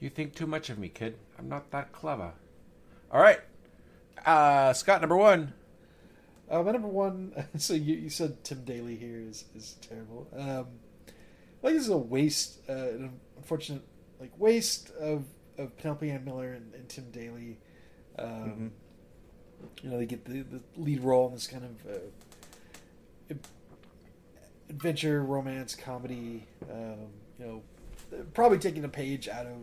You 0.00 0.10
think 0.10 0.34
too 0.34 0.48
much 0.48 0.68
of 0.68 0.80
me, 0.80 0.88
kid. 0.88 1.16
I'm 1.38 1.48
not 1.48 1.70
that 1.70 1.92
clever. 1.92 2.32
All 3.12 3.20
right. 3.22 3.38
Uh, 4.26 4.72
Scott, 4.72 5.00
number 5.00 5.16
one. 5.16 5.52
Uh, 6.50 6.64
my 6.64 6.72
number 6.72 6.88
one. 6.88 7.32
So 7.58 7.74
you, 7.74 7.94
you 7.94 8.10
said 8.10 8.42
Tim 8.42 8.64
Daly 8.64 8.96
here 8.96 9.20
is 9.20 9.44
is 9.54 9.76
terrible. 9.80 10.26
Um, 10.36 10.66
like 11.66 11.74
this 11.74 11.84
is 11.84 11.90
a 11.90 11.96
waste, 11.96 12.60
uh, 12.68 12.72
an 12.72 13.20
unfortunate 13.36 13.82
like 14.20 14.32
waste 14.38 14.90
of 14.98 15.24
of 15.58 15.76
Penelope 15.76 16.10
Ann 16.10 16.24
Miller 16.24 16.52
and, 16.52 16.72
and 16.74 16.88
Tim 16.88 17.10
Daly. 17.10 17.58
Um, 18.18 18.72
You 19.82 19.90
know, 19.90 19.98
they 19.98 20.06
get 20.06 20.24
the, 20.24 20.42
the 20.42 20.60
lead 20.76 21.00
role 21.00 21.28
in 21.28 21.34
this 21.34 21.46
kind 21.46 21.64
of 21.64 21.90
uh, 21.90 23.34
adventure, 24.68 25.22
romance, 25.24 25.74
comedy. 25.74 26.46
Um, 26.70 27.08
you 27.38 27.46
know, 27.46 27.62
probably 28.34 28.58
taking 28.58 28.84
a 28.84 28.88
page 28.88 29.28
out 29.28 29.46
of 29.46 29.56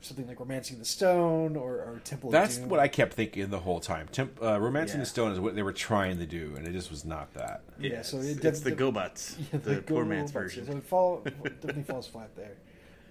something 0.00 0.26
like 0.26 0.38
Romancing 0.40 0.78
the 0.78 0.84
Stone 0.84 1.56
or, 1.56 1.76
or 1.76 2.00
Temple 2.04 2.30
That's 2.30 2.56
of 2.56 2.62
Doom. 2.62 2.68
what 2.70 2.80
I 2.80 2.88
kept 2.88 3.14
thinking 3.14 3.48
the 3.50 3.58
whole 3.60 3.80
time. 3.80 4.08
Temp, 4.12 4.38
uh, 4.42 4.60
Romancing 4.60 4.96
Yeah. 4.98 5.04
the 5.04 5.06
Stone 5.10 5.32
is 5.32 5.40
what 5.40 5.54
they 5.54 5.62
were 5.62 5.72
trying 5.72 6.18
to 6.18 6.26
do, 6.26 6.54
and 6.56 6.66
it 6.66 6.72
just 6.72 6.90
was 6.90 7.04
not 7.04 7.32
that. 7.34 7.62
Yeah, 7.80 8.02
so 8.02 8.18
it's, 8.18 8.26
it 8.38 8.44
it's 8.44 8.60
the 8.60 8.70
def- 8.70 8.78
GoBots, 8.78 9.36
Yeah, 9.52 9.58
the, 9.60 9.74
poor 9.82 10.02
Google 10.02 10.04
man's 10.04 10.30
version. 10.30 10.66
So 10.66 10.76
it 10.76 10.84
fall, 10.84 11.20
definitely 11.24 11.82
falls 11.82 12.06
flat 12.06 12.30
there. 12.36 12.56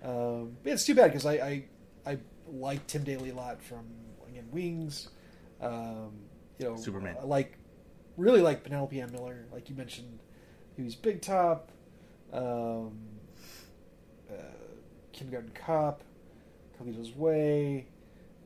Um, 0.03 0.57
it's 0.63 0.86
too 0.86 0.95
bad 0.95 1.07
because 1.07 1.25
I, 1.25 1.33
I 1.33 1.63
I 2.05 2.17
like 2.47 2.86
Tim 2.88 3.03
Daly 3.03 3.31
a 3.31 3.36
lot 3.36 3.61
from 3.61 3.86
again 4.29 4.47
Wings. 4.51 5.09
Um, 5.59 6.11
you 6.59 6.65
know, 6.69 6.75
Superman. 6.77 7.15
I 7.19 7.25
like 7.25 7.57
really 8.17 8.41
like 8.41 8.63
Penelope 8.63 8.99
Ann 9.01 9.11
Miller. 9.11 9.45
Like 9.51 9.69
you 9.69 9.75
mentioned, 9.75 10.19
he 10.77 10.83
was 10.83 10.95
Big 10.95 11.21
Top, 11.21 11.71
um, 12.31 12.97
uh, 14.29 14.36
Kindergarten 15.11 15.51
Cop, 15.55 16.03
Carlito's 16.80 17.15
Way. 17.15 17.88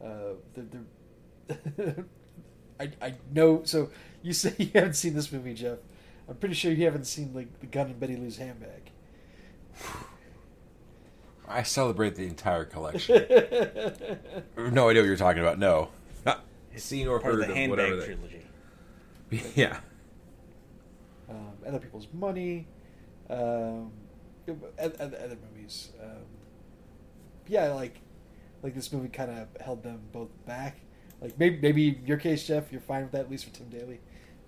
Uh, 0.04 0.34
they're, 0.54 0.66
they're 1.78 2.06
I, 2.80 2.92
I 3.02 3.14
know. 3.34 3.64
So 3.64 3.90
you 4.22 4.34
say 4.34 4.54
you 4.58 4.70
haven't 4.74 4.94
seen 4.96 5.14
this 5.14 5.32
movie, 5.32 5.54
Jeff. 5.54 5.80
I'm 6.28 6.36
pretty 6.36 6.56
sure 6.56 6.72
you 6.72 6.86
haven't 6.86 7.06
seen 7.06 7.34
like 7.34 7.60
the 7.60 7.66
Gun 7.66 7.88
and 7.88 8.00
Betty 8.00 8.16
Lou's 8.16 8.38
handbag. 8.38 8.92
I 11.48 11.64
celebrate 11.64 12.16
the 12.16 12.28
entire 12.28 12.64
collection. 12.66 13.16
no 14.58 14.90
idea 14.90 15.02
what 15.02 15.08
you're 15.08 15.16
talking 15.16 15.42
about. 15.42 15.58
No. 15.58 15.90
Not 16.24 16.44
seen 16.76 17.08
or 17.08 17.20
Part 17.20 17.34
of 17.34 17.40
the 17.48 17.64
of 17.64 17.70
whatever. 17.72 17.90
handbag 17.90 18.20
They, 19.32 19.38
trilogy. 19.38 19.52
yeah. 19.56 19.80
um, 21.28 21.54
other 21.68 21.80
people's 21.80 22.08
money, 22.14 22.68
um, 23.32 23.92
other, 24.78 24.94
other 25.02 25.38
movies. 25.56 25.90
Um, 26.00 26.22
yeah, 27.48 27.74
like 27.74 28.00
like 28.62 28.76
this 28.76 28.92
movie 28.92 29.10
kind 29.10 29.32
of 29.32 29.62
held 29.62 29.84
them 29.84 30.02
both 30.12 30.30
back. 30.46 30.80
Like 31.22 31.38
maybe 31.38 31.60
maybe 31.62 32.02
your 32.06 32.18
case, 32.18 32.46
Jeff, 32.48 32.72
you're 32.72 32.82
fine 32.82 33.04
with 33.04 33.12
that 33.12 33.22
at 33.22 33.32
least 33.32 33.46
for 33.46 33.52
Tim 33.52 33.70
Daly. 33.70 34.00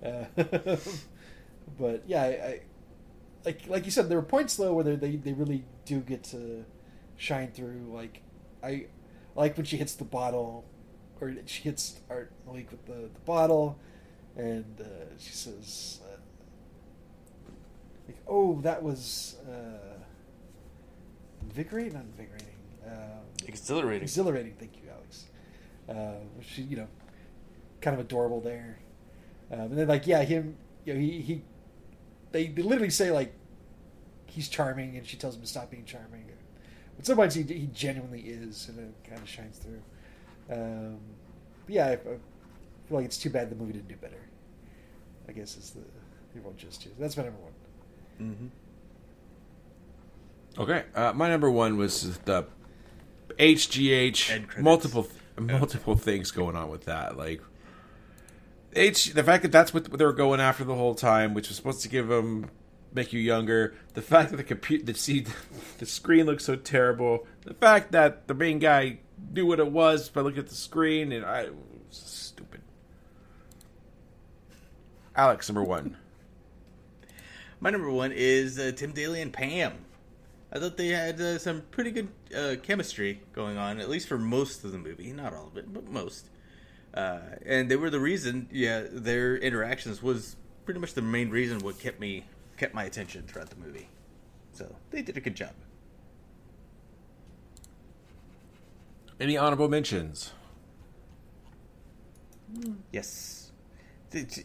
Uh, 0.04 0.26
but 1.80 2.04
yeah, 2.08 2.24
I, 2.24 2.28
I 2.28 2.62
like 3.46 3.68
like 3.68 3.86
you 3.86 3.92
said, 3.92 4.10
there 4.10 4.18
were 4.18 4.26
points 4.26 4.56
though 4.56 4.74
where 4.74 4.84
they 4.84 5.16
they 5.16 5.34
really 5.34 5.64
do 5.86 6.00
get 6.00 6.24
to 6.26 6.66
shine 7.18 7.52
through. 7.52 7.92
Like 7.94 8.22
I 8.64 8.88
like 9.36 9.58
when 9.58 9.66
she 9.66 9.78
hits 9.78 9.96
the 9.96 10.06
bottle, 10.06 10.66
or 11.20 11.34
she 11.46 11.64
hits 11.64 12.00
Art 12.10 12.32
Malik 12.46 12.72
with 12.72 12.86
the, 12.86 13.10
the 13.14 13.20
bottle, 13.26 13.80
and 14.36 14.80
uh, 14.80 14.86
she 15.18 15.32
says, 15.32 16.00
uh, 16.06 16.18
like, 18.08 18.18
"Oh, 18.28 18.60
that 18.62 18.82
was 18.84 19.38
uh, 19.48 20.00
invigorating, 21.42 21.94
not 21.94 22.04
invigorating, 22.04 22.48
um, 22.86 23.21
Exhilarating. 23.48 24.04
exhilarating." 24.04 24.54
Thank 24.60 24.78
you, 24.78 24.90
Alex. 24.90 25.26
Uh, 25.90 26.20
she, 26.42 26.64
you 26.64 26.78
know, 26.78 26.88
kind 27.82 27.94
of 27.94 28.00
adorable 28.00 28.42
there, 28.42 28.80
um, 29.52 29.60
and 29.60 29.78
then 29.78 29.88
like, 29.88 30.08
yeah, 30.08 30.24
him, 30.24 30.56
you 30.86 30.94
know, 30.94 31.00
he 31.00 31.22
he, 31.22 31.42
they, 32.32 32.48
they 32.48 32.62
literally 32.62 32.90
say 32.90 33.12
like, 33.12 33.34
he's 34.26 34.48
charming, 34.48 34.98
and 34.98 35.06
she 35.06 35.18
tells 35.18 35.36
him 35.36 35.42
to 35.42 35.48
stop 35.48 35.70
being 35.72 35.86
charming. 35.86 36.26
But 36.96 37.06
sometimes 37.06 37.34
he 37.34 37.44
he 37.44 37.68
genuinely 37.74 38.22
is, 38.22 38.70
and 38.70 38.80
it 38.80 39.10
kind 39.10 39.22
of 39.22 39.28
shines 39.28 39.58
through. 39.58 39.82
Um, 40.52 41.00
but 41.66 41.76
yeah, 41.76 41.88
I, 41.88 41.92
I 41.94 41.98
feel 41.98 42.20
like 42.90 43.06
it's 43.06 43.18
too 43.18 43.30
bad 43.30 43.50
the 43.50 43.56
movie 43.56 43.74
didn't 43.74 43.88
do 43.88 43.96
better. 43.96 44.22
I 45.28 45.32
guess 45.32 45.58
is 45.58 45.72
the 45.72 45.82
the 46.34 46.42
real 46.42 46.54
gist 46.54 46.84
here. 46.84 46.94
That's 47.00 47.18
my 47.18 47.24
number 47.24 47.40
one. 47.40 47.54
Mm-hmm. 48.22 48.48
Okay. 50.62 50.84
Uh, 50.96 51.14
my 51.14 51.30
number 51.30 51.50
one 51.50 51.78
was 51.78 52.18
the 52.20 52.46
HGH. 53.42 54.60
Multiple 54.60 55.08
multiple 55.40 55.96
things 55.96 56.30
going 56.30 56.56
on 56.56 56.70
with 56.70 56.86
that. 56.86 57.18
Like 57.18 57.42
H, 58.74 59.14
the 59.14 59.24
fact 59.24 59.42
that 59.42 59.52
that's 59.52 59.74
what 59.74 59.86
they 59.86 60.06
were 60.06 60.14
going 60.14 60.40
after 60.40 60.64
the 60.64 60.76
whole 60.76 60.94
time, 60.94 61.34
which 61.34 61.48
was 61.48 61.58
supposed 61.58 61.82
to 61.82 61.90
give 61.90 62.08
them 62.08 62.52
make 62.94 63.12
you 63.12 63.20
younger. 63.20 63.74
The 63.96 64.02
fact 64.04 64.30
that 64.30 64.38
the 64.38 64.44
computer, 64.44 64.86
the 64.86 64.94
see, 64.94 65.26
the 65.80 65.86
screen 65.88 66.28
looks 66.28 66.46
so 66.46 66.56
terrible. 66.56 67.26
The 67.42 67.56
fact 67.56 67.92
that 67.94 68.28
the 68.28 68.36
main 68.36 68.60
guy 68.60 69.00
knew 69.34 69.48
what 69.48 69.60
it 69.60 69.72
was 69.72 70.08
by 70.10 70.22
looking 70.22 70.40
at 70.40 70.48
the 70.48 70.56
screen, 70.56 71.12
and 71.12 71.26
I 71.26 71.42
it 71.42 71.56
was 71.56 71.98
stupid. 71.98 72.62
Alex, 75.16 75.50
number 75.50 75.64
one. 75.64 75.98
My 77.60 77.72
number 77.72 77.90
one 77.90 78.12
is 78.12 78.60
uh, 78.60 78.72
Tim 78.76 78.92
Daly 78.92 79.22
and 79.22 79.34
Pam. 79.34 79.74
I 80.52 80.60
thought 80.60 80.76
they 80.78 80.90
had 80.90 81.20
uh, 81.22 81.38
some 81.38 81.62
pretty 81.72 81.92
good 81.92 82.10
uh, 82.36 82.56
chemistry 82.62 83.22
going 83.34 83.58
on, 83.58 83.80
at 83.80 83.90
least 83.90 84.08
for 84.08 84.18
most 84.18 84.64
of 84.66 84.72
the 84.72 84.78
movie. 84.78 85.14
Not 85.14 85.34
all 85.34 85.48
of 85.48 85.58
it, 85.58 85.74
but 85.74 85.90
most. 85.90 86.28
Uh, 86.94 87.20
and 87.46 87.72
they 87.72 87.78
were 87.78 87.90
the 87.90 88.00
reason. 88.02 88.50
Yeah, 88.52 88.84
their 88.92 89.38
interactions 89.38 90.04
was 90.04 90.36
pretty 90.66 90.80
much 90.80 90.94
the 90.94 91.02
main 91.02 91.30
reason 91.30 91.60
what 91.60 91.80
kept 91.80 92.00
me 92.00 92.26
kept 92.58 92.74
my 92.74 92.84
attention 92.84 93.24
throughout 93.24 93.50
the 93.50 93.56
movie. 93.56 93.88
So 94.52 94.76
they 94.92 95.02
did 95.02 95.16
a 95.18 95.22
good 95.22 95.36
job. 95.36 95.54
Any 99.20 99.38
honorable 99.38 99.70
mentions? 99.70 100.32
Yes. 102.92 103.52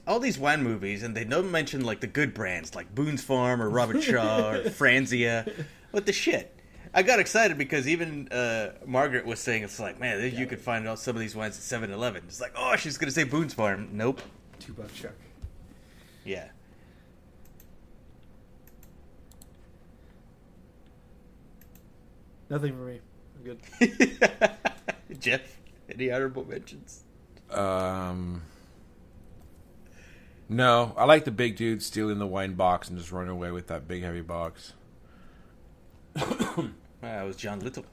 All 0.07 0.21
these 0.21 0.39
wine 0.39 0.63
movies, 0.63 1.03
and 1.03 1.17
they 1.17 1.25
don't 1.25 1.51
mention 1.51 1.85
like 1.85 2.01
the 2.01 2.07
good 2.07 2.33
brands 2.33 2.75
like 2.75 2.95
Boone's 2.95 3.23
Farm 3.23 3.61
or 3.61 3.69
Robert 3.69 4.03
Shaw 4.03 4.51
or 4.51 4.63
Franzia. 4.65 5.51
What 5.91 6.07
the 6.07 6.13
shit? 6.13 6.53
I 6.95 7.03
got 7.03 7.21
excited 7.21 7.59
because 7.59 7.87
even 7.87 8.29
uh, 8.29 8.73
Margaret 8.87 9.27
was 9.27 9.39
saying 9.39 9.63
it's 9.63 9.79
like, 9.79 10.01
man, 10.01 10.35
you 10.35 10.47
could 10.47 10.61
find 10.61 10.89
out 10.89 10.99
some 10.99 11.15
of 11.15 11.21
these 11.21 11.37
wines 11.37 11.57
at 11.57 11.63
7 11.63 11.91
Eleven. 11.91 12.23
It's 12.27 12.41
like, 12.41 12.53
oh, 12.57 12.77
she's 12.77 12.97
going 12.97 13.09
to 13.09 13.15
say 13.15 13.25
Boone's 13.25 13.53
Farm. 13.53 13.91
Nope. 13.93 14.23
Two 14.59 14.73
buck 14.73 14.93
chuck. 14.95 15.13
Yeah. 16.25 16.49
Nothing 22.49 22.73
for 22.73 22.83
me. 22.83 23.01
I'm 23.37 23.45
good. 23.45 25.21
Jeff, 25.21 25.59
any 25.91 26.11
honorable 26.11 26.47
mentions? 26.47 27.03
Um, 27.51 28.43
no, 30.49 30.95
I 30.97 31.05
like 31.05 31.25
the 31.25 31.31
big 31.31 31.57
dude 31.57 31.83
stealing 31.83 32.19
the 32.19 32.27
wine 32.27 32.55
box 32.55 32.89
and 32.89 32.97
just 32.99 33.11
running 33.13 33.31
away 33.31 33.51
with 33.51 33.67
that 33.67 33.89
big 33.89 34.03
heavy 34.03 34.21
box. 34.21 34.75
Uh, 37.03 37.09
it 37.23 37.27
was 37.27 37.37
John 37.37 37.61
Little. 37.61 37.85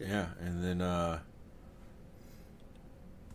Yeah, 0.00 0.26
and 0.40 0.64
then 0.64 0.80
uh 0.80 1.18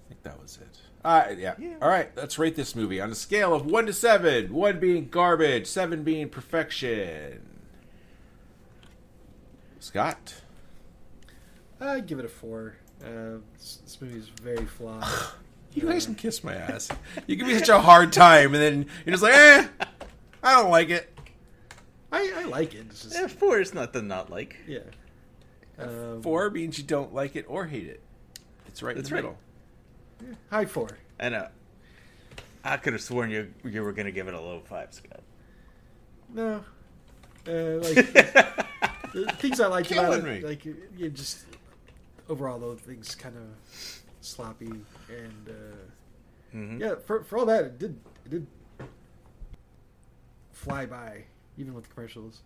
I 0.05 0.07
think 0.07 0.23
that 0.23 0.41
was 0.41 0.57
it. 0.61 0.79
All 1.03 1.19
right, 1.19 1.37
yeah. 1.37 1.55
Yeah. 1.59 1.75
All 1.81 1.89
right, 1.89 2.09
let's 2.15 2.39
rate 2.39 2.55
this 2.55 2.75
movie 2.75 2.99
on 2.99 3.11
a 3.11 3.15
scale 3.15 3.53
of 3.53 3.65
one 3.65 3.85
to 3.85 3.93
seven. 3.93 4.53
One 4.53 4.79
being 4.79 5.09
garbage, 5.09 5.67
seven 5.67 6.03
being 6.03 6.29
perfection. 6.29 7.41
Scott, 9.79 10.35
I 11.79 11.99
give 11.99 12.19
it 12.19 12.25
a 12.25 12.29
four. 12.29 12.77
Uh, 13.03 13.39
this, 13.57 13.79
this 13.83 14.01
movie 14.01 14.17
is 14.17 14.29
very 14.29 14.65
flawed. 14.65 15.05
you 15.73 15.83
guys 15.83 16.05
can 16.05 16.15
kiss 16.15 16.43
my 16.43 16.55
ass. 16.55 16.89
You 17.27 17.35
give 17.35 17.47
me 17.47 17.57
such 17.59 17.69
a 17.69 17.79
hard 17.79 18.11
time, 18.11 18.55
and 18.55 18.63
then 18.63 18.85
you're 19.05 19.13
just 19.13 19.23
like, 19.23 19.33
eh, 19.35 19.67
I 20.41 20.53
don't 20.61 20.71
like 20.71 20.89
it. 20.89 21.16
I, 22.11 22.31
I 22.37 22.43
like 22.45 22.73
it. 22.73 22.85
It's 22.89 23.03
just, 23.03 23.15
Eh, 23.15 23.27
four 23.27 23.59
is 23.59 23.73
not 23.73 23.93
the 23.93 24.01
not 24.01 24.29
like. 24.29 24.55
yeah. 24.67 24.79
Um, 25.79 26.21
Four 26.23 26.49
means 26.49 26.77
you 26.79 26.83
don't 26.83 27.13
like 27.13 27.35
it 27.35 27.45
or 27.47 27.65
hate 27.67 27.85
it. 27.87 28.01
It's 28.67 28.81
right 28.81 28.95
That's 28.95 29.09
in 29.09 29.15
the 29.17 29.21
right. 29.23 29.35
middle. 30.21 30.37
high 30.49 30.65
four. 30.65 30.89
I 31.19 31.29
know. 31.29 31.47
I 32.63 32.77
could 32.77 32.93
have 32.93 33.01
sworn 33.03 33.29
you 33.29 33.53
you 33.63 33.83
were 33.83 33.91
going 33.93 34.07
to 34.07 34.11
give 34.11 34.27
it 34.27 34.33
a 34.33 34.39
low 34.41 34.59
five, 34.61 34.91
Scott. 34.93 35.21
No. 36.33 36.63
Uh, 37.47 37.77
like 37.79 37.95
the 39.13 39.33
things 39.37 39.59
I 39.59 39.67
like 39.67 39.89
about 39.91 40.19
Killing 40.21 40.25
it, 40.27 40.43
like 40.43 40.65
you 40.65 40.75
you 40.97 41.09
just 41.09 41.45
overall 42.27 42.57
though 42.59 42.75
things 42.75 43.13
kind 43.15 43.35
of 43.37 44.01
sloppy 44.21 44.65
and 45.09 45.47
uh, 45.49 46.55
Mhm. 46.57 46.79
yeah. 46.79 46.95
For 47.05 47.23
for 47.23 47.37
all 47.37 47.45
that, 47.45 47.63
it 47.65 47.79
did 47.79 47.99
it 48.25 48.29
did 48.31 48.47
fly 50.51 50.85
by 50.85 51.23
even 51.57 51.73
with 51.73 51.87
the 51.87 51.93
commercials. 51.93 52.41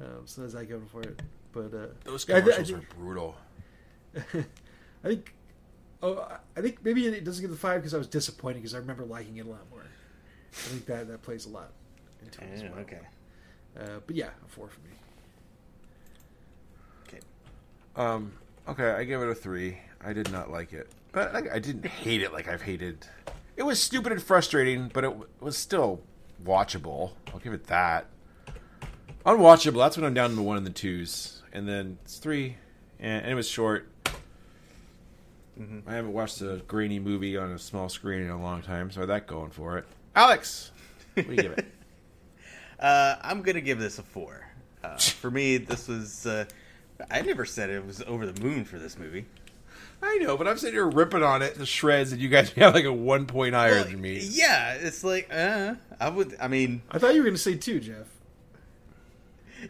Um, 0.00 0.22
so 0.26 0.42
as 0.44 0.54
I 0.54 0.64
go 0.64 0.80
for 0.92 1.02
it, 1.02 1.20
but 1.52 1.74
uh, 1.74 1.86
Those 2.04 2.26
yeah, 2.28 2.36
I 2.36 2.40
thi- 2.40 2.50
I 2.52 2.54
commercials 2.56 2.70
think- 2.70 2.90
are 2.90 2.94
brutal. 2.94 3.36
I 5.04 5.08
think. 5.08 5.34
Oh, 6.00 6.24
I 6.56 6.60
think 6.60 6.78
maybe 6.84 7.06
it 7.06 7.24
doesn't 7.24 7.42
get 7.42 7.50
the 7.50 7.56
five 7.56 7.80
because 7.80 7.92
I 7.94 7.98
was 7.98 8.06
disappointed 8.06 8.58
because 8.58 8.72
I 8.74 8.78
remember 8.78 9.04
liking 9.04 9.36
it 9.38 9.46
a 9.46 9.50
lot 9.50 9.68
more. 9.70 9.82
I 9.82 10.54
think 10.54 10.86
that 10.86 11.08
that 11.08 11.22
plays 11.22 11.46
a 11.46 11.48
lot 11.48 11.72
into 12.22 12.40
it 12.44 12.50
as 12.54 12.62
well. 12.62 12.72
okay. 12.80 13.00
Uh, 13.78 13.98
but 14.06 14.14
yeah, 14.14 14.28
a 14.44 14.48
four 14.48 14.68
for 14.68 14.80
me. 14.80 14.90
Okay. 17.06 17.18
Um, 17.96 18.32
okay, 18.68 18.90
I 18.92 19.02
give 19.04 19.20
it 19.22 19.28
a 19.28 19.34
three. 19.34 19.78
I 20.00 20.12
did 20.12 20.30
not 20.30 20.50
like 20.52 20.72
it, 20.72 20.88
but 21.12 21.34
I, 21.34 21.56
I 21.56 21.58
didn't 21.58 21.86
hate 21.86 22.22
it 22.22 22.32
like 22.32 22.46
I've 22.48 22.62
hated. 22.62 23.06
It 23.56 23.64
was 23.64 23.80
stupid 23.82 24.12
and 24.12 24.22
frustrating, 24.22 24.90
but 24.94 25.02
it 25.02 25.08
w- 25.08 25.26
was 25.40 25.58
still 25.58 26.00
watchable. 26.44 27.12
I'll 27.32 27.40
give 27.40 27.52
it 27.52 27.66
that. 27.66 28.06
Unwatchable. 29.26 29.78
That's 29.78 29.96
when 29.96 30.06
I'm 30.06 30.14
down 30.14 30.30
to 30.30 30.36
the 30.36 30.42
one 30.42 30.56
and 30.56 30.66
the 30.66 30.70
twos, 30.70 31.42
and 31.52 31.68
then 31.68 31.98
it's 32.04 32.18
three, 32.18 32.56
and, 32.98 33.22
and 33.22 33.32
it 33.32 33.34
was 33.34 33.48
short. 33.48 33.88
I 35.86 35.92
haven't 35.92 36.12
watched 36.12 36.40
a 36.40 36.62
grainy 36.68 37.00
movie 37.00 37.36
on 37.36 37.50
a 37.50 37.58
small 37.58 37.88
screen 37.88 38.22
in 38.22 38.30
a 38.30 38.40
long 38.40 38.62
time, 38.62 38.90
so 38.90 39.04
that 39.06 39.26
going 39.26 39.50
for 39.50 39.76
it. 39.76 39.84
Alex, 40.14 40.70
what 41.14 41.26
do 41.26 41.34
you 41.34 41.42
give 41.42 41.52
it? 41.52 41.66
Uh, 42.80 43.16
I'm 43.22 43.42
gonna 43.42 43.60
give 43.60 43.80
this 43.80 43.98
a 43.98 44.04
four. 44.04 44.46
Uh, 44.84 44.96
for 44.96 45.32
me, 45.32 45.56
this 45.56 45.88
was. 45.88 46.26
Uh, 46.26 46.44
I 47.10 47.22
never 47.22 47.44
said 47.44 47.70
it 47.70 47.84
was 47.84 48.02
over 48.02 48.24
the 48.24 48.40
moon 48.40 48.64
for 48.64 48.78
this 48.78 48.96
movie. 48.96 49.26
I 50.02 50.16
know, 50.18 50.36
but 50.36 50.46
I'm 50.46 50.56
sitting 50.58 50.74
here 50.74 50.88
ripping 50.88 51.22
on 51.22 51.42
it 51.42 51.56
to 51.56 51.66
shreds, 51.66 52.12
and 52.12 52.20
you 52.20 52.28
guys 52.28 52.50
have 52.52 52.74
like 52.74 52.84
a 52.84 52.92
one 52.92 53.26
point 53.26 53.54
higher 53.54 53.72
Well, 53.72 53.84
than 53.84 54.00
me. 54.00 54.18
Yeah, 54.20 54.74
it's 54.74 55.02
like 55.02 55.28
uh, 55.32 55.74
I 56.00 56.08
would. 56.08 56.36
I 56.40 56.48
mean, 56.48 56.82
I 56.90 56.98
thought 56.98 57.14
you 57.14 57.20
were 57.20 57.24
going 57.24 57.34
to 57.34 57.40
say 57.42 57.56
two, 57.56 57.80
Jeff. 57.80 58.06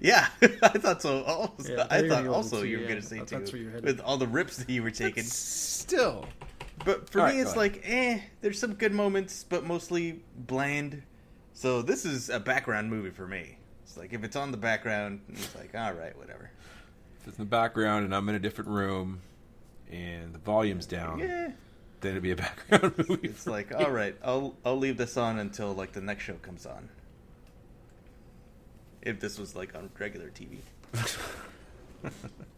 yeah, 0.01 0.29
I 0.43 0.47
thought 0.79 1.01
so. 1.01 1.23
Also, 1.25 1.75
Yeah, 1.77 1.87
I 1.91 2.01
you're 2.01 2.09
thought 2.09 2.27
also 2.27 2.61
two, 2.61 2.69
you 2.69 2.77
were 2.79 2.83
yeah. 2.85 2.89
gonna 2.91 3.03
say 3.03 3.21
I 3.21 3.25
that's 3.25 3.53
where 3.53 3.63
you're 3.63 3.81
two 3.81 3.87
with 3.87 4.01
all 4.01 4.19
the 4.19 4.27
rips 4.27 4.59
that 4.59 4.69
you 4.69 4.83
were 4.83 4.91
taking. 4.91 5.25
Still, 5.25 6.27
But 6.85 7.09
for 7.09 7.21
All 7.23 7.27
me, 7.29 7.33
right, 7.33 7.41
it's 7.41 7.55
go 7.55 7.61
ahead. 7.61 7.75
like, 7.75 7.83
eh, 7.85 8.21
there's 8.43 8.59
some 8.59 8.75
good 8.75 8.93
moments, 8.93 9.45
but 9.49 9.65
mostly 9.65 10.21
bland. 10.37 11.03
So 11.55 11.81
this 11.81 12.05
is 12.05 12.29
a 12.29 12.39
background 12.39 12.91
movie 12.91 13.11
for 13.11 13.27
me. 13.27 13.57
It's 13.85 13.97
like 13.97 14.13
if 14.13 14.23
it's 14.25 14.37
on 14.37 14.51
the 14.51 14.59
background, 14.59 15.23
it's 15.31 15.55
like, 15.57 15.75
all 15.75 15.95
right, 15.95 16.17
whatever. 16.19 16.51
if 17.23 17.29
it's 17.29 17.39
in 17.39 17.45
the 17.45 17.49
background 17.51 18.05
and 18.05 18.15
I'm 18.15 18.29
in 18.29 18.35
a 18.35 18.39
different 18.39 18.69
room 18.71 19.23
and 19.91 20.35
the 20.35 20.39
volume's 20.39 20.87
down, 20.87 21.19
Yeah, 21.19 21.51
then 22.01 22.11
it'd 22.13 22.23
be 22.23 22.31
a 22.33 22.37
background 22.45 22.95
movie. 23.09 23.29
it's 23.29 23.47
like, 23.47 23.71
me. 23.71 23.77
all 23.85 23.91
right, 23.91 24.17
I'll 24.23 24.55
I'll 24.65 24.79
leave 24.79 24.97
this 24.97 25.17
on 25.17 25.39
until 25.39 25.73
like 25.75 25.93
the 25.93 26.01
next 26.01 26.25
show 26.25 26.35
comes 26.35 26.67
on. 26.67 26.89
If 29.03 29.21
this 29.21 29.39
was 29.39 29.55
like 29.57 29.75
on 29.75 29.91
regular 29.99 30.31
TV. 30.31 30.59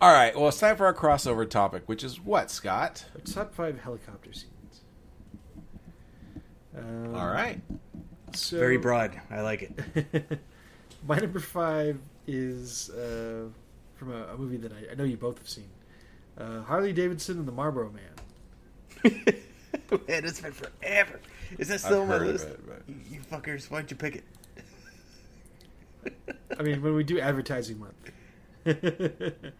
All 0.00 0.12
right, 0.12 0.34
well, 0.34 0.48
it's 0.48 0.58
time 0.58 0.76
for 0.76 0.86
our 0.86 0.94
crossover 0.94 1.48
topic, 1.48 1.82
which 1.86 2.02
is 2.02 2.18
what, 2.20 2.50
Scott? 2.50 3.04
Top 3.26 3.54
five 3.54 3.78
helicopter 3.80 4.32
scenes. 4.32 4.80
Um, 6.76 7.14
All 7.14 7.26
right. 7.28 7.60
So 8.34 8.58
Very 8.58 8.78
broad. 8.78 9.20
I 9.30 9.42
like 9.42 9.70
it. 10.04 10.40
My 11.06 11.18
number 11.18 11.40
five 11.40 11.98
is 12.26 12.88
uh, 12.90 13.48
from 13.96 14.12
a, 14.12 14.24
a 14.28 14.36
movie 14.38 14.56
that 14.58 14.72
I, 14.72 14.92
I 14.92 14.94
know 14.94 15.04
you 15.04 15.16
both 15.18 15.36
have 15.38 15.48
seen. 15.48 15.68
Uh, 16.38 16.62
Harley 16.62 16.92
Davidson 16.94 17.38
and 17.38 17.46
the 17.48 17.52
Marlboro 17.52 17.90
Man. 17.92 19.04
Man, 20.08 20.24
it's 20.24 20.40
been 20.40 20.52
forever. 20.52 21.20
Is 21.58 21.68
that 21.68 21.80
still 21.80 21.96
I've 21.96 22.02
on 22.02 22.08
my 22.08 22.14
heard 22.14 22.22
of 22.28 22.32
list? 22.34 22.46
it, 22.48 22.60
but- 22.66 22.82
You, 22.88 22.94
you 23.10 23.20
fuckers, 23.20 23.70
why 23.70 23.80
don't 23.80 23.90
you 23.90 23.96
pick 23.96 24.16
it? 24.16 24.24
I 26.58 26.62
mean, 26.62 26.80
when 26.80 26.94
we 26.94 27.04
do 27.04 27.20
advertising 27.20 27.78
month. 27.80 28.10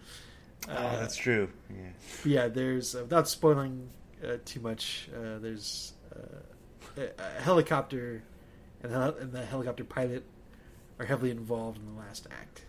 oh, 0.68 0.96
that's 0.98 1.16
true. 1.16 1.48
Yeah. 1.70 1.76
Yeah, 2.24 2.48
there's 2.48 2.94
uh, 2.94 3.00
without 3.00 3.28
spoiling 3.28 3.88
uh, 4.24 4.36
too 4.44 4.60
much. 4.60 5.08
Uh, 5.14 5.38
there's 5.38 5.94
uh, 6.14 7.00
a, 7.00 7.10
a 7.18 7.40
helicopter, 7.40 8.22
and 8.82 8.92
the, 8.92 9.16
and 9.16 9.32
the 9.32 9.44
helicopter 9.44 9.84
pilot 9.84 10.24
are 10.98 11.06
heavily 11.06 11.30
involved 11.30 11.78
in 11.78 11.86
the 11.86 11.98
last 11.98 12.26
act. 12.30 12.62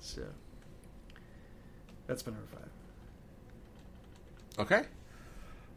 So 0.00 0.22
that's 2.06 2.26
my 2.26 2.32
number 2.32 2.46
five. 2.52 2.68
Okay. 4.58 4.82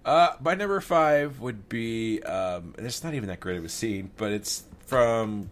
Uh, 0.06 0.36
my 0.40 0.54
number 0.54 0.80
five 0.80 1.40
would 1.42 1.68
be, 1.68 2.22
um, 2.24 2.74
and 2.78 2.86
it's 2.86 3.04
not 3.04 3.14
even 3.14 3.28
that 3.28 3.40
great 3.40 3.58
of 3.58 3.66
a 3.66 3.70
scene, 3.70 4.12
but 4.16 4.32
it's 4.32 4.64
from 4.86 5.50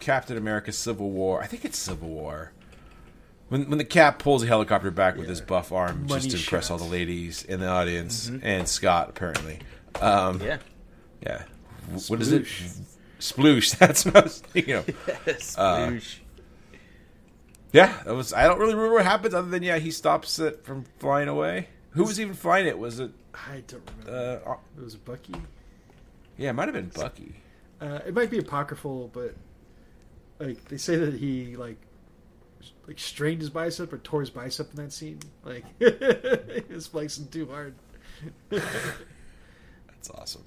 Captain 0.00 0.36
America: 0.36 0.72
Civil 0.72 1.10
War. 1.10 1.42
I 1.42 1.46
think 1.46 1.64
it's 1.64 1.78
Civil 1.78 2.08
War. 2.08 2.52
When 3.52 3.68
when 3.68 3.76
the 3.76 3.84
Cap 3.84 4.18
pulls 4.18 4.42
a 4.42 4.46
helicopter 4.46 4.90
back 4.90 5.18
with 5.18 5.28
his 5.28 5.42
buff 5.42 5.72
arm, 5.72 6.06
Money 6.08 6.22
just 6.22 6.30
to 6.30 6.36
impress 6.38 6.68
shot. 6.68 6.72
all 6.72 6.78
the 6.78 6.90
ladies 6.90 7.44
in 7.44 7.60
the 7.60 7.68
audience 7.68 8.30
and 8.42 8.66
Scott 8.66 9.10
apparently. 9.10 9.58
Um, 10.00 10.40
Yeah. 10.40 10.56
yeah. 11.22 11.42
W- 11.90 12.00
What 12.08 12.22
is 12.22 12.32
it? 12.32 12.44
Sploosh. 12.44 12.80
Sploosh. 13.20 13.76
That's 13.78 14.06
what 14.06 14.16
I 14.16 14.20
was 14.22 14.38
thinking 14.40 14.74
of. 14.76 14.86
Sploosh. 15.26 16.14
Yeah, 17.74 18.02
that 18.04 18.14
was. 18.14 18.32
I 18.32 18.44
don't 18.44 18.58
really 18.58 18.74
remember 18.74 18.94
what 18.94 19.04
happens 19.04 19.34
other 19.34 19.48
than 19.50 19.62
yeah, 19.62 19.78
he 19.78 19.90
stops 19.90 20.38
it 20.38 20.64
from 20.64 20.84
flying 20.98 21.28
away. 21.28 21.68
Who 21.90 22.04
was 22.04 22.18
even 22.20 22.32
flying 22.34 22.66
it? 22.66 22.78
Was 22.78 23.00
it? 23.00 23.10
I 23.34 23.62
don't 23.66 23.82
remember. 24.06 24.42
Uh, 24.46 24.52
it 24.78 24.82
was 24.84 24.96
Bucky. 24.96 25.34
yeah, 26.38 26.50
it 26.50 26.52
might 26.54 26.68
have 26.68 26.74
been 26.74 26.88
Bucky. 26.88 27.34
Uh, 27.82 28.00
it 28.06 28.14
might 28.14 28.30
be 28.30 28.38
apocryphal, 28.38 29.10
but 29.12 29.34
like 30.38 30.64
they 30.68 30.78
say 30.78 30.96
that 30.96 31.14
he 31.14 31.54
like 31.56 31.76
like 32.86 32.98
strained 32.98 33.40
his 33.40 33.50
bicep 33.50 33.92
or 33.92 33.98
tore 33.98 34.20
his 34.20 34.30
bicep 34.30 34.70
in 34.70 34.84
that 34.84 34.92
scene. 34.92 35.20
Like 35.44 35.64
he 35.78 36.74
was 36.74 36.86
flexing 36.86 37.28
too 37.28 37.46
hard. 37.46 37.74
That's 38.50 40.10
awesome. 40.14 40.44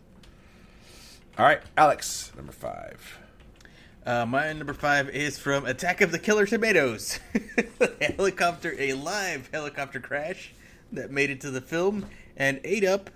All 1.37 1.45
right, 1.45 1.61
Alex, 1.77 2.31
number 2.35 2.51
five. 2.51 3.19
Uh, 4.05 4.25
my 4.25 4.53
number 4.53 4.73
five 4.73 5.09
is 5.09 5.39
from 5.39 5.65
Attack 5.65 6.01
of 6.01 6.11
the 6.11 6.19
Killer 6.19 6.45
Tomatoes. 6.45 7.19
helicopter, 8.01 8.75
a 8.77 8.93
live 8.93 9.49
helicopter 9.51 9.99
crash 9.99 10.53
that 10.91 11.11
made 11.11 11.29
it 11.29 11.41
to 11.41 11.49
the 11.49 11.61
film 11.61 12.05
and 12.37 12.61
ate 12.63 12.85
up 12.85 13.09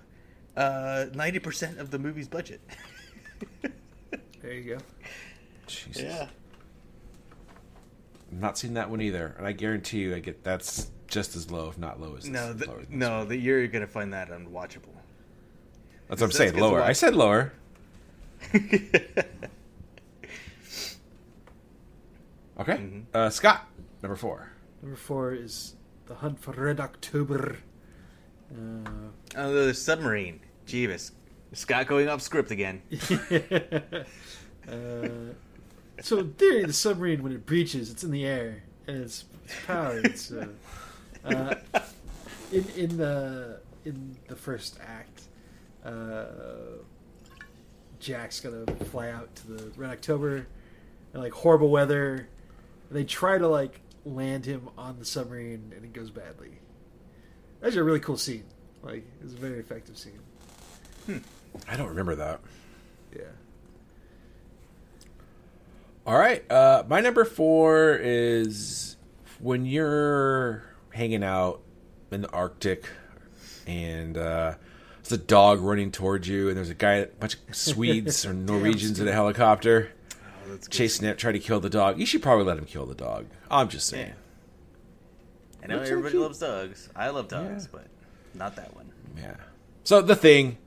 uh, 0.56 1.06
ninety 1.14 1.38
percent 1.38 1.78
of 1.78 1.90
the 1.90 1.98
movie's 1.98 2.28
budget. 2.28 2.60
There 4.42 4.52
you 4.52 4.76
go. 4.76 4.78
Jesus. 5.66 6.28
I've 8.32 8.40
not 8.40 8.58
seen 8.58 8.74
that 8.74 8.90
one 8.90 9.00
either, 9.00 9.34
and 9.38 9.46
I 9.46 9.52
guarantee 9.52 9.98
you, 10.00 10.14
I 10.14 10.20
get 10.20 10.44
that's 10.44 10.90
just 11.08 11.34
as 11.36 11.50
low, 11.50 11.68
if 11.68 11.78
not 11.78 12.00
low 12.00 12.14
as 12.16 12.28
No, 12.28 12.52
this, 12.52 12.66
the, 12.66 12.72
lower 12.72 12.82
than 12.84 12.98
no, 12.98 13.18
one. 13.18 13.28
the, 13.28 13.36
you're 13.36 13.66
gonna 13.66 13.86
find 13.86 14.12
that 14.12 14.30
unwatchable. 14.30 14.94
That's 16.08 16.20
what 16.20 16.26
I'm 16.28 16.32
saying. 16.32 16.56
Lower. 16.56 16.82
I 16.82 16.92
said 16.92 17.14
lower. 17.14 17.52
Okay. 22.58 22.74
Mm-hmm. 22.74 23.00
Uh, 23.14 23.30
Scott, 23.30 23.66
number 24.02 24.16
four. 24.16 24.50
Number 24.82 24.96
four 24.96 25.32
is 25.32 25.76
The 26.06 26.16
Hunt 26.16 26.38
for 26.38 26.52
Red 26.52 26.78
October. 26.78 27.56
Uh, 28.52 28.88
Oh, 29.36 29.52
the 29.66 29.72
submarine. 29.72 30.40
Jeebus. 30.66 31.12
Scott 31.54 31.86
going 31.86 32.08
off 32.08 32.20
script 32.20 32.50
again. 32.50 32.82
uh, 34.68 34.98
so 36.00 36.18
in 36.18 36.32
theory, 36.34 36.64
the 36.64 36.72
submarine 36.72 37.22
when 37.22 37.32
it 37.32 37.46
breaches, 37.46 37.90
it's 37.90 38.04
in 38.04 38.10
the 38.10 38.24
air 38.26 38.62
and 38.86 39.02
it's, 39.02 39.24
it's 39.44 39.54
powered. 39.66 40.06
It's, 40.06 40.32
uh, 40.32 41.54
in 42.52 42.64
in 42.76 42.96
the 42.96 43.60
in 43.84 44.16
the 44.28 44.36
first 44.36 44.78
act, 44.86 45.22
uh, 45.84 46.24
Jack's 47.98 48.40
gonna 48.40 48.66
fly 48.86 49.10
out 49.10 49.34
to 49.36 49.52
the 49.52 49.70
Red 49.76 49.90
October, 49.90 50.46
and 51.12 51.22
like 51.22 51.32
horrible 51.32 51.70
weather. 51.70 52.28
And 52.88 52.98
they 52.98 53.04
try 53.04 53.38
to 53.38 53.48
like 53.48 53.80
land 54.04 54.44
him 54.46 54.68
on 54.76 54.98
the 54.98 55.04
submarine, 55.04 55.72
and 55.74 55.84
it 55.84 55.92
goes 55.92 56.10
badly. 56.10 56.58
That's 57.60 57.76
a 57.76 57.84
really 57.84 58.00
cool 58.00 58.16
scene. 58.16 58.44
Like 58.82 59.04
it's 59.22 59.34
a 59.34 59.36
very 59.36 59.58
effective 59.58 59.98
scene. 59.98 60.20
I 61.68 61.76
don't 61.76 61.88
remember 61.88 62.14
that. 62.16 62.40
Yeah. 63.14 63.22
All 66.10 66.18
right. 66.18 66.42
Uh, 66.50 66.82
my 66.88 67.00
number 67.00 67.24
four 67.24 67.94
is 67.94 68.96
when 69.38 69.64
you're 69.64 70.64
hanging 70.92 71.22
out 71.22 71.62
in 72.10 72.22
the 72.22 72.30
Arctic 72.32 72.88
and 73.64 74.18
uh, 74.18 74.54
there's 75.04 75.12
a 75.12 75.18
dog 75.24 75.60
running 75.60 75.92
towards 75.92 76.26
you, 76.26 76.48
and 76.48 76.56
there's 76.56 76.68
a 76.68 76.74
guy, 76.74 76.94
a 76.94 77.06
bunch 77.06 77.34
of 77.48 77.54
Swedes 77.54 78.26
or 78.26 78.32
Norwegians 78.34 78.98
in 78.98 79.06
a 79.06 79.12
helicopter 79.12 79.92
Oh, 80.48 80.58
chasing 80.68 81.06
it, 81.06 81.16
trying 81.16 81.34
to 81.34 81.38
kill 81.38 81.60
the 81.60 81.70
dog. 81.70 82.00
You 82.00 82.06
should 82.06 82.22
probably 82.22 82.44
let 82.44 82.58
him 82.58 82.64
kill 82.64 82.86
the 82.86 82.94
dog. 82.96 83.26
I'm 83.48 83.68
just 83.68 83.86
saying. 83.86 84.08
Yeah. 84.08 85.62
I 85.62 85.66
know 85.68 85.76
Looks 85.76 85.90
everybody 85.90 86.10
cute. 86.14 86.22
loves 86.24 86.38
dogs. 86.40 86.88
I 86.96 87.10
love 87.10 87.28
dogs, 87.28 87.68
Yeah. 87.72 87.78
but 87.80 87.86
not 88.34 88.56
that 88.56 88.74
one. 88.74 88.90
Yeah. 89.16 89.36
So 89.84 90.02
the 90.02 90.16
thing. 90.16 90.58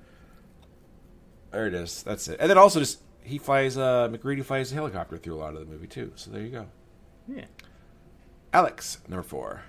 There 1.51 1.67
it 1.67 1.73
is. 1.73 2.01
That's 2.03 2.29
it. 2.29 2.37
And 2.39 2.49
then 2.49 2.57
also 2.57 2.79
just 2.79 3.01
he 3.24 3.38
flies. 3.38 3.78
Uh, 3.78 4.07
MacReady 4.11 4.41
flies 4.41 4.71
a 4.71 4.76
helicopter 4.76 5.17
through 5.17 5.36
a 5.36 5.39
lot 5.39 5.53
of 5.53 5.59
the 5.59 5.65
movie 5.65 5.88
too. 5.88 6.11
So 6.15 6.32
there 6.32 6.41
you 6.41 6.49
go. 6.49 6.65
Yeah. 7.28 7.45
Alex, 8.53 8.99
number 9.07 9.24
four. 9.24 9.63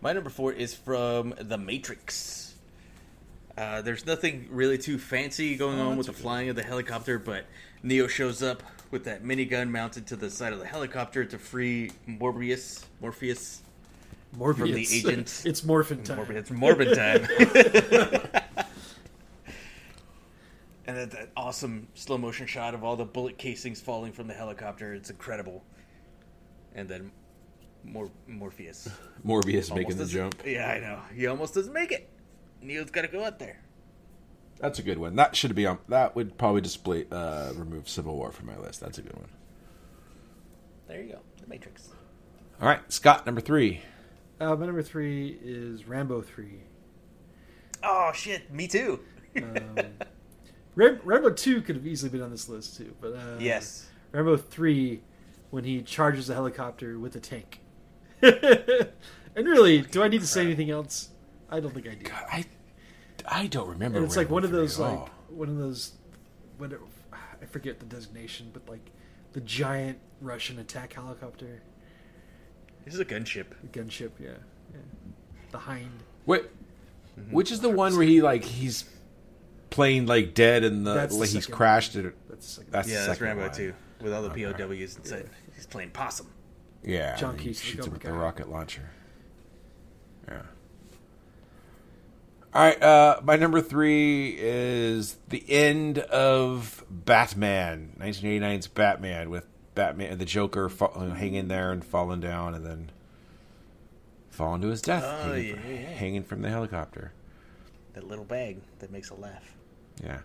My 0.00 0.12
number 0.12 0.30
four 0.30 0.52
is 0.52 0.74
from 0.74 1.34
The 1.38 1.56
Matrix. 1.56 2.54
Uh, 3.56 3.80
there's 3.80 4.04
nothing 4.04 4.46
really 4.50 4.76
too 4.76 4.98
fancy 4.98 5.56
going 5.56 5.78
on 5.78 5.96
with 5.96 6.08
the 6.08 6.12
flying 6.12 6.50
of 6.50 6.56
the 6.56 6.62
helicopter, 6.62 7.18
but 7.18 7.46
Neo 7.82 8.06
shows 8.06 8.42
up 8.42 8.62
with 8.90 9.04
that 9.04 9.24
minigun 9.24 9.70
mounted 9.70 10.06
to 10.08 10.16
the 10.16 10.30
side 10.30 10.52
of 10.52 10.58
the 10.58 10.66
helicopter 10.66 11.24
to 11.24 11.38
free 11.38 11.90
Morbius, 12.06 12.84
Morpheus. 13.00 13.62
Morbius. 14.36 14.56
From 14.58 14.72
the 14.72 14.86
agent. 14.92 15.42
it's 15.46 15.64
morphin 15.64 16.02
time. 16.02 16.18
Morbid, 16.18 16.36
it's 16.36 16.50
Morbid 16.50 16.94
time. 16.94 18.42
and 20.86 20.96
that, 20.96 21.10
that 21.10 21.30
awesome 21.36 21.88
slow 21.94 22.18
motion 22.18 22.46
shot 22.46 22.74
of 22.74 22.84
all 22.84 22.96
the 22.96 23.04
bullet 23.04 23.38
casings 23.38 23.80
falling 23.80 24.12
from 24.12 24.26
the 24.28 24.34
helicopter. 24.34 24.94
It's 24.94 25.10
incredible. 25.10 25.64
And 26.74 26.88
then 26.88 27.10
Mor- 27.84 28.10
Morpheus. 28.26 28.88
Morbius 29.26 29.74
making 29.74 29.96
the 29.96 30.06
jump. 30.06 30.42
Yeah, 30.44 30.68
I 30.68 30.80
know. 30.80 31.00
He 31.14 31.26
almost 31.26 31.54
doesn't 31.54 31.72
make 31.72 31.92
it. 31.92 32.08
Neo's 32.62 32.90
got 32.90 33.02
to 33.02 33.08
go 33.08 33.24
out 33.24 33.38
there. 33.38 33.60
That's 34.58 34.78
a 34.78 34.82
good 34.82 34.98
one. 34.98 35.16
That 35.16 35.36
should 35.36 35.54
be 35.54 35.66
on. 35.66 35.78
That 35.88 36.16
would 36.16 36.38
probably 36.38 36.62
display 36.62 37.06
uh, 37.10 37.52
remove 37.54 37.88
Civil 37.88 38.16
War 38.16 38.32
from 38.32 38.46
my 38.46 38.56
list. 38.56 38.80
That's 38.80 38.98
a 38.98 39.02
good 39.02 39.14
one. 39.14 39.28
There 40.88 41.02
you 41.02 41.12
go. 41.12 41.20
The 41.42 41.48
Matrix. 41.48 41.90
All 42.60 42.68
right, 42.68 42.80
Scott, 42.90 43.26
number 43.26 43.42
three. 43.42 43.82
Uh, 44.40 44.56
my 44.56 44.66
number 44.66 44.82
three 44.82 45.38
is 45.42 45.86
Rambo 45.86 46.22
three. 46.22 46.62
Oh 47.82 48.12
shit! 48.14 48.50
Me 48.50 48.66
too. 48.66 49.00
Ram- 50.76 51.00
Rambo 51.04 51.30
two 51.30 51.60
could 51.62 51.74
have 51.74 51.86
easily 51.86 52.10
been 52.10 52.22
on 52.22 52.30
this 52.30 52.48
list 52.48 52.76
too, 52.76 52.94
but 53.00 53.12
uh, 53.14 53.36
yes. 53.40 53.88
Rambo 54.12 54.36
three 54.36 55.00
when 55.50 55.64
he 55.64 55.82
charges 55.82 56.28
the 56.28 56.34
helicopter 56.34 56.98
with 56.98 57.16
a 57.16 57.20
tank. 57.20 57.60
and 58.22 59.46
really, 59.48 59.80
do 59.80 60.02
I 60.02 60.08
need 60.08 60.20
to 60.20 60.26
say 60.26 60.42
anything 60.42 60.70
else? 60.70 61.08
I 61.50 61.60
don't 61.60 61.72
think 61.74 61.86
I 61.88 61.94
do. 61.94 62.10
I 62.12 62.44
I 63.26 63.46
don't 63.48 63.68
remember. 63.68 63.98
And 63.98 64.06
it's 64.06 64.16
like 64.16 64.30
one 64.30 64.44
of 64.44 64.50
those 64.52 64.78
like 64.78 64.98
all. 64.98 65.10
one 65.28 65.48
of 65.48 65.56
those 65.56 65.92
what 66.58 66.72
it- 66.72 66.80
I 67.12 67.44
forget 67.46 67.78
the 67.80 67.86
designation, 67.86 68.50
but 68.52 68.68
like 68.68 68.90
the 69.32 69.40
giant 69.40 69.98
Russian 70.20 70.58
attack 70.58 70.94
helicopter, 70.94 71.60
This 72.84 72.94
is 72.94 73.00
a 73.00 73.04
gunship. 73.04 73.46
A 73.62 73.66
gunship, 73.66 74.12
yeah, 74.18 74.30
yeah. 74.72 74.80
the 75.50 75.58
Hind. 75.58 76.02
Wait, 76.24 76.44
which 77.30 77.52
is 77.52 77.60
the 77.60 77.68
one 77.68 77.94
where 77.96 78.06
he 78.06 78.22
like 78.22 78.44
he's 78.44 78.84
playing 79.70 80.06
like 80.06 80.34
dead 80.34 80.64
and 80.64 80.86
the 80.86 80.94
That's 80.94 81.14
the 81.14 81.20
like 81.20 81.30
he's 81.30 81.46
crashed 81.46 81.96
it. 81.96 82.14
That's 82.28 82.46
the 82.46 82.52
second. 82.52 82.72
That's 82.72 82.88
Yeah, 82.88 82.94
the 83.00 83.06
that's 83.06 83.18
second 83.18 83.26
Rambo 83.38 83.42
one. 83.48 83.54
too, 83.56 83.74
with 84.00 84.12
all 84.12 84.22
the 84.22 84.30
POWs 84.30 84.96
inside. 84.96 85.28
He's 85.54 85.66
playing 85.66 85.90
possum. 85.90 86.28
Yeah, 86.82 87.16
John 87.16 87.30
and 87.32 87.40
he 87.40 87.52
shoots 87.52 87.86
him 87.86 87.92
my 87.92 87.94
with 87.94 88.02
the 88.02 88.12
rocket 88.12 88.48
launcher. 88.48 88.90
Yeah. 90.28 90.42
All 92.54 92.62
right, 92.62 92.82
uh, 92.82 93.20
my 93.22 93.36
number 93.36 93.60
three 93.60 94.34
is 94.38 95.16
the 95.28 95.44
end 95.50 95.98
of 95.98 96.84
Batman, 96.88 97.92
1989's 97.98 98.68
Batman, 98.68 99.28
with 99.28 99.46
Batman 99.74 100.12
and 100.12 100.18
the 100.20 100.24
Joker 100.24 100.68
fa- 100.70 100.86
uh, 100.90 101.10
hanging 101.10 101.48
there 101.48 101.70
and 101.70 101.84
falling 101.84 102.20
down, 102.20 102.54
and 102.54 102.64
then 102.64 102.90
falling 104.30 104.62
to 104.62 104.68
his 104.68 104.80
death, 104.80 105.04
Oh, 105.04 105.32
hanging, 105.32 105.48
yeah, 105.48 105.54
from, 105.60 105.70
yeah. 105.70 105.76
hanging 105.90 106.22
from 106.24 106.40
the 106.42 106.48
helicopter. 106.48 107.12
That 107.92 108.04
little 108.08 108.24
bag 108.24 108.58
that 108.78 108.90
makes 108.90 109.10
a 109.10 109.14
laugh. 109.14 109.54
Yeah. 110.02 110.18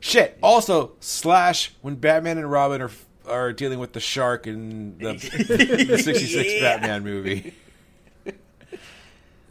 Shit. 0.00 0.38
Also, 0.42 0.92
Slash 1.00 1.72
when 1.82 1.94
Batman 1.96 2.38
and 2.38 2.50
Robin 2.50 2.82
are 2.82 2.90
are 3.26 3.52
dealing 3.54 3.78
with 3.78 3.94
the 3.94 4.00
shark 4.00 4.46
in 4.46 4.98
the, 4.98 5.12
the 5.88 5.98
'66 5.98 6.52
Yeah. 6.52 6.60
Batman 6.60 7.04
movie. 7.04 7.54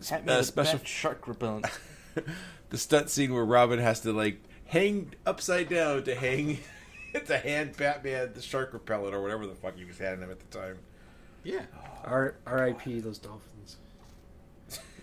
Batman 0.10 0.38
Uh, 0.40 0.44
special- 0.44 0.78
bat 0.80 0.88
shark 0.88 1.28
repellent. 1.28 1.66
The 2.70 2.78
stunt 2.80 3.12
scene 3.12 3.34
where 3.34 3.46
Robin 3.46 3.78
has 3.80 4.00
to 4.02 4.12
like 4.14 4.40
hang 4.66 5.14
upside 5.28 5.70
down 5.70 6.04
to 6.06 6.16
hang 6.16 6.58
to 7.28 7.38
hand 7.38 7.78
Batman 7.78 8.32
the 8.34 8.42
shark 8.42 8.74
repellent 8.74 9.14
or 9.14 9.22
whatever 9.22 9.46
the 9.46 9.54
fuck 9.54 9.76
he 9.78 9.86
was 9.86 10.00
handing 10.00 10.22
him 10.24 10.32
at 10.32 10.40
the 10.40 10.58
time. 10.58 10.78
yeah. 11.44 11.62
R- 12.04 12.34
R.I.P. 12.48 13.00
Those 13.02 13.20
dolphins. 13.20 13.78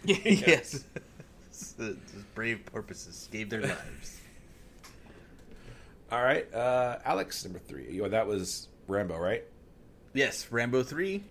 yes. 0.04 0.84
Those 1.78 1.96
brave 2.34 2.64
porpoises 2.66 3.28
gave 3.30 3.50
their 3.50 3.60
lives. 3.62 4.19
All 6.10 6.22
right, 6.22 6.52
uh, 6.52 6.98
Alex, 7.04 7.44
number 7.44 7.60
three. 7.60 7.86
You 7.90 8.08
that 8.08 8.26
was 8.26 8.68
Rambo, 8.88 9.16
right? 9.16 9.44
Yes, 10.12 10.50
Rambo 10.50 10.82
3. 10.82 11.22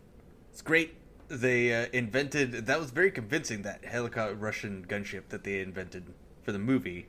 It's 0.52 0.62
great. 0.62 0.96
They 1.28 1.74
uh, 1.74 1.88
invented 1.94 2.54
that 2.68 2.80
was 2.80 2.90
very 2.92 3.12
convincing 3.12 3.64
that 3.64 3.84
helicopter 3.86 4.36
Russian 4.36 4.86
gunship 4.88 5.28
that 5.30 5.44
they 5.44 5.60
invented 5.60 6.06
for 6.44 6.52
the 6.52 6.60
movie. 6.60 7.08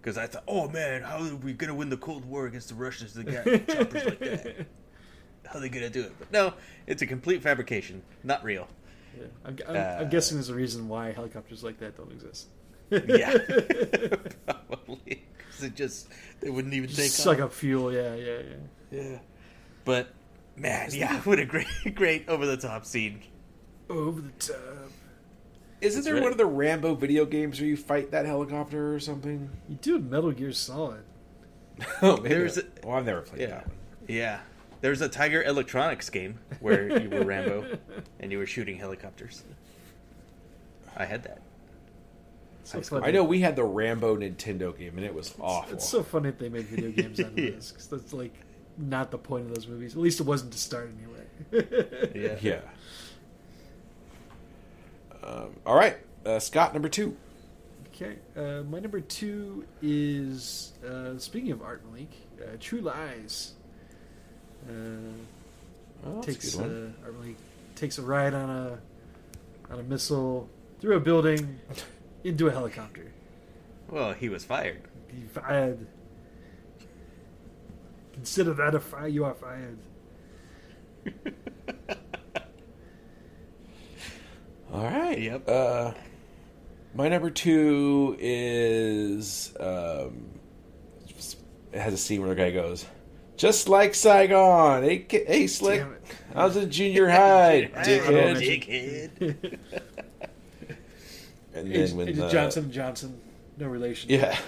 Because 0.00 0.16
I 0.16 0.26
thought, 0.26 0.44
oh 0.46 0.68
man, 0.68 1.02
how 1.02 1.18
are 1.18 1.34
we 1.34 1.52
gonna 1.52 1.74
win 1.74 1.90
the 1.90 1.96
Cold 1.96 2.24
War 2.24 2.46
against 2.46 2.68
the 2.68 2.76
Russians? 2.76 3.14
They 3.14 3.24
got 3.24 3.44
choppers 3.68 4.04
like 4.04 4.18
that. 4.20 4.66
How 5.44 5.58
are 5.58 5.60
they 5.60 5.68
gonna 5.68 5.90
do 5.90 6.02
it? 6.02 6.12
But 6.18 6.30
no, 6.32 6.54
it's 6.86 7.02
a 7.02 7.06
complete 7.06 7.42
fabrication, 7.42 8.02
not 8.22 8.42
real. 8.44 8.68
Yeah. 9.18 9.26
I'm, 9.44 9.58
I'm, 9.68 9.76
Uh, 9.76 9.80
I'm 10.02 10.08
guessing 10.08 10.36
there's 10.36 10.50
a 10.50 10.54
reason 10.54 10.88
why 10.88 11.10
helicopters 11.12 11.64
like 11.64 11.78
that 11.80 11.96
don't 11.96 12.12
exist. 12.12 12.46
Yeah, 12.90 13.36
probably. 14.46 15.24
'Cause 15.50 15.62
it 15.64 15.74
just 15.74 16.08
they 16.40 16.50
wouldn't 16.50 16.74
even 16.74 16.88
take 16.88 17.10
Suck 17.10 17.38
off. 17.38 17.44
up 17.46 17.52
fuel. 17.52 17.92
Yeah, 17.92 18.14
yeah, 18.14 18.38
yeah. 18.90 19.00
Yeah, 19.02 19.18
but 19.84 20.08
man, 20.56 20.88
yeah, 20.92 21.20
what 21.22 21.38
a 21.38 21.44
great, 21.44 21.66
great 21.94 22.28
over 22.28 22.46
the 22.46 22.56
top 22.56 22.84
scene. 22.86 23.22
Over 23.90 24.20
the 24.20 24.30
top. 24.38 24.56
Isn't 25.80 26.04
there 26.04 26.14
right. 26.14 26.22
one 26.22 26.32
of 26.32 26.38
the 26.38 26.46
Rambo 26.46 26.94
video 26.94 27.24
games 27.24 27.60
where 27.60 27.68
you 27.68 27.76
fight 27.76 28.10
that 28.10 28.26
helicopter 28.26 28.94
or 28.94 29.00
something? 29.00 29.48
You 29.68 29.76
do 29.76 29.98
Metal 29.98 30.32
Gear 30.32 30.52
Solid. 30.52 31.02
Oh, 32.02 32.16
maybe 32.16 32.28
There's 32.30 32.54
that- 32.56 32.82
a- 32.82 32.86
well, 32.88 32.96
I've 32.96 33.06
never 33.06 33.20
played 33.20 33.42
Yeah, 33.42 33.46
that 33.48 33.66
one. 33.68 33.76
yeah. 34.08 34.40
There's 34.80 35.00
a 35.00 35.08
Tiger 35.08 35.42
Electronics 35.42 36.08
game 36.10 36.38
where 36.60 37.00
you 37.00 37.10
were 37.10 37.24
Rambo 37.24 37.78
and 38.20 38.30
you 38.32 38.38
were 38.38 38.46
shooting 38.46 38.76
helicopters. 38.76 39.42
I 40.96 41.04
had 41.04 41.22
that. 41.24 41.40
So. 42.68 43.02
I 43.02 43.10
know 43.10 43.24
we 43.24 43.40
had 43.40 43.56
the 43.56 43.64
Rambo 43.64 44.16
Nintendo 44.16 44.76
game, 44.76 44.96
and 44.96 45.04
it 45.06 45.14
was 45.14 45.34
awful. 45.40 45.72
It's 45.72 45.88
so 45.88 46.02
funny 46.02 46.30
that 46.30 46.38
they 46.38 46.50
made 46.50 46.66
video 46.66 46.90
games 46.90 47.18
out 47.18 47.26
of 47.26 47.36
this 47.36 47.72
because 47.72 47.86
that's 47.86 48.12
like 48.12 48.34
not 48.76 49.10
the 49.10 49.18
point 49.18 49.46
of 49.46 49.54
those 49.54 49.66
movies. 49.66 49.94
At 49.94 50.00
least 50.00 50.20
it 50.20 50.24
wasn't 50.24 50.52
to 50.52 50.58
start 50.58 50.90
anyway. 51.50 51.66
Yeah. 52.14 52.36
yeah. 52.42 52.60
Um, 55.22 55.56
all 55.64 55.76
right, 55.76 55.96
uh, 56.26 56.38
Scott, 56.38 56.74
number 56.74 56.88
two. 56.88 57.16
Okay, 57.88 58.16
uh, 58.36 58.62
my 58.64 58.78
number 58.78 59.00
two 59.00 59.64
is 59.82 60.72
uh, 60.86 61.18
speaking 61.18 61.50
of 61.52 61.62
Art 61.62 61.82
Malik, 61.86 62.10
uh, 62.40 62.56
True 62.60 62.80
Lies. 62.80 63.54
Uh, 64.68 64.72
Oh, 66.06 66.22
takes 66.22 66.56
a 66.56 66.62
uh, 66.62 66.88
Art 67.04 67.18
Malik 67.18 67.36
takes 67.74 67.98
a 67.98 68.02
ride 68.02 68.34
on 68.34 68.50
a 68.50 68.78
on 69.72 69.80
a 69.80 69.82
missile 69.82 70.48
through 70.80 70.96
a 70.96 71.00
building 71.00 71.58
into 72.28 72.46
a 72.48 72.52
helicopter. 72.52 73.12
Well, 73.90 74.12
he 74.12 74.28
was 74.28 74.44
fired. 74.44 74.82
He 75.08 75.22
fired. 75.22 75.86
Consider 78.12 78.52
that 78.54 78.74
a 78.74 78.80
fire. 78.80 79.08
You 79.08 79.24
are 79.24 79.34
fired. 79.34 79.78
All 84.72 84.84
right. 84.84 85.18
Yep. 85.18 85.48
Uh, 85.48 85.92
my 86.94 87.08
number 87.08 87.30
two 87.30 88.16
is 88.18 89.54
um, 89.58 90.26
it 91.72 91.80
has 91.80 91.94
a 91.94 91.98
scene 91.98 92.20
where 92.20 92.30
the 92.30 92.34
guy 92.34 92.50
goes, 92.50 92.84
"Just 93.36 93.68
like 93.68 93.94
Saigon, 93.94 94.82
hey, 94.82 95.06
hey 95.08 95.46
slick, 95.46 95.80
Damn 95.80 95.92
it. 95.92 96.02
I 96.34 96.44
was 96.44 96.56
in 96.56 96.70
junior 96.70 97.08
high, 97.08 97.70
Hey, 97.74 98.00
dickhead." 98.00 99.18
dickhead. 99.18 99.58
And 101.58 101.72
It's, 101.72 101.90
then 101.90 101.98
when 101.98 102.08
it's 102.08 102.18
the- 102.18 102.28
Johnson 102.28 102.70
Johnson, 102.72 103.20
no 103.56 103.66
relation. 103.68 104.10
yeah, 104.10 104.38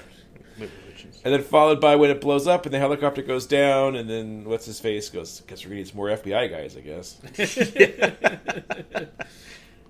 and 1.25 1.35
then 1.35 1.43
followed 1.43 1.81
by 1.81 1.97
when 1.97 2.11
it 2.11 2.21
blows 2.21 2.47
up 2.47 2.65
and 2.67 2.75
the 2.75 2.79
helicopter 2.79 3.23
goes 3.23 3.47
down, 3.47 3.97
and 3.97 4.09
then 4.09 4.45
what's 4.45 4.67
his 4.67 4.79
face 4.81 5.09
goes, 5.11 5.41
"Guess 5.47 5.65
we're 5.65 5.71
gonna 5.71 5.77
need 5.81 5.89
some 5.89 5.97
more 5.97 6.09
FBI 6.11 6.51
guys, 6.51 6.77
I 6.77 6.81
guess." 6.81 7.21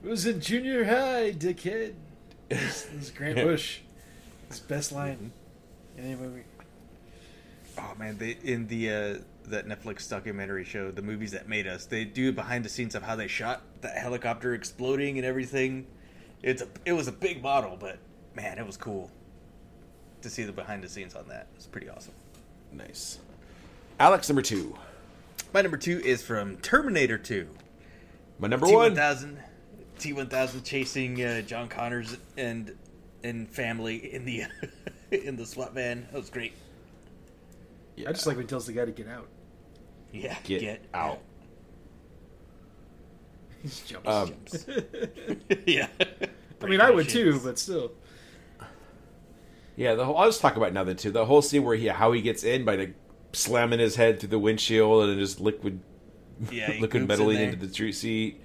It 0.02 0.08
was 0.08 0.26
in 0.26 0.40
junior 0.40 0.84
high, 0.84 1.32
dickhead. 1.36 1.92
This, 2.48 2.82
this 2.84 3.02
is 3.02 3.10
Grand 3.10 3.36
Bush. 3.36 3.80
His 4.48 4.58
best 4.60 4.92
line 4.92 5.30
in 5.98 6.04
any 6.04 6.14
movie. 6.14 6.42
Oh 7.78 7.92
man, 7.98 8.16
they 8.16 8.38
in 8.42 8.66
the 8.66 8.90
uh, 8.90 9.18
that 9.48 9.66
Netflix 9.68 10.08
documentary 10.08 10.64
show, 10.64 10.90
the 10.90 11.02
movies 11.02 11.32
that 11.32 11.48
made 11.50 11.66
us, 11.66 11.84
they 11.84 12.04
do 12.04 12.32
behind 12.32 12.64
the 12.64 12.68
scenes 12.70 12.94
of 12.94 13.02
how 13.02 13.14
they 13.14 13.28
shot 13.28 13.60
that 13.82 13.96
helicopter 13.98 14.54
exploding 14.54 15.18
and 15.18 15.26
everything. 15.26 15.86
It's 16.43 16.62
a 16.62 16.68
it 16.84 16.93
was 16.93 17.09
a 17.09 17.12
big 17.12 17.43
model, 17.43 17.76
but 17.78 17.99
man, 18.34 18.59
it 18.59 18.66
was 18.66 18.76
cool 18.76 19.11
to 20.22 20.30
see 20.30 20.45
the 20.45 20.53
behind 20.53 20.82
the 20.82 20.88
scenes 20.88 21.14
on 21.14 21.28
that. 21.28 21.49
It's 21.57 21.66
pretty 21.66 21.88
awesome. 21.88 22.14
nice. 22.72 23.18
Alex, 23.99 24.28
number 24.28 24.43
two. 24.43 24.76
My 25.53 25.62
number 25.62 25.76
two 25.76 26.01
is 26.01 26.22
from 26.22 26.57
Terminator 26.59 27.18
Two. 27.18 27.49
My 28.38 28.49
number 28.49 28.66
T 28.66 28.72
one. 28.72 28.82
one 28.82 28.95
thousand, 28.95 29.38
T 29.99 30.12
one 30.12 30.28
thousand 30.28 30.62
chasing 30.62 31.22
uh, 31.22 31.43
John 31.43 31.68
Connors 31.68 32.16
and 32.36 32.74
and 33.22 33.49
family 33.49 34.12
in 34.14 34.24
the 34.24 34.45
in 35.11 35.36
the 35.36 35.45
SWAT 35.45 35.74
van. 35.74 36.07
That 36.12 36.18
was 36.18 36.30
great. 36.30 36.53
Yeah. 37.97 38.09
I 38.09 38.12
just 38.12 38.26
like 38.26 38.36
when 38.36 38.47
he 38.47 38.49
tells 38.49 38.66
the 38.66 38.72
guy 38.72 38.86
to 38.86 38.93
get 38.93 39.09
out. 39.09 39.28
Yeah, 40.12 40.36
Get, 40.43 40.84
out. 40.95 41.20
He 43.62 43.68
just 43.68 43.86
jumps. 43.86 44.08
Um, 44.08 44.34
yeah. 45.66 45.88
I 46.62 46.66
mean, 46.66 46.80
I 46.80 46.90
would 46.90 47.08
too, 47.08 47.40
but 47.42 47.58
still. 47.58 47.92
Yeah, 49.76 49.94
the 49.94 50.04
whole, 50.04 50.16
I'll 50.16 50.28
just 50.28 50.40
talk 50.40 50.56
about 50.56 50.70
another 50.70 50.92
now 50.92 50.98
too. 50.98 51.11
The 51.11 51.24
whole 51.24 51.42
scene 51.42 51.64
where 51.64 51.76
he 51.76 51.86
how 51.86 52.12
he 52.12 52.20
gets 52.20 52.44
in 52.44 52.64
by 52.64 52.76
like 52.76 52.94
slamming 53.32 53.78
his 53.78 53.96
head 53.96 54.20
through 54.20 54.28
the 54.28 54.38
windshield 54.38 55.08
and 55.08 55.18
just 55.18 55.40
liquid 55.40 55.80
Yeah, 56.50 56.68
liquid 56.80 56.90
goops 56.90 57.08
metal 57.08 57.30
in 57.30 57.40
into 57.40 57.66
the 57.66 57.72
tree 57.72 57.92
seat. 57.92 58.42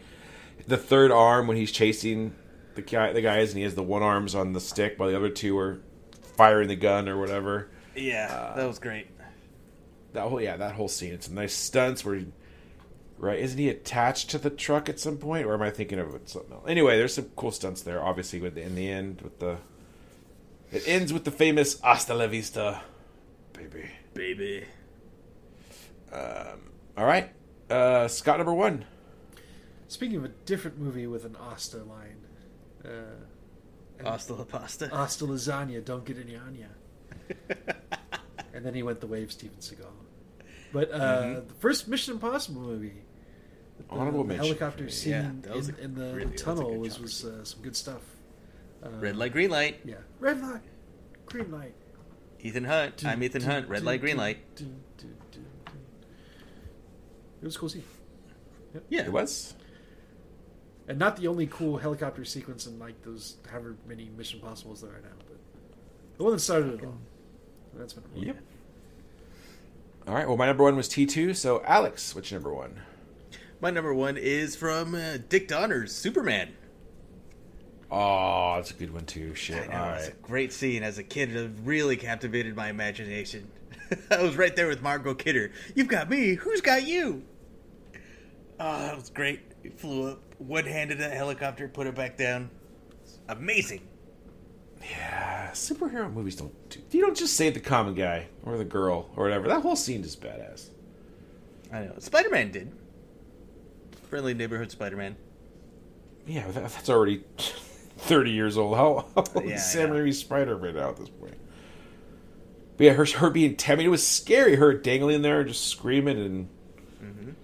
The 0.67 0.77
third 0.77 1.11
arm 1.11 1.47
when 1.47 1.57
he's 1.57 1.71
chasing 1.71 2.35
the 2.75 2.81
guy 2.81 3.11
the 3.13 3.21
guys 3.21 3.49
and 3.49 3.57
he 3.57 3.63
has 3.63 3.75
the 3.75 3.83
one 3.83 4.03
arms 4.03 4.35
on 4.35 4.53
the 4.53 4.61
stick 4.61 4.97
while 4.97 5.09
the 5.09 5.15
other 5.15 5.29
two 5.29 5.57
are 5.57 5.81
firing 6.37 6.67
the 6.67 6.75
gun 6.75 7.09
or 7.09 7.17
whatever. 7.17 7.69
Yeah, 7.95 8.53
that 8.55 8.67
was 8.67 8.79
great. 8.79 9.07
That 10.13 10.27
whole 10.27 10.41
yeah, 10.41 10.57
that 10.57 10.75
whole 10.75 10.87
scene. 10.87 11.13
It's 11.13 11.25
some 11.25 11.35
nice 11.35 11.53
stunts 11.53 12.05
where 12.05 12.15
he, 12.15 12.27
right, 13.17 13.39
isn't 13.39 13.57
he 13.57 13.69
attached 13.69 14.29
to 14.31 14.37
the 14.37 14.49
truck 14.49 14.89
at 14.89 14.99
some 14.99 15.17
point 15.17 15.45
or 15.45 15.53
am 15.53 15.61
I 15.61 15.69
thinking 15.69 15.99
of 15.99 16.19
something 16.25 16.53
else? 16.53 16.65
Anyway, 16.67 16.97
there's 16.97 17.13
some 17.15 17.31
cool 17.35 17.51
stunts 17.51 17.81
there 17.81 18.03
obviously 18.03 18.39
with 18.39 18.55
the, 18.55 18.61
in 18.61 18.75
the 18.75 18.89
end 18.89 19.21
with 19.21 19.39
the 19.39 19.57
it 20.71 20.87
ends 20.87 21.13
with 21.13 21.23
the 21.23 21.31
famous 21.31 21.79
hasta 21.81 22.13
la 22.13 22.27
vista 22.27 22.81
baby. 23.53 23.89
Baby. 24.13 24.65
All 26.97 27.05
right. 27.05 27.29
Uh, 27.69 28.07
Scott 28.07 28.37
number 28.37 28.53
one. 28.53 28.85
Speaking 29.87 30.17
of 30.17 30.25
a 30.25 30.29
different 30.29 30.79
movie 30.79 31.07
with 31.07 31.25
an 31.25 31.35
Asta 31.35 31.83
line, 31.83 32.21
uh, 32.83 34.03
Hasta 34.03 34.33
la 34.33 34.43
pasta. 34.45 34.89
Asta 34.93 35.25
lasagna, 35.25 35.83
don't 35.83 36.05
get 36.05 36.17
any 36.17 36.35
on 36.35 36.55
ya. 36.55 36.65
and 38.53 38.65
then 38.65 38.73
he 38.73 38.81
went 38.81 39.01
the 39.01 39.07
wave, 39.07 39.31
Steven 39.31 39.57
Seagal. 39.57 39.91
But 40.75 40.91
uh, 40.91 40.97
Mm-hmm. 41.23 41.47
the 41.47 41.53
first 41.55 41.87
Mission 41.87 42.15
Impossible 42.15 42.59
movie, 42.61 42.91
the, 43.77 43.83
Honorable 43.89 44.23
the 44.23 44.27
mention. 44.27 44.45
helicopter 44.45 44.89
scene 44.89 45.11
Yeah, 45.13 45.31
that 45.43 45.55
was 45.55 45.69
in, 45.69 45.75
a 45.75 45.77
in 45.79 45.95
the 45.95 46.13
really- 46.13 46.35
tunnel 46.35 46.75
was 46.75 46.99
was 46.99 47.23
uh, 47.23 47.45
some 47.45 47.61
good 47.61 47.77
stuff. 47.77 48.01
Uh, 48.83 48.89
Red 48.99 49.15
light, 49.15 49.31
green 49.31 49.49
light. 49.49 49.79
yeah, 49.85 49.95
red 50.19 50.41
light, 50.41 50.61
green 51.27 51.49
light. 51.49 51.73
Ethan 52.41 52.65
Hunt. 52.65 53.05
I'm 53.05 53.23
Ethan 53.23 53.41
Hunt. 53.43 53.69
Red 53.69 53.83
light, 53.85 54.01
green 54.01 54.17
light. 54.17 54.39
It 54.59 54.65
was 57.45 57.55
a 57.55 57.59
cool 57.59 57.69
scene, 57.69 57.83
Yeah. 58.89 59.05
It 59.05 59.11
was. 59.13 59.53
and 60.89 60.99
not 60.99 61.15
the 61.15 61.27
only 61.27 61.47
cool 61.47 61.77
helicopter 61.77 62.25
sequence 62.25 62.67
in 62.67 62.79
like 62.79 63.01
those 63.03 63.37
however 63.49 63.77
many 63.87 64.09
Mission 64.17 64.39
Impossibles 64.41 64.81
there 64.81 64.91
are 64.91 64.99
now, 65.01 65.15
but 65.27 65.37
the 66.17 66.23
one 66.25 66.33
that 66.33 66.39
started 66.39 66.73
it 66.81 66.85
all. 66.85 66.97
That's 67.75 67.93
been 67.93 68.03
a 68.23 68.25
Yep. 68.27 68.37
All 70.07 70.13
right. 70.13 70.27
Well, 70.27 70.37
my 70.37 70.45
number 70.45 70.63
one 70.63 70.75
was 70.75 70.87
T 70.87 71.05
two. 71.05 71.33
So 71.33 71.63
Alex, 71.65 72.13
what's 72.13 72.29
your 72.31 72.39
number 72.39 72.53
one? 72.53 72.81
My 73.61 73.71
number 73.71 73.93
one 73.93 74.17
is 74.17 74.55
from 74.55 74.93
uh, 74.93 75.17
Dick 75.29 75.47
Donner's 75.47 75.93
Superman. 75.93 76.53
Oh, 77.89 78.55
that's 78.55 78.71
a 78.71 78.73
good 78.73 78.93
one 78.93 79.05
too. 79.05 79.31
I 79.31 79.35
Shit. 79.35 79.69
know, 79.69 79.77
All 79.77 79.93
it's 79.93 80.07
a 80.09 80.11
great 80.11 80.51
scene. 80.51 80.83
As 80.83 80.97
a 80.97 81.03
kid, 81.03 81.35
it 81.35 81.51
really 81.63 81.95
captivated 81.95 82.55
my 82.55 82.69
imagination. 82.69 83.49
I 84.11 84.21
was 84.21 84.35
right 84.35 84.55
there 84.55 84.67
with 84.67 84.81
Margot 84.81 85.13
Kidder. 85.15 85.51
You've 85.75 85.87
got 85.87 86.09
me. 86.09 86.33
Who's 86.33 86.61
got 86.61 86.85
you? 86.85 87.23
Oh, 88.59 88.79
that 88.79 88.95
was 88.95 89.09
great. 89.09 89.41
He 89.63 89.69
flew 89.69 90.09
up, 90.09 90.21
one-handed 90.39 90.97
that 90.99 91.13
helicopter, 91.13 91.67
put 91.67 91.87
it 91.87 91.95
back 91.95 92.17
down. 92.17 92.49
Amazing. 93.29 93.81
Yeah, 94.89 95.49
superhero 95.51 96.11
movies 96.13 96.35
don't. 96.35 96.53
Do, 96.69 96.79
you 96.91 97.01
don't 97.05 97.17
just 97.17 97.35
save 97.35 97.53
the 97.53 97.59
common 97.59 97.95
guy 97.95 98.27
or 98.43 98.57
the 98.57 98.65
girl 98.65 99.09
or 99.15 99.23
whatever. 99.23 99.47
That 99.47 99.61
whole 99.61 99.75
scene 99.75 100.03
is 100.03 100.15
badass. 100.15 100.69
I 101.73 101.81
know. 101.85 101.93
Spider-Man 101.97 102.51
did. 102.51 102.71
Friendly 104.09 104.33
neighborhood 104.33 104.71
Spider-Man. 104.71 105.15
Yeah, 106.27 106.45
that, 106.51 106.69
that's 106.71 106.89
already 106.89 107.23
thirty 107.97 108.31
years 108.31 108.57
old. 108.57 108.77
How, 108.77 109.07
how 109.15 109.23
old 109.35 109.45
Yeah, 109.45 109.55
is 109.55 109.65
Sam. 109.71 109.89
Raimi's 109.89 110.19
Spider-Man 110.19 110.75
now 110.75 110.89
at 110.89 110.97
this 110.97 111.09
point? 111.09 111.37
But 112.77 112.83
yeah, 112.83 112.93
her 112.93 113.05
her 113.05 113.29
being. 113.29 113.57
I 113.67 113.75
mean, 113.75 113.85
it 113.87 113.89
was 113.89 114.05
scary. 114.05 114.55
Her 114.57 114.73
dangling 114.73 115.21
there, 115.21 115.39
and 115.39 115.49
just 115.49 115.67
screaming, 115.67 116.17
and 116.19 116.49
Mm-hmm. 117.03 117.29
and 117.29 117.35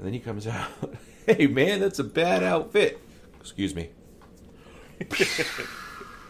then 0.00 0.12
he 0.12 0.18
comes 0.20 0.46
out. 0.46 0.68
hey, 1.26 1.46
man, 1.46 1.80
that's 1.80 1.98
a 1.98 2.04
bad 2.04 2.42
outfit. 2.42 2.98
Excuse 3.40 3.74
me. 3.74 3.90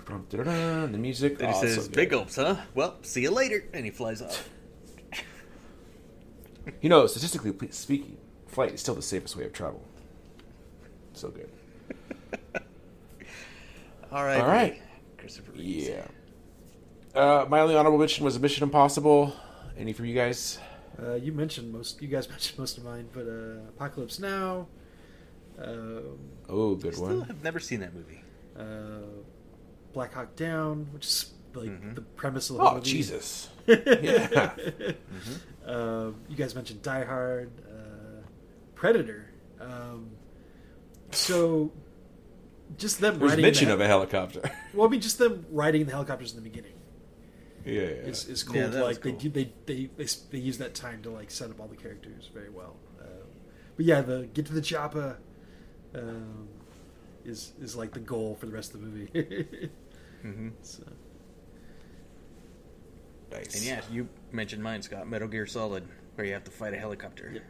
The 0.06 0.98
music. 0.98 1.38
Then 1.38 1.48
he 1.50 1.54
Oh, 1.54 1.60
says, 1.60 1.88
"Big 1.88 2.10
gulps, 2.10 2.36
huh? 2.36 2.56
Well, 2.74 2.96
see 3.02 3.22
you 3.22 3.30
later." 3.30 3.64
And 3.72 3.84
he 3.84 3.90
flies 3.90 4.20
off. 4.22 4.48
You 6.80 6.88
know, 6.88 7.06
statistically 7.06 7.52
speaking, 7.70 8.16
flight 8.46 8.72
is 8.72 8.80
still 8.80 8.94
the 8.94 9.02
safest 9.02 9.36
way 9.36 9.44
of 9.44 9.52
travel. 9.52 9.82
So 11.12 11.28
good. 11.30 11.50
All 14.12 14.24
right. 14.24 14.40
All 14.40 14.46
right. 14.46 14.80
Christopher. 15.18 15.52
Reeves. 15.52 15.88
Yeah. 15.88 16.06
Uh, 17.14 17.46
my 17.48 17.60
only 17.60 17.74
honorable 17.76 17.98
mention 17.98 18.24
was 18.24 18.38
Mission 18.38 18.62
Impossible. 18.62 19.34
Any 19.76 19.92
from 19.92 20.06
you 20.06 20.14
guys? 20.14 20.58
Uh, 21.02 21.14
you 21.14 21.32
mentioned 21.32 21.72
most. 21.72 22.00
You 22.00 22.08
guys 22.08 22.28
mentioned 22.30 22.58
most 22.58 22.78
of 22.78 22.84
mine, 22.84 23.08
but 23.12 23.26
uh, 23.26 23.68
Apocalypse 23.70 24.18
Now, 24.18 24.66
um, 25.58 26.18
Oh, 26.48 26.74
good 26.74 26.94
Still 26.94 27.06
one. 27.08 27.20
have 27.22 27.42
never 27.42 27.58
seen 27.60 27.80
that 27.80 27.94
movie. 27.94 28.22
Black 29.92 30.14
Hawk 30.14 30.36
Down, 30.36 30.88
which 30.92 31.06
is 31.06 31.32
like 31.54 31.94
the 31.94 32.00
premise 32.00 32.50
of 32.50 32.56
the 32.56 32.62
Oh 32.62 32.74
movie. 32.74 32.90
Jesus! 32.90 33.48
yeah, 33.66 34.52
Um, 35.66 36.16
you 36.28 36.36
guys 36.36 36.54
mentioned 36.54 36.82
Die 36.82 37.04
Hard, 37.04 37.50
uh, 37.68 38.26
Predator. 38.74 39.30
Um, 39.60 40.10
so 41.12 41.70
just 42.76 43.00
them 43.00 43.18
there's 43.18 43.32
riding 43.32 43.42
mention 43.44 43.68
the, 43.68 43.74
of 43.74 43.80
a 43.80 43.86
helicopter. 43.86 44.40
well, 44.74 44.86
I 44.86 44.90
mean, 44.90 45.00
just 45.00 45.18
them 45.18 45.46
riding 45.50 45.84
the 45.84 45.92
helicopters 45.92 46.32
in 46.32 46.36
the 46.36 46.48
beginning 46.48 46.72
yeah, 47.64 47.80
yeah. 47.82 47.88
is, 47.88 48.28
is 48.28 48.42
cool. 48.42 48.56
Yeah, 48.56 48.70
to, 48.70 48.84
like 48.84 49.02
they, 49.02 49.10
cool. 49.10 49.20
do, 49.20 49.28
they 49.30 49.52
they 49.66 49.90
they 49.96 50.06
they 50.30 50.38
use 50.38 50.58
that 50.58 50.74
time 50.74 51.02
to 51.02 51.10
like 51.10 51.30
set 51.30 51.50
up 51.50 51.60
all 51.60 51.68
the 51.68 51.76
characters 51.76 52.28
very 52.32 52.50
well. 52.50 52.76
Um, 53.00 53.28
but 53.76 53.84
yeah, 53.84 54.00
the 54.00 54.28
get 54.32 54.46
to 54.46 54.52
the 54.52 54.60
chopper 54.60 55.18
um, 55.94 56.48
is 57.24 57.52
is 57.60 57.76
like 57.76 57.92
the 57.92 58.00
goal 58.00 58.36
for 58.38 58.46
the 58.46 58.52
rest 58.52 58.74
of 58.74 58.80
the 58.80 58.86
movie. 58.86 59.70
Mm-hmm. 60.24 60.48
so, 60.62 60.82
nice. 63.30 63.54
And 63.56 63.64
yeah, 63.64 63.80
you 63.90 64.08
mentioned 64.30 64.62
mine, 64.62 64.82
Scott. 64.82 65.08
Metal 65.08 65.28
Gear 65.28 65.46
Solid, 65.46 65.84
where 66.14 66.26
you 66.26 66.32
have 66.32 66.44
to 66.44 66.50
fight 66.50 66.74
a 66.74 66.78
helicopter 66.78 67.30
Yeah. 67.34 67.40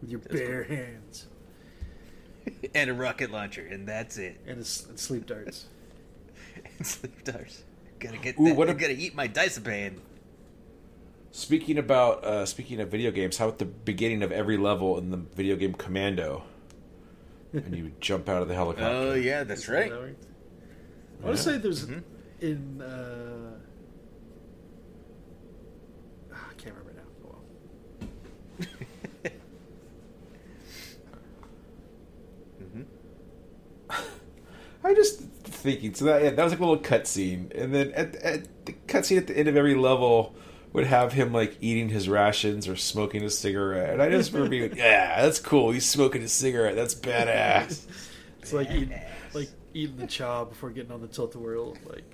with 0.00 0.10
your 0.10 0.20
That's 0.20 0.34
bare 0.40 0.62
hands 0.64 1.26
and 2.74 2.90
a 2.90 2.94
rocket 2.94 3.30
launcher, 3.30 3.66
and 3.66 3.86
that's 3.86 4.16
it. 4.18 4.40
and, 4.46 4.60
s- 4.60 4.86
and 4.88 4.98
sleep 4.98 5.26
darts. 5.26 5.66
And 6.78 6.86
sleep 6.86 7.22
darts. 7.24 7.62
Gotta 8.00 8.16
get 8.18 8.38
Ooh, 8.40 8.46
that. 8.46 8.56
what 8.56 8.68
I 8.68 8.72
a- 8.72 8.74
gotta 8.74 8.96
eat 8.96 9.14
my 9.14 9.26
dice 9.26 9.58
Diazepam. 9.58 9.98
Speaking 11.32 11.78
about 11.78 12.24
uh, 12.24 12.44
speaking 12.44 12.80
of 12.80 12.88
video 12.90 13.10
games, 13.12 13.36
how 13.38 13.48
at 13.48 13.58
the 13.58 13.64
beginning 13.66 14.22
of 14.22 14.32
every 14.32 14.56
level 14.56 14.98
in 14.98 15.10
the 15.10 15.16
video 15.16 15.54
game 15.56 15.74
Commando, 15.74 16.42
and 17.52 17.74
you 17.76 17.92
jump 18.00 18.28
out 18.28 18.42
of 18.42 18.48
the 18.48 18.54
helicopter. 18.54 18.90
Oh 18.92 19.14
yeah, 19.14 19.44
that's 19.44 19.68
right. 19.68 19.90
That 19.90 20.00
worked. 20.00 20.26
I 21.22 21.26
want 21.26 21.36
to 21.36 21.42
say 21.42 21.58
there's 21.58 21.86
Mhm. 21.86 22.02
in 22.40 22.80
uh, 22.80 23.58
ah, 26.32 26.46
I 26.50 26.54
can't 26.54 26.74
remember 26.76 26.94
now. 26.96 27.08
Oh, 27.26 27.36
well. 28.60 29.30
Mhm. 32.62 32.84
I 34.84 34.94
just 34.94 35.20
thinking. 35.20 35.94
So 35.94 36.06
that 36.06 36.22
yeah, 36.22 36.30
that 36.30 36.42
was 36.42 36.52
like 36.52 36.60
a 36.60 36.64
little 36.64 36.82
cutscene, 36.82 37.50
and 37.60 37.74
then 37.74 37.92
at, 37.92 38.16
at 38.16 38.66
the 38.66 38.72
cutscene 38.88 39.18
at 39.18 39.26
the 39.26 39.36
end 39.36 39.48
of 39.48 39.56
every 39.56 39.74
level 39.74 40.34
would 40.72 40.86
have 40.86 41.12
him 41.12 41.32
like 41.32 41.56
eating 41.60 41.88
his 41.88 42.08
rations 42.08 42.68
or 42.68 42.76
smoking 42.76 43.22
a 43.24 43.30
cigarette, 43.30 43.92
and 43.92 44.00
I 44.02 44.08
just 44.08 44.32
remember 44.32 44.50
being, 44.50 44.76
yeah, 44.76 45.20
that's 45.22 45.40
cool. 45.40 45.70
He's 45.72 45.84
smoking 45.86 46.22
a 46.22 46.28
cigarette. 46.28 46.76
That's 46.76 46.94
badass. 46.94 47.86
It's 48.42 48.54
like 48.54 48.70
eating, 49.74 49.96
the 49.96 50.06
chow 50.06 50.44
before 50.44 50.70
getting 50.70 50.92
on 50.92 51.00
the 51.00 51.08
tilt 51.08 51.34
a 51.34 51.38
whirl. 51.38 51.76
Like 51.86 52.04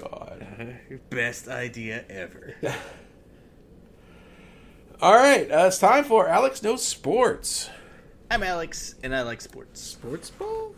God. 0.00 0.46
Best 1.10 1.48
idea 1.48 2.04
ever. 2.08 2.54
All 5.00 5.14
right, 5.14 5.48
uh, 5.50 5.66
it's 5.68 5.78
time 5.78 6.02
for 6.02 6.28
Alex 6.28 6.62
Knows 6.62 6.84
Sports. 6.84 7.70
I'm 8.30 8.42
Alex, 8.42 8.96
and 9.02 9.14
I 9.14 9.22
like 9.22 9.40
sports. 9.40 9.80
sports 9.80 10.30
ball. 10.30 10.74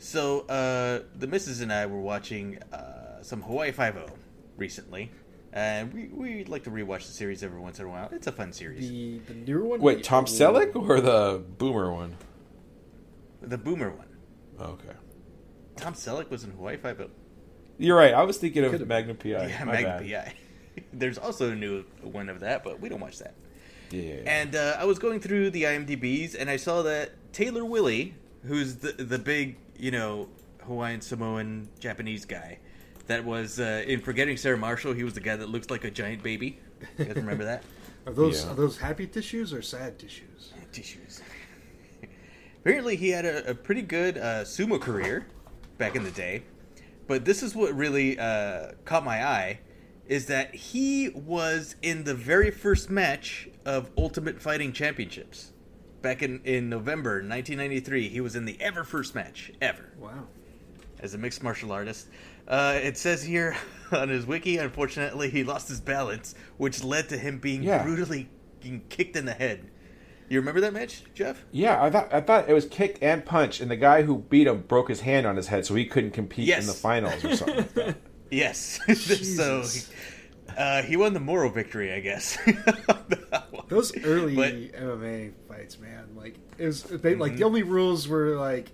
So, 0.00 0.40
uh, 0.48 1.02
the 1.16 1.26
missus 1.28 1.60
and 1.60 1.72
I 1.72 1.86
were 1.86 2.00
watching 2.00 2.58
uh, 2.72 3.22
some 3.22 3.42
Hawaii 3.42 3.70
Five 3.70 3.96
O 3.96 4.06
recently, 4.56 5.12
and 5.52 5.92
we 5.92 6.08
we 6.08 6.44
like 6.44 6.64
to 6.64 6.70
rewatch 6.70 7.06
the 7.06 7.12
series 7.12 7.42
every 7.42 7.60
once 7.60 7.78
in 7.78 7.86
a 7.86 7.88
while. 7.88 8.08
It's 8.12 8.26
a 8.26 8.32
fun 8.32 8.52
series. 8.52 8.88
The 8.88 9.18
the 9.26 9.34
newer 9.34 9.64
one. 9.64 9.80
Wait, 9.80 10.04
Tom 10.04 10.20
old- 10.24 10.28
Selleck 10.28 10.74
or 10.76 11.00
the 11.00 11.42
Boomer 11.58 11.92
one? 11.92 12.16
The 13.42 13.58
Boomer 13.58 13.90
one. 13.90 14.06
Okay, 14.60 14.94
Tom 15.76 15.94
Selleck 15.94 16.30
was 16.30 16.44
in 16.44 16.50
Hawaii 16.50 16.76
Five 16.76 17.00
O. 17.00 17.08
you're 17.78 17.96
right. 17.96 18.12
I 18.14 18.22
was 18.24 18.36
thinking 18.38 18.64
of 18.64 18.72
Could've- 18.72 18.86
Magnum 18.88 19.16
PI. 19.16 19.28
Yeah, 19.28 19.64
My 19.64 19.72
Magnum. 19.82 20.08
PI. 20.08 20.34
There's 20.92 21.18
also 21.18 21.50
a 21.50 21.56
new 21.56 21.84
one 22.02 22.28
of 22.28 22.40
that, 22.40 22.62
but 22.62 22.80
we 22.80 22.88
don't 22.88 23.00
watch 23.00 23.18
that. 23.18 23.34
Yeah, 23.90 24.02
yeah, 24.02 24.14
yeah. 24.14 24.20
And 24.40 24.54
uh, 24.56 24.76
I 24.78 24.84
was 24.84 24.98
going 24.98 25.20
through 25.20 25.50
the 25.50 25.64
IMDb's, 25.64 26.34
and 26.34 26.48
I 26.48 26.56
saw 26.56 26.82
that 26.82 27.10
Taylor 27.32 27.64
Wily, 27.64 28.14
who's 28.44 28.76
the 28.76 28.92
the 28.92 29.18
big, 29.18 29.56
you 29.78 29.90
know, 29.90 30.28
Hawaiian 30.66 31.00
Samoan 31.00 31.68
Japanese 31.80 32.24
guy, 32.24 32.58
that 33.10 33.24
was 33.24 33.58
uh, 33.58 33.82
in 33.88 34.00
Forgetting 34.00 34.36
Sarah 34.36 34.56
Marshall. 34.56 34.92
He 34.92 35.02
was 35.02 35.14
the 35.14 35.20
guy 35.20 35.34
that 35.34 35.48
looks 35.48 35.68
like 35.68 35.82
a 35.82 35.90
giant 35.90 36.22
baby. 36.22 36.60
You 36.96 37.06
guys 37.06 37.16
remember 37.16 37.44
that? 37.44 37.64
Are 38.06 38.12
those 38.12 38.44
Yeah. 38.44 38.52
are 38.52 38.54
those 38.54 38.78
happy 38.78 39.06
tissues 39.08 39.52
or 39.52 39.60
sad 39.62 39.98
tissues? 39.98 40.52
Tissues. 40.72 41.20
Apparently, 42.60 42.94
he 42.96 43.10
had 43.10 43.24
a, 43.26 43.50
a 43.50 43.54
pretty 43.54 43.82
good 43.82 44.16
uh, 44.16 44.44
sumo 44.44 44.80
career 44.80 45.26
back 45.76 45.96
in 45.96 46.04
the 46.04 46.10
day, 46.12 46.44
but 47.08 47.24
this 47.24 47.42
is 47.42 47.54
what 47.54 47.74
really 47.74 48.18
uh, 48.18 48.72
caught 48.84 49.04
my 49.04 49.24
eye: 49.26 49.58
is 50.06 50.26
that 50.26 50.54
he 50.54 51.08
was 51.10 51.74
in 51.82 52.04
the 52.04 52.14
very 52.14 52.50
first 52.50 52.88
match 52.90 53.48
of 53.66 53.90
Ultimate 53.98 54.40
Fighting 54.40 54.72
Championships 54.72 55.52
back 56.00 56.22
in 56.22 56.40
in 56.44 56.68
November 56.70 57.14
1993. 57.16 58.08
He 58.08 58.20
was 58.20 58.36
in 58.36 58.44
the 58.44 58.56
ever 58.62 58.84
first 58.84 59.14
match 59.14 59.50
ever 59.60 59.92
Wow. 59.98 60.26
as 61.00 61.12
a 61.14 61.18
mixed 61.18 61.42
martial 61.42 61.72
artist. 61.72 62.06
Uh, 62.50 62.78
it 62.82 62.98
says 62.98 63.22
here 63.22 63.56
on 63.92 64.08
his 64.10 64.26
wiki, 64.26 64.58
unfortunately, 64.58 65.30
he 65.30 65.44
lost 65.44 65.68
his 65.68 65.80
balance, 65.80 66.34
which 66.58 66.82
led 66.84 67.08
to 67.08 67.16
him 67.16 67.38
being 67.38 67.62
Yeah. 67.62 67.82
brutally 67.84 68.28
kicked 68.90 69.16
in 69.16 69.24
the 69.24 69.32
head. 69.32 69.70
You 70.28 70.38
remember 70.40 70.60
that 70.60 70.72
match, 70.72 71.02
Jeff? 71.14 71.44
Yeah, 71.50 71.82
I 71.82 71.90
thought 71.90 72.12
I 72.12 72.20
thought 72.20 72.48
it 72.48 72.52
was 72.52 72.66
kick 72.66 72.98
and 73.02 73.24
punch, 73.24 73.60
and 73.60 73.68
the 73.70 73.76
guy 73.76 74.02
who 74.02 74.18
beat 74.18 74.46
him 74.46 74.60
broke 74.62 74.88
his 74.88 75.00
hand 75.00 75.26
on 75.26 75.36
his 75.36 75.46
head, 75.48 75.64
so 75.66 75.74
he 75.74 75.84
couldn't 75.86 76.10
compete 76.12 76.46
Yes. 76.46 76.60
in 76.62 76.66
the 76.66 76.72
finals 76.72 77.24
or 77.24 77.34
something. 77.36 77.56
like 77.56 77.74
that. 77.74 77.96
Yes. 78.32 78.78
so 78.86 78.92
Jesus. 78.94 79.90
uh, 80.56 80.82
he 80.82 80.96
won 80.96 81.14
the 81.14 81.20
moral 81.20 81.50
victory, 81.50 81.92
I 81.92 81.98
guess. 81.98 82.38
Those 83.68 83.96
early 84.04 84.36
But- 84.36 84.54
MMA 84.80 85.32
fights, 85.48 85.78
man, 85.80 86.04
like 86.14 86.36
it 86.58 86.66
was 86.66 86.82
they, 86.84 87.14
like 87.16 87.36
the 87.36 87.42
only 87.44 87.62
rules 87.64 88.06
were 88.06 88.36
like 88.36 88.70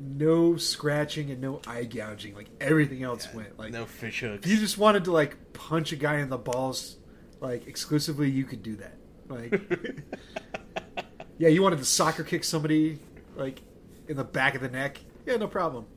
no 0.00 0.56
scratching 0.56 1.30
and 1.30 1.40
no 1.40 1.60
eye 1.66 1.84
gouging. 1.84 2.34
Like 2.34 2.48
everything 2.60 3.02
else 3.02 3.32
went. 3.32 3.58
Like 3.58 3.72
no 3.72 3.86
fish 3.86 4.20
hooks. 4.20 4.46
if 4.46 4.52
you 4.52 4.58
just 4.58 4.78
wanted 4.78 5.04
to 5.04 5.12
like 5.12 5.52
punch 5.52 5.92
a 5.92 5.96
guy 5.96 6.18
in 6.18 6.30
the 6.30 6.38
balls, 6.38 6.96
like 7.40 7.66
exclusively, 7.66 8.30
you 8.30 8.44
could 8.44 8.62
do 8.62 8.76
that. 8.76 8.96
Like, 9.28 9.60
yeah, 11.38 11.48
you 11.48 11.62
wanted 11.62 11.78
to 11.78 11.84
soccer 11.84 12.24
kick 12.24 12.44
somebody 12.44 12.98
like 13.36 13.60
in 14.08 14.16
the 14.16 14.24
back 14.24 14.54
of 14.54 14.62
the 14.62 14.68
neck. 14.68 15.00
Yeah, 15.26 15.36
no 15.36 15.46
problem. 15.46 15.86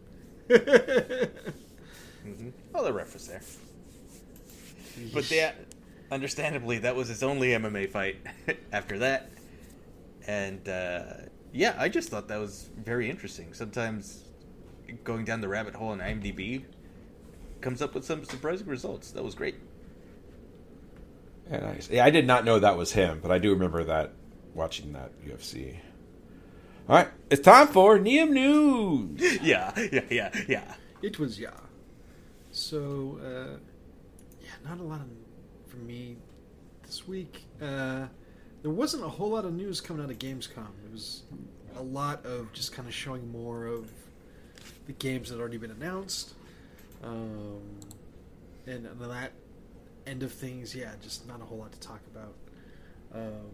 Oh, 2.76 2.84
the 2.84 2.94
ref 2.94 3.14
was 3.14 3.28
there. 3.28 3.42
But 5.14 5.26
that, 5.30 5.56
understandably, 6.12 6.80
that 6.80 6.96
was 6.96 7.08
his 7.08 7.24
only 7.24 7.50
MMA 7.50 7.90
fight 7.90 8.18
after 8.72 9.00
that. 9.00 9.30
And 10.26 10.68
uh, 10.68 11.04
yeah, 11.54 11.76
I 11.78 11.88
just 11.88 12.10
thought 12.10 12.28
that 12.28 12.40
was 12.40 12.70
very 12.84 13.10
interesting. 13.10 13.54
Sometimes 13.54 14.24
going 15.04 15.24
down 15.24 15.40
the 15.42 15.48
rabbit 15.48 15.76
hole 15.76 15.94
in 15.94 16.00
IMDb 16.00 16.64
comes 17.62 17.82
up 17.82 17.94
with 17.94 18.04
some 18.04 18.26
surprising 18.26 18.68
results. 18.68 19.12
That 19.12 19.24
was 19.24 19.36
great. 19.36 19.56
Yeah, 21.50 21.60
nice. 21.60 21.90
Yeah, 21.90 22.06
I 22.06 22.10
did 22.10 22.26
not 22.26 22.44
know 22.46 22.60
that 22.60 22.78
was 22.78 22.94
him, 22.94 23.20
but 23.22 23.32
I 23.32 23.38
do 23.38 23.52
remember 23.52 23.84
that 23.84 24.14
watching 24.54 24.94
that 24.94 25.12
UFC. 25.26 25.78
All 26.90 26.98
right, 26.98 27.08
it's 27.30 27.42
time 27.42 27.68
for 27.68 27.98
Neum 27.98 28.32
News. 28.32 29.40
Yeah, 29.42 29.72
yeah, 29.92 30.02
yeah, 30.10 30.44
yeah. 30.48 30.74
It 31.02 31.20
was 31.20 31.40
yeah. 31.40 31.52
So 32.52 33.20
uh, 33.24 33.58
yeah, 34.42 34.70
not 34.70 34.80
a 34.80 34.84
lot 34.84 35.02
of, 35.02 35.08
for 35.68 35.78
me 35.78 36.18
this 36.84 37.08
week. 37.08 37.46
Uh, 37.62 38.08
there 38.64 38.72
wasn't 38.72 39.04
a 39.04 39.10
whole 39.10 39.30
lot 39.30 39.46
of 39.46 39.54
news 39.54 39.82
coming 39.82 40.04
out 40.04 40.10
of 40.10 40.18
Gamescom. 40.18 40.70
It 40.86 40.92
was 40.92 41.24
a 41.76 41.84
lot 41.84 42.26
of 42.26 42.52
just 42.54 42.74
kind 42.74 42.88
of 42.88 42.94
showing 42.94 43.30
more 43.32 43.66
of 43.66 43.92
the 44.88 44.94
games 44.94 45.30
that 45.30 45.36
had 45.36 45.42
already 45.42 45.58
been 45.58 45.72
announced, 45.72 46.34
um, 47.04 47.62
and 48.66 48.88
that 49.00 49.34
end 50.08 50.24
of 50.24 50.32
things, 50.32 50.74
yeah, 50.74 50.92
just 51.02 51.28
not 51.28 51.42
a 51.42 51.44
whole 51.44 51.58
lot 51.58 51.72
to 51.74 51.80
talk 51.80 52.00
about. 52.14 52.34
Um, 53.14 53.52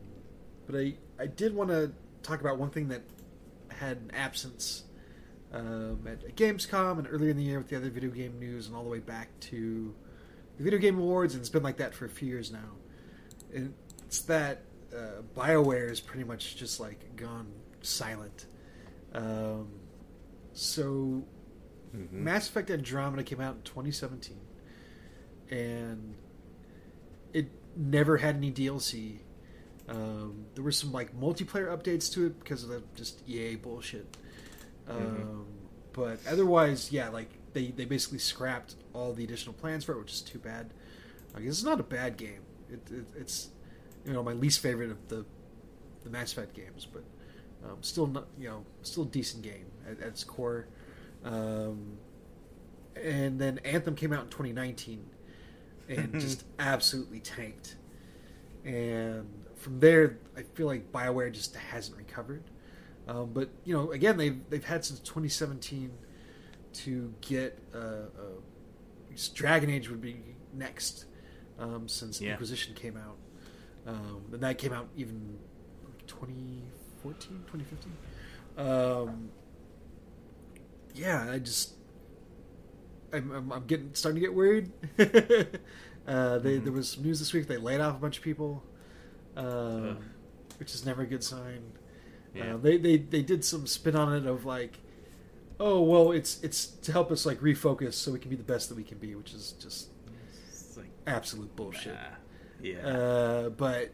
but 0.67 0.79
I 0.79 0.93
I 1.19 1.25
did 1.25 1.55
want 1.55 1.71
to 1.71 1.91
talk 2.21 2.39
about 2.39 2.57
one 2.57 2.69
thing 2.69 2.87
that 2.89 3.01
had 3.69 3.97
an 3.97 4.11
absence 4.13 4.83
um, 5.53 6.05
at 6.07 6.35
Gamescom 6.35 6.99
and 6.99 7.07
earlier 7.09 7.31
in 7.31 7.37
the 7.37 7.43
year 7.43 7.57
with 7.57 7.69
the 7.69 7.77
other 7.77 7.89
video 7.89 8.11
game 8.11 8.39
news 8.39 8.67
and 8.67 8.75
all 8.75 8.83
the 8.83 8.89
way 8.89 8.99
back 8.99 9.27
to 9.39 9.93
the 10.57 10.63
Video 10.63 10.79
Game 10.79 10.99
Awards, 10.99 11.33
and 11.33 11.41
it's 11.41 11.49
been 11.49 11.63
like 11.63 11.77
that 11.77 11.95
for 11.95 12.05
a 12.05 12.09
few 12.09 12.27
years 12.27 12.51
now. 12.51 12.75
And 13.53 13.73
it's 14.05 14.21
that 14.23 14.61
uh, 14.95 15.21
BioWare 15.35 15.89
is 15.89 15.99
pretty 15.99 16.23
much 16.23 16.55
just 16.55 16.79
like 16.79 17.15
gone 17.15 17.47
silent. 17.81 18.45
Um, 19.13 19.69
so, 20.53 21.23
Mass 22.11 22.49
Effect 22.49 22.69
Andromeda 22.69 23.23
came 23.23 23.41
out 23.41 23.55
in 23.55 23.61
2017, 23.63 24.37
and 25.51 26.15
it 27.33 27.49
never 27.75 28.17
had 28.17 28.35
any 28.35 28.51
DLC. 28.51 29.19
Um, 29.87 30.45
there 30.53 30.63
were 30.63 30.71
some 30.71 30.91
like 30.91 31.19
multiplayer 31.19 31.75
updates 31.75 32.11
to 32.13 32.27
it 32.27 32.39
because 32.39 32.63
of 32.63 32.69
the 32.69 32.83
just 32.95 33.27
EA 33.27 33.55
bullshit. 33.55 34.17
Um, 34.87 35.45
but 35.93 36.19
otherwise, 36.29 36.91
yeah, 36.91 37.09
like 37.09 37.29
they, 37.53 37.67
they 37.67 37.85
basically 37.85 38.19
scrapped 38.19 38.75
all 38.93 39.13
the 39.13 39.23
additional 39.23 39.53
plans 39.53 39.83
for 39.83 39.93
it, 39.93 39.99
which 39.99 40.13
is 40.13 40.21
too 40.21 40.39
bad. 40.39 40.73
Like 41.33 41.43
it's 41.43 41.63
not 41.63 41.79
a 41.79 41.83
bad 41.83 42.17
game. 42.17 42.41
It, 42.69 42.81
it, 42.91 43.05
it's 43.15 43.49
you 44.09 44.15
know 44.15 44.23
my 44.23 44.33
least 44.33 44.59
favorite 44.59 44.89
of 44.89 45.07
the 45.07 45.23
the 46.03 46.09
Mass 46.09 46.31
Effect 46.31 46.55
games, 46.55 46.87
but 46.91 47.03
um, 47.63 47.77
still 47.81 48.07
not 48.07 48.27
you 48.39 48.49
know 48.49 48.65
still 48.81 49.03
a 49.03 49.07
decent 49.07 49.43
game 49.43 49.67
at, 49.87 50.01
at 50.01 50.07
its 50.07 50.23
core. 50.23 50.67
Um, 51.23 51.99
and 52.95 53.39
then 53.39 53.59
Anthem 53.59 53.95
came 53.95 54.11
out 54.11 54.23
in 54.23 54.29
2019 54.29 55.05
and 55.89 56.13
just 56.19 56.43
absolutely 56.57 57.19
tanked. 57.19 57.75
And 58.65 59.27
from 59.55 59.79
there, 59.79 60.17
I 60.35 60.41
feel 60.41 60.65
like 60.67 60.91
Bioware 60.91 61.31
just 61.31 61.55
hasn't 61.55 61.97
recovered. 61.97 62.43
Um, 63.07 63.31
but 63.33 63.49
you 63.63 63.75
know, 63.75 63.91
again, 63.91 64.17
they've 64.17 64.39
they've 64.49 64.65
had 64.65 64.83
since 64.83 64.99
2017 65.01 65.91
to 66.71 67.13
get 67.21 67.59
uh, 67.73 67.77
uh, 67.77 68.05
Dragon 69.33 69.69
Age 69.69 69.89
would 69.89 70.01
be 70.01 70.17
next 70.53 71.05
um, 71.59 71.87
since 71.87 72.21
Yeah. 72.21 72.31
Inquisition 72.31 72.73
came 72.73 72.97
out, 72.97 73.17
um, 73.87 74.23
and 74.31 74.41
that 74.41 74.57
came 74.57 74.73
out 74.73 74.87
even 74.95 75.37
2014, 76.07 77.43
2015. 77.47 77.91
Um, 78.57 79.29
yeah, 80.93 81.29
I 81.31 81.39
just 81.39 81.73
I'm, 83.13 83.31
I'm, 83.31 83.51
I'm 83.51 83.65
getting 83.65 83.91
starting 83.93 84.21
to 84.21 84.27
get 84.27 84.35
worried. 84.35 84.71
uh, 86.07 86.39
they, 86.39 86.57
There 86.57 86.73
was 86.73 86.89
some 86.91 87.03
news 87.03 87.19
this 87.19 87.33
week. 87.33 87.47
They 87.47 87.57
laid 87.57 87.81
off 87.81 87.95
a 87.95 87.99
bunch 87.99 88.17
of 88.17 88.23
people, 88.23 88.63
um, 89.35 89.97
which 90.57 90.73
is 90.73 90.85
never 90.85 91.03
a 91.03 91.07
good 91.07 91.23
sign. 91.23 91.71
Yeah. 92.35 92.55
Uh, 92.55 92.57
they, 92.57 92.77
they 92.77 92.97
they 92.97 93.21
did 93.21 93.43
some 93.43 93.65
spin 93.65 93.95
on 93.95 94.13
it 94.15 94.25
of 94.27 94.45
like, 94.45 94.79
oh 95.59 95.81
well, 95.81 96.11
it's 96.11 96.39
it's 96.43 96.67
to 96.67 96.91
help 96.91 97.11
us 97.11 97.25
like 97.25 97.39
refocus 97.39 97.93
so 97.93 98.11
we 98.11 98.19
can 98.19 98.29
be 98.29 98.35
the 98.35 98.43
best 98.43 98.69
that 98.69 98.75
we 98.75 98.83
can 98.83 98.97
be, 98.99 99.15
which 99.15 99.33
is 99.33 99.53
just 99.53 99.89
like, 100.77 100.91
absolute 101.07 101.55
bullshit. 101.55 101.95
ah, 101.97 102.15
yeah. 102.61 102.77
Uh, 102.79 103.49
but 103.49 103.91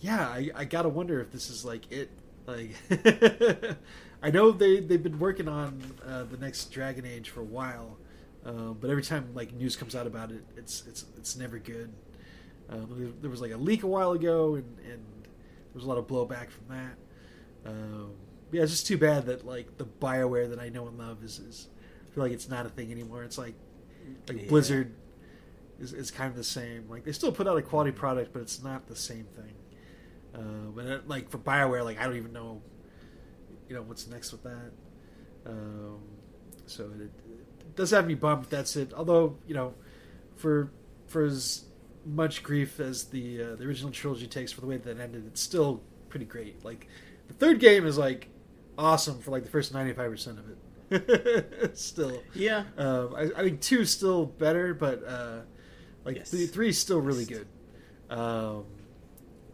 yeah, 0.00 0.26
I, 0.28 0.50
I 0.54 0.64
gotta 0.64 0.88
wonder 0.88 1.20
if 1.20 1.30
this 1.30 1.50
is 1.50 1.64
like 1.64 1.90
it. 1.92 2.10
Like, 2.46 2.70
I 4.22 4.30
know 4.30 4.50
they 4.50 4.80
they've 4.80 5.02
been 5.02 5.18
working 5.18 5.48
on 5.48 5.82
uh, 6.06 6.24
the 6.24 6.36
next 6.36 6.72
Dragon 6.72 7.06
Age 7.06 7.30
for 7.30 7.40
a 7.40 7.44
while, 7.44 7.96
uh, 8.44 8.72
but 8.72 8.90
every 8.90 9.02
time 9.02 9.30
like 9.34 9.52
news 9.52 9.76
comes 9.76 9.94
out 9.94 10.06
about 10.06 10.30
it, 10.30 10.42
it's 10.56 10.84
it's 10.86 11.04
it's 11.16 11.36
never 11.36 11.58
good. 11.58 11.92
Um, 12.68 13.14
there, 13.20 13.30
was 13.30 13.40
like 13.40 13.50
a 13.50 13.56
leak 13.56 13.82
a 13.82 13.88
while 13.88 14.12
ago, 14.12 14.54
and, 14.54 14.78
and 14.84 15.02
there 15.24 15.74
was 15.74 15.82
a 15.82 15.88
lot 15.88 15.98
of 15.98 16.06
blowback 16.06 16.50
from 16.50 16.66
that. 16.68 16.96
Um, 17.66 18.12
yeah, 18.52 18.62
it's 18.62 18.70
just 18.70 18.86
too 18.86 18.96
bad 18.96 19.26
that 19.26 19.44
like 19.44 19.76
the 19.76 19.84
Bioware 19.84 20.48
that 20.50 20.60
I 20.60 20.68
know 20.68 20.86
and 20.86 20.96
love 20.96 21.24
is, 21.24 21.40
is 21.40 21.68
I 22.08 22.14
feel 22.14 22.22
like 22.22 22.32
it's 22.32 22.48
not 22.48 22.66
a 22.66 22.68
thing 22.68 22.92
anymore. 22.92 23.24
It's 23.24 23.38
like 23.38 23.54
like 24.28 24.42
Yeah. 24.42 24.48
Blizzard 24.48 24.94
is, 25.80 25.92
is 25.92 26.10
kind 26.10 26.30
of 26.30 26.36
the 26.36 26.44
same. 26.44 26.84
Like 26.88 27.04
they 27.04 27.12
still 27.12 27.32
put 27.32 27.48
out 27.48 27.56
a 27.56 27.62
quality 27.62 27.90
product, 27.90 28.32
but 28.32 28.42
it's 28.42 28.62
not 28.62 28.86
the 28.86 28.96
same 28.96 29.24
thing. 29.24 29.54
Uh, 30.34 30.70
but 30.74 30.86
it, 30.86 31.08
like 31.08 31.30
for 31.30 31.38
Bioware, 31.38 31.84
like 31.84 31.98
I 31.98 32.04
don't 32.04 32.16
even 32.16 32.32
know, 32.32 32.62
you 33.68 33.74
know, 33.74 33.82
what's 33.82 34.06
next 34.06 34.32
with 34.32 34.42
that. 34.44 34.72
Um, 35.46 35.98
so 36.66 36.84
it, 36.84 37.10
it 37.60 37.76
does 37.76 37.90
have 37.90 38.06
me 38.06 38.14
bummed. 38.14 38.46
That's 38.46 38.76
it. 38.76 38.92
Although 38.94 39.38
you 39.46 39.54
know, 39.54 39.74
for 40.36 40.70
for 41.06 41.24
as 41.24 41.64
much 42.04 42.42
grief 42.42 42.78
as 42.80 43.04
the 43.04 43.42
uh, 43.42 43.56
the 43.56 43.64
original 43.64 43.90
trilogy 43.90 44.26
takes 44.26 44.52
for 44.52 44.60
the 44.60 44.66
way 44.66 44.76
that 44.76 44.90
it 44.90 45.00
ended, 45.00 45.24
it's 45.26 45.40
still 45.40 45.82
pretty 46.08 46.26
great. 46.26 46.64
Like 46.64 46.88
the 47.28 47.34
third 47.34 47.58
game 47.58 47.86
is 47.86 47.98
like 47.98 48.28
awesome 48.78 49.18
for 49.18 49.30
like 49.30 49.44
the 49.44 49.50
first 49.50 49.72
ninety 49.72 49.92
five 49.92 50.10
percent 50.10 50.38
of 50.38 50.44
it. 50.48 50.56
still, 51.74 52.20
yeah. 52.34 52.64
um, 52.76 53.14
I, 53.14 53.30
I 53.36 53.42
think 53.44 53.60
two 53.60 53.84
still 53.84 54.26
better, 54.26 54.74
but 54.74 55.04
uh, 55.06 55.38
like 56.04 56.16
Yes. 56.16 56.30
three, 56.30 56.46
three 56.46 56.68
is 56.70 56.78
still 56.78 57.00
really 57.00 57.24
good. 57.24 57.46
Um, 58.08 58.64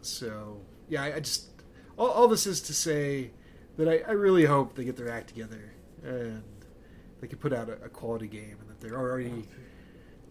so 0.01 0.61
yeah, 0.89 1.03
I, 1.03 1.15
I 1.15 1.19
just 1.19 1.49
all, 1.97 2.07
all 2.09 2.27
this 2.27 2.47
is 2.47 2.61
to 2.61 2.73
say 2.73 3.31
that 3.77 3.87
I, 3.87 3.99
I 4.07 4.11
really 4.13 4.45
hope 4.45 4.75
they 4.75 4.83
get 4.83 4.95
their 4.97 5.09
act 5.09 5.27
together 5.29 5.73
and 6.03 6.43
they 7.21 7.27
can 7.27 7.37
put 7.39 7.53
out 7.53 7.69
a, 7.69 7.73
a 7.83 7.89
quality 7.89 8.27
game 8.27 8.57
and 8.59 8.69
that 8.69 8.79
they're 8.79 8.97
already 8.97 9.43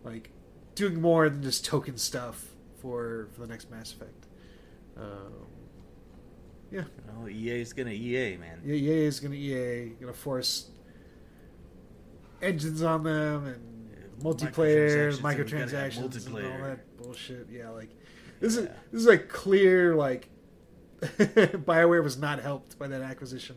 like 0.05 0.31
doing 0.75 1.01
more 1.01 1.29
than 1.29 1.43
just 1.43 1.65
token 1.65 1.97
stuff 1.97 2.45
for 2.81 3.29
for 3.33 3.41
the 3.43 3.47
next 3.47 3.71
Mass 3.71 3.93
Effect. 3.93 4.27
Um, 4.97 5.47
yeah, 6.71 6.85
Well, 7.17 7.27
is 7.29 7.73
gonna 7.73 7.91
EA, 7.91 8.37
man. 8.39 8.61
yeah, 8.65 8.75
EA 8.75 9.05
is 9.07 9.21
gonna 9.21 9.35
EA 9.35 9.91
gonna 10.01 10.13
force 10.13 10.71
engines 12.43 12.83
on 12.83 13.03
them 13.05 13.47
and 13.47 13.61
multiplayer, 14.21 15.13
microtransactions, 15.13 15.17
and 15.17 15.23
we 15.23 15.23
gotta 15.23 15.37
have 15.37 15.93
microtransactions, 15.93 16.27
and 16.27 16.37
all 16.63 16.69
that 16.69 16.97
bullshit. 17.03 17.49
Yeah, 17.51 17.71
like 17.71 17.91
this 18.41 18.57
is 18.57 18.67
Yeah. 18.67 18.73
this 18.93 19.01
is 19.03 19.07
like 19.07 19.29
clear 19.29 19.95
like 19.95 20.29
Bioware 21.01 22.03
was 22.03 22.17
not 22.19 22.41
helped 22.41 22.79
by 22.79 22.89
that 22.89 23.03
acquisition 23.03 23.57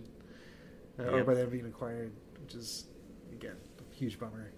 uh, 1.00 1.04
or 1.04 1.24
by 1.24 1.34
them 1.36 1.50
being 1.50 1.66
acquired, 1.66 2.12
which 2.42 2.54
is 2.56 2.86
again 3.32 3.56
a 3.92 3.96
huge 3.96 4.20
bummer. 4.20 4.52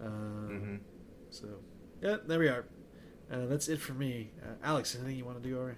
Um, 0.00 0.48
hmm 0.48 0.76
So 1.30 1.46
yeah, 2.02 2.16
there 2.26 2.38
we 2.38 2.48
are. 2.48 2.64
Uh, 3.30 3.44
that's 3.46 3.68
it 3.68 3.78
for 3.80 3.92
me. 3.92 4.30
Uh, 4.42 4.52
Alex, 4.62 4.94
anything 4.94 5.16
you 5.16 5.24
want 5.26 5.42
to 5.42 5.46
do 5.48 5.58
over? 5.58 5.76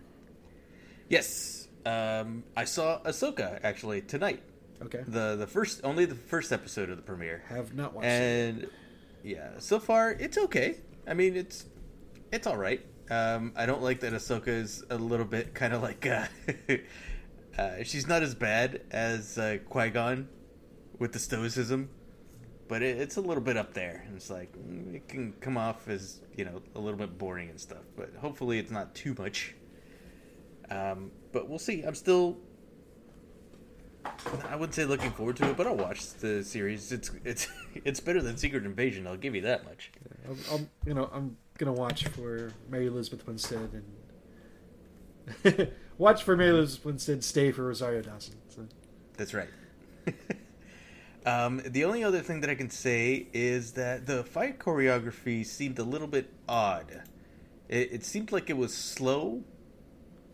Yes. 1.09 1.66
Um, 1.84 2.44
I 2.57 2.64
saw 2.64 3.01
Ahsoka 3.03 3.59
actually 3.64 4.03
tonight. 4.03 4.42
Okay, 4.82 5.03
The 5.07 5.36
the 5.36 5.46
first 5.46 5.80
only 5.84 6.05
the 6.05 6.14
first 6.14 6.53
episode 6.53 6.90
of 6.90 6.96
the 6.96 7.03
premiere. 7.03 7.42
have 7.48 7.74
not 7.74 7.92
watched. 7.94 8.07
it. 8.07 8.70
Yeah, 9.23 9.51
so 9.59 9.79
far 9.79 10.12
it's 10.12 10.39
okay. 10.39 10.77
I 11.07 11.14
mean, 11.14 11.37
it's 11.37 11.66
it's 12.33 12.47
all 12.47 12.57
right. 12.57 12.85
Um, 13.11 13.53
I 13.57 13.66
don't 13.66 13.83
like 13.83 14.01
that 14.01 14.12
Ahsoka 14.12 14.49
is 14.49 14.85
a 14.89 14.97
little 14.97 15.27
bit 15.27 15.55
kind 15.55 15.75
of 15.75 15.83
like 15.83 16.07
uh, 16.07 16.27
uh, 17.59 17.83
she's 17.83 18.07
not 18.07 18.23
as 18.23 18.35
bad 18.35 18.83
as 18.91 19.37
uh, 19.39 19.59
Qui 19.68 19.91
Gon 19.91 20.29
with 20.99 21.12
the 21.12 21.18
stoicism, 21.18 21.91
but 22.68 22.83
it, 22.83 22.99
it's 22.99 23.16
a 23.16 23.21
little 23.21 23.43
bit 23.43 23.57
up 23.57 23.75
there. 23.75 24.05
And 24.07 24.16
it's 24.16 24.31
like 24.31 24.53
mm, 24.57 24.95
it 24.95 25.09
can 25.09 25.33
come 25.41 25.57
off 25.57 25.89
as 25.89 26.21
you 26.37 26.45
know 26.45 26.62
a 26.75 26.81
little 26.81 26.99
bit 26.99 27.18
boring 27.18 27.51
and 27.51 27.61
stuff. 27.61 27.85
But 27.97 28.14
hopefully, 28.18 28.59
it's 28.59 28.71
not 28.71 28.95
too 28.95 29.14
much. 29.18 29.55
Um, 30.71 31.11
but 31.33 31.49
we'll 31.49 31.59
see. 31.59 31.83
I'm 31.83 31.97
still 31.97 32.39
I 34.49 34.57
wouldn't 34.57 34.75
say 34.75 34.85
looking 34.85 35.11
forward 35.12 35.37
to 35.37 35.51
it, 35.51 35.57
but 35.57 35.66
I'll 35.66 35.77
watch 35.77 36.07
the 36.14 36.45
series. 36.45 36.93
It's 36.93 37.11
it's 37.25 37.49
it's 37.85 38.01
better 38.01 38.21
than 38.21 38.37
Secret 38.37 38.64
Invasion. 38.64 39.07
I'll 39.07 39.16
give 39.16 39.35
you 39.35 39.43
that 39.43 39.64
much. 39.64 39.93
I'm, 40.29 40.39
I'm, 40.53 40.71
you 40.87 40.95
know, 40.95 41.11
I'm 41.12 41.37
gonna 41.59 41.73
watch 41.73 42.07
for 42.09 42.53
Mary 42.68 42.87
Elizabeth 42.87 43.27
Winstead 43.27 43.71
and 43.73 43.85
watch 45.99 46.23
for 46.23 46.37
Mary 46.37 46.51
Elizabeth 46.51 46.85
Winstead, 46.85 47.25
stay 47.25 47.53
for 47.53 47.64
Rosario 47.64 48.03
Dawson. 48.03 48.35
So, 48.49 48.66
That's 49.16 49.35
right. 49.35 49.49
um, 51.27 51.62
the 51.64 51.85
only 51.85 52.05
other 52.05 52.21
thing 52.21 52.41
that 52.41 52.51
I 52.51 52.55
can 52.55 52.71
say 52.71 53.27
is 53.33 53.73
that 53.73 54.07
the 54.07 54.25
fight 54.25 54.59
choreography 54.59 55.45
seemed 55.45 55.79
a 55.79 55.85
little 55.85 56.09
bit 56.09 56.33
odd. 56.49 57.03
It, 57.68 57.93
it 57.93 58.05
seemed 58.05 58.33
like 58.33 58.51
it 58.51 58.57
was 58.57 58.75
slow, 58.75 59.43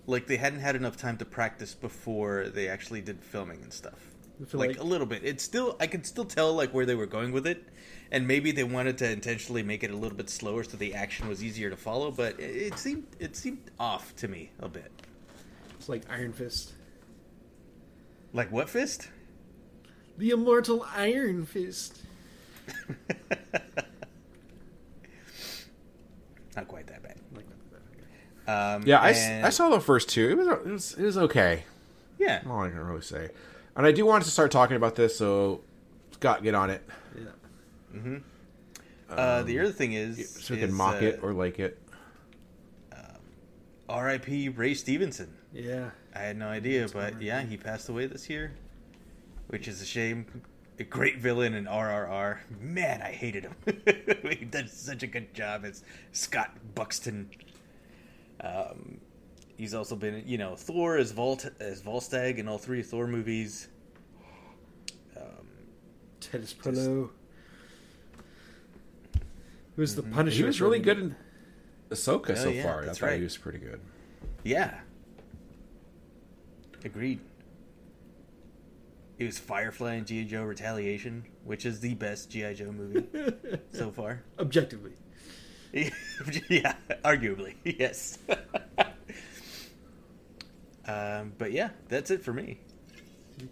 like 0.06 0.26
they 0.26 0.36
hadn't 0.36 0.60
had 0.60 0.76
enough 0.76 0.96
time 0.96 1.16
to 1.18 1.24
practice 1.24 1.74
before 1.74 2.48
they 2.48 2.68
actually 2.68 3.00
did 3.00 3.22
filming 3.22 3.62
and 3.62 3.72
stuff. 3.72 3.98
Like, 4.52 4.68
like- 4.70 4.78
a 4.80 4.84
little 4.84 5.06
bit. 5.06 5.22
It's 5.24 5.42
still 5.42 5.76
I 5.80 5.86
can 5.86 6.04
still 6.04 6.24
tell 6.26 6.52
like 6.54 6.72
where 6.74 6.84
they 6.86 6.94
were 6.94 7.06
going 7.06 7.32
with 7.32 7.46
it, 7.46 7.64
and 8.12 8.26
maybe 8.28 8.52
they 8.52 8.64
wanted 8.64 8.98
to 8.98 9.10
intentionally 9.10 9.62
make 9.62 9.82
it 9.82 9.90
a 9.90 9.96
little 9.96 10.16
bit 10.16 10.28
slower 10.28 10.62
so 10.62 10.76
the 10.76 10.94
action 10.94 11.26
was 11.28 11.42
easier 11.42 11.70
to 11.70 11.76
follow. 11.76 12.10
But 12.10 12.38
it, 12.38 12.42
it 12.72 12.78
seemed 12.78 13.06
it 13.18 13.34
seemed 13.34 13.70
off 13.80 14.14
to 14.16 14.28
me 14.28 14.50
a 14.60 14.68
bit. 14.68 14.90
it's 15.78 15.88
like 15.88 16.02
Iron 16.10 16.32
Fist, 16.34 16.72
Like 18.34 18.52
what 18.52 18.68
fist? 18.68 19.08
the 20.18 20.30
immortal 20.30 20.86
Iron 20.94 21.44
Fist. 21.46 22.02
Not 26.56 26.68
quite 26.68 26.86
that 26.86 27.02
bad. 27.02 27.16
Like 27.34 27.46
that. 27.48 27.56
Um, 28.46 28.82
Yeah, 28.86 29.00
and- 29.02 29.44
I 29.46 29.50
saw 29.50 29.68
the 29.70 29.80
first 29.80 30.08
two. 30.08 30.28
It 30.30 30.36
was 30.36 30.46
it 30.48 30.66
was, 30.66 30.94
it 30.94 31.02
was 31.04 31.18
okay. 31.18 31.64
Yeah, 32.18 32.42
All 32.48 32.60
I 32.62 32.70
can 32.70 32.78
really 32.80 33.02
say. 33.02 33.28
And 33.76 33.86
I 33.86 33.92
do 33.92 34.06
want 34.06 34.24
to 34.24 34.30
start 34.30 34.50
talking 34.50 34.76
about 34.76 34.94
this, 34.96 35.16
so 35.18 35.60
Scott, 36.12 36.42
get 36.42 36.54
on 36.54 36.70
it. 36.70 36.82
Yeah. 37.14 38.18
uh, 39.10 39.42
the 39.42 39.60
other 39.60 39.72
thing 39.72 39.92
is, 39.92 40.18
Um, 40.18 40.24
So 40.42 40.54
we 40.54 40.60
can 40.60 40.70
is, 40.70 40.74
mock 40.74 41.02
uh, 41.02 41.06
it 41.06 41.20
or 41.22 41.32
like 41.34 41.58
it. 41.58 41.78
R.I.P. 43.88 44.48
Ray 44.48 44.74
Stevenson. 44.74 45.32
Yeah. 45.52 45.90
I 46.14 46.18
had 46.20 46.36
no 46.36 46.48
idea, 46.48 46.88
but 46.92 47.22
yeah, 47.22 47.42
he 47.42 47.56
passed 47.56 47.88
away 47.88 48.06
this 48.06 48.28
year, 48.28 48.52
which 49.48 49.68
is 49.68 49.80
a 49.80 49.84
shame. 49.84 50.26
A 50.80 50.84
great 50.84 51.18
villain 51.18 51.54
in 51.54 51.66
RRR. 51.66 52.38
Man, 52.60 53.00
I 53.00 53.12
hated 53.12 53.44
him. 53.44 53.54
he 54.28 54.44
did 54.44 54.68
such 54.70 55.02
a 55.02 55.06
good 55.06 55.32
job 55.32 55.64
as 55.64 55.84
Scott 56.12 56.50
Buxton. 56.74 57.30
Um, 58.40 58.98
he's 59.56 59.74
also 59.74 59.96
been, 59.96 60.22
you 60.26 60.38
know, 60.38 60.56
Thor 60.56 60.96
as 60.96 61.12
Volt 61.12 61.48
as 61.60 61.80
Volstagg 61.82 62.38
in 62.38 62.48
all 62.48 62.58
three 62.58 62.82
Thor 62.82 63.06
movies. 63.06 63.68
Titus 66.20 66.54
Pullo. 66.54 67.10
Who's 69.76 69.94
the 69.94 70.02
Punisher? 70.02 70.36
He 70.38 70.42
was 70.44 70.60
really 70.60 70.78
good 70.80 70.98
in 70.98 71.16
Ahsoka 71.90 72.30
Oh, 72.30 72.34
so 72.34 72.48
yeah, 72.48 72.62
far. 72.62 72.82
I 72.82 72.86
that's 72.86 72.98
thought 72.98 73.06
right. 73.06 73.18
he 73.18 73.22
was 73.22 73.36
pretty 73.36 73.58
good. 73.58 73.80
Yeah. 74.42 74.74
Agreed. 76.84 77.20
It 79.18 79.24
was 79.24 79.38
Firefly 79.38 79.94
and 79.94 80.06
G.I. 80.06 80.24
Joe 80.24 80.42
Retaliation, 80.42 81.24
which 81.44 81.64
is 81.64 81.80
the 81.80 81.94
best 81.94 82.30
G.I. 82.30 82.54
Joe 82.54 82.72
movie 82.72 83.06
so 83.72 83.90
far. 83.90 84.22
objectively. 84.38 84.92
yeah, 86.48 86.74
arguably, 87.04 87.54
yes. 87.64 88.18
um, 90.86 91.32
but 91.38 91.52
yeah, 91.52 91.70
that's 91.88 92.10
it 92.10 92.22
for 92.22 92.32
me. 92.32 92.58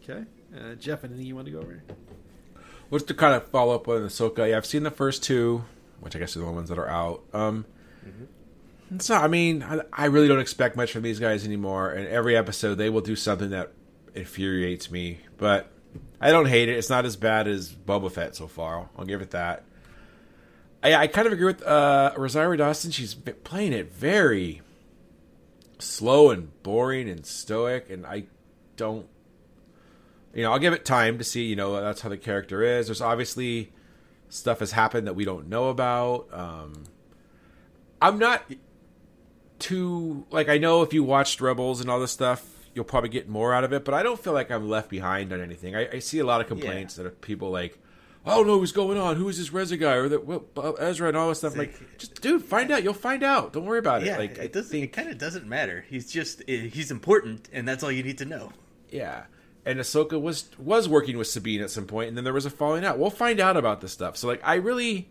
Okay, 0.03 0.25
uh, 0.57 0.75
Jeff, 0.77 1.05
anything 1.05 1.27
you 1.27 1.35
want 1.35 1.47
to 1.47 1.53
go 1.53 1.59
over? 1.61 1.83
What's 2.89 3.05
to 3.07 3.15
kind 3.15 3.35
of 3.35 3.47
follow 3.49 3.75
up 3.75 3.89
on 3.89 4.03
Ahsoka? 4.03 4.49
Yeah, 4.49 4.57
I've 4.57 4.67
seen 4.67 4.83
the 4.83 4.91
first 4.91 5.23
two, 5.23 5.65
which 6.01 6.15
I 6.15 6.19
guess 6.19 6.37
are 6.37 6.41
the 6.41 6.45
only 6.47 6.57
ones 6.57 6.69
that 6.69 6.79
are 6.79 6.89
out. 6.89 7.23
Um, 7.33 7.65
It's 8.95 9.09
not. 9.09 9.25
I 9.25 9.29
mean, 9.29 9.63
I, 9.63 9.81
I 9.93 10.05
really 10.07 10.29
don't 10.29 10.41
expect 10.41 10.77
much 10.77 10.93
from 10.93 11.03
these 11.03 11.19
guys 11.19 11.45
anymore. 11.45 11.91
And 11.91 12.07
every 12.07 12.37
episode, 12.37 12.77
they 12.77 12.91
will 12.91 13.01
do 13.01 13.17
something 13.17 13.51
that 13.51 13.73
infuriates 14.15 14.91
me. 14.91 15.19
But 15.39 15.71
I 16.21 16.31
don't 16.31 16.47
hate 16.47 16.69
it. 16.69 16.77
It's 16.77 16.91
not 16.91 17.05
as 17.05 17.17
bad 17.17 17.49
as 17.49 17.73
Boba 17.73 18.13
Fett 18.13 18.37
so 18.37 18.47
far. 18.47 18.89
I'll 18.97 19.07
give 19.07 19.21
it 19.23 19.31
that. 19.33 19.65
I, 20.85 20.95
I 20.95 21.07
kind 21.07 21.27
of 21.27 21.33
agree 21.33 21.47
with 21.47 21.63
uh, 21.63 22.13
Rosario 22.17 22.57
Dawson. 22.57 22.91
She's 22.91 23.15
playing 23.15 23.73
it 23.73 23.91
very 23.91 24.61
slow 25.79 26.31
and 26.31 26.63
boring 26.63 27.09
and 27.09 27.25
stoic, 27.25 27.91
and 27.91 28.07
I 28.07 28.25
don't. 28.77 29.07
You 30.35 30.43
know, 30.43 30.53
I'll 30.53 30.59
give 30.59 30.73
it 30.73 30.85
time 30.85 31.17
to 31.19 31.25
see. 31.25 31.45
You 31.45 31.57
know, 31.57 31.81
that's 31.81 32.03
how 32.03 32.09
the 32.09 32.19
character 32.19 32.63
is. 32.63 32.87
There's 32.87 33.01
obviously 33.01 33.73
stuff 34.29 34.59
has 34.59 34.73
happened 34.73 35.07
that 35.07 35.15
we 35.15 35.25
don't 35.25 35.49
know 35.49 35.69
about. 35.69 36.29
Um, 36.33 36.85
I'm 38.03 38.19
not 38.19 38.45
too 39.59 40.27
like 40.31 40.49
I 40.49 40.59
know 40.59 40.83
if 40.83 40.93
you 40.93 41.03
watched 41.03 41.41
Rebels 41.41 41.81
and 41.81 41.89
all 41.89 42.01
this 42.01 42.13
stuff, 42.13 42.45
you'll 42.75 42.85
probably 42.85 43.09
get 43.09 43.29
more 43.29 43.55
out 43.55 43.65
of 43.65 43.73
it. 43.73 43.85
But 43.85 43.95
I 43.95 44.03
don't 44.03 44.19
feel 44.23 44.35
like 44.35 44.51
I'm 44.51 44.69
left 44.69 44.91
behind 44.91 45.33
on 45.33 45.41
anything. 45.41 45.75
I, 45.75 45.89
I 45.89 45.99
see 46.01 46.19
a 46.19 46.27
lot 46.27 46.43
of 46.43 46.47
complaints 46.49 46.97
that 46.97 47.07
are 47.07 47.11
people 47.11 47.51
like, 47.51 47.79
"I 48.27 48.35
don't 48.35 48.47
know 48.47 48.59
what's 48.59 48.73
going 48.73 48.99
on. 48.99 49.17
Who 49.17 49.29
is 49.29 49.39
this 49.39 49.53
Reza 49.53 49.77
guy 49.77 49.95
or 49.95 50.09
that 50.09 50.25
what, 50.27 50.43
uh, 50.57 50.73
Ezra 50.73 51.09
and 51.09 51.17
all 51.17 51.29
this 51.29 51.39
stuff?" 51.39 51.57
like, 51.57 51.75
just 51.99 52.21
dude, 52.21 52.45
find 52.45 52.71
out. 52.71 52.83
You'll 52.83 52.95
find 52.95 53.23
out. 53.23 53.53
Don't 53.53 53.65
worry 53.65 53.79
about 53.79 54.03
it. 54.03 54.07
Yeah, 54.07 54.19
like, 54.19 54.39
it 54.39 54.53
doesn't. 54.53 54.71
think- 54.71 54.85
It 54.85 54.93
kind 54.93 55.09
of 55.11 55.19
doesn't 55.19 55.47
matter. 55.47 55.85
He's 55.89 56.11
just 56.11 56.43
eh, 56.49 56.69
he's 56.69 56.91
important, 56.91 57.49
and 57.53 57.67
that's 57.69 57.83
all 57.83 57.93
you 57.93 58.03
need 58.03 58.19
to 58.19 58.25
know. 58.25 58.53
Yeah. 58.91 59.25
And 59.67 59.79
Ahsoka 59.81 60.21
was 60.21 60.51
was 60.59 60.89
working 60.89 61.17
with 61.17 61.27
Sabine 61.27 61.61
at 61.63 61.71
some 61.71 61.87
point, 61.87 62.09
and 62.09 62.17
then 62.17 62.25
there 62.25 62.35
was 62.35 62.45
a 62.47 62.51
falling 62.51 62.85
out. 62.85 62.99
We'll 62.99 63.11
find 63.11 63.41
out 63.41 63.57
about 63.57 63.81
this 63.81 63.93
stuff. 63.93 64.17
So, 64.17 64.27
like, 64.29 64.41
I 64.45 64.57
really 64.57 65.09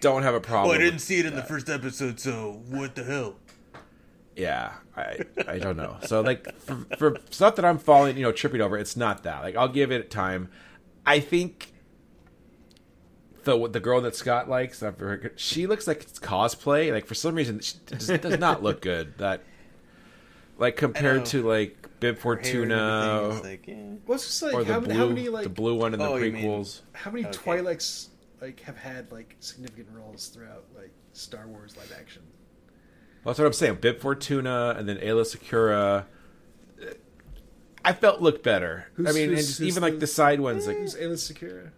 don't 0.00 0.22
have 0.24 0.34
a 0.34 0.40
problem. 0.40 0.74
Oh, 0.74 0.78
I 0.78 0.82
didn't 0.82 0.98
see 1.00 1.18
it 1.20 1.26
in 1.26 1.36
the 1.36 1.42
first 1.42 1.68
episode, 1.68 2.18
so 2.18 2.62
what 2.68 2.94
the 2.96 3.04
hell? 3.04 3.36
Yeah, 4.36 4.72
I 4.96 5.18
I 5.46 5.58
don't 5.58 5.76
know. 5.76 5.98
So, 6.06 6.20
like, 6.20 6.52
for, 6.60 6.86
for 6.96 7.16
stuff 7.30 7.56
that 7.56 7.64
I'm 7.64 7.78
falling, 7.78 8.16
you 8.16 8.22
know, 8.22 8.32
tripping 8.32 8.60
over, 8.60 8.78
it's 8.78 8.96
not 8.96 9.22
that. 9.24 9.42
Like, 9.42 9.54
I'll 9.56 9.68
give 9.68 9.92
it 9.92 10.10
time. 10.10 10.48
I 11.04 11.20
think 11.20 11.72
the 13.44 13.68
the 13.68 13.80
girl 13.80 14.00
that 14.02 14.14
Scott 14.16 14.48
likes, 14.48 14.82
she 15.36 15.66
looks 15.66 15.86
like 15.86 16.02
it's 16.02 16.18
cosplay. 16.18 16.92
Like, 16.92 17.06
for 17.06 17.14
some 17.14 17.34
reason, 17.34 17.60
she 17.60 17.74
does, 17.86 18.06
does 18.08 18.38
not 18.38 18.62
look 18.62 18.80
good. 18.82 19.16
That, 19.18 19.42
like, 20.58 20.76
compared 20.76 21.26
to 21.26 21.42
like 21.46 21.76
Bib 22.00 22.18
Fortuna 22.18 23.22
everything 23.24 23.38
is 23.38 23.44
like, 23.44 23.68
eh. 23.68 23.96
Well, 24.06 24.18
just 24.18 24.42
like 24.42 24.54
or 24.54 24.64
the 24.64 24.72
how, 24.74 24.80
blue, 24.80 24.94
how 24.94 25.06
many 25.06 25.28
like 25.28 25.42
the 25.44 25.48
blue 25.50 25.74
one 25.74 25.92
in 25.92 25.98
the 26.00 26.06
Oh, 26.08 26.16
you 26.16 26.32
mean- 26.32 26.44
prequels. 26.44 26.80
how 26.92 27.10
many 27.10 27.26
Okay. 27.26 27.38
Twi'leks 27.38 28.08
like 28.40 28.60
have 28.60 28.76
had 28.78 29.10
like 29.12 29.36
significant 29.40 29.88
roles 29.92 30.28
throughout 30.28 30.64
like 30.76 30.90
Star 31.12 31.46
Wars 31.46 31.76
live 31.76 31.92
action? 31.98 32.22
Well, 33.22 33.32
that's 33.32 33.38
what 33.38 33.46
I'm 33.46 33.52
saying. 33.52 33.78
Bib 33.82 34.00
Fortuna 34.00 34.74
and 34.78 34.88
then 34.88 34.96
Aayla 34.96 35.26
Secura. 35.36 36.04
I 37.84 37.92
felt 37.94 38.20
looked 38.20 38.42
better. 38.42 38.86
I 38.88 38.92
Who's- 38.96 39.14
mean, 39.14 39.28
and 39.30 39.36
just 39.38 39.58
who's 39.58 39.68
even 39.68 39.82
the- 39.82 39.88
like 39.90 40.00
the 40.00 40.06
side 40.06 40.40
ones, 40.40 40.66
like 40.66 40.76
Who's 40.78 40.94
Aayla 40.94 41.12
Secura? 41.14 41.70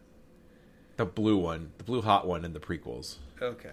The 0.96 1.04
blue 1.04 1.36
one, 1.38 1.72
the 1.78 1.84
blue 1.84 2.02
hot 2.02 2.26
one 2.26 2.44
in 2.44 2.52
the 2.52 2.60
prequels. 2.60 3.16
Okay. 3.40 3.70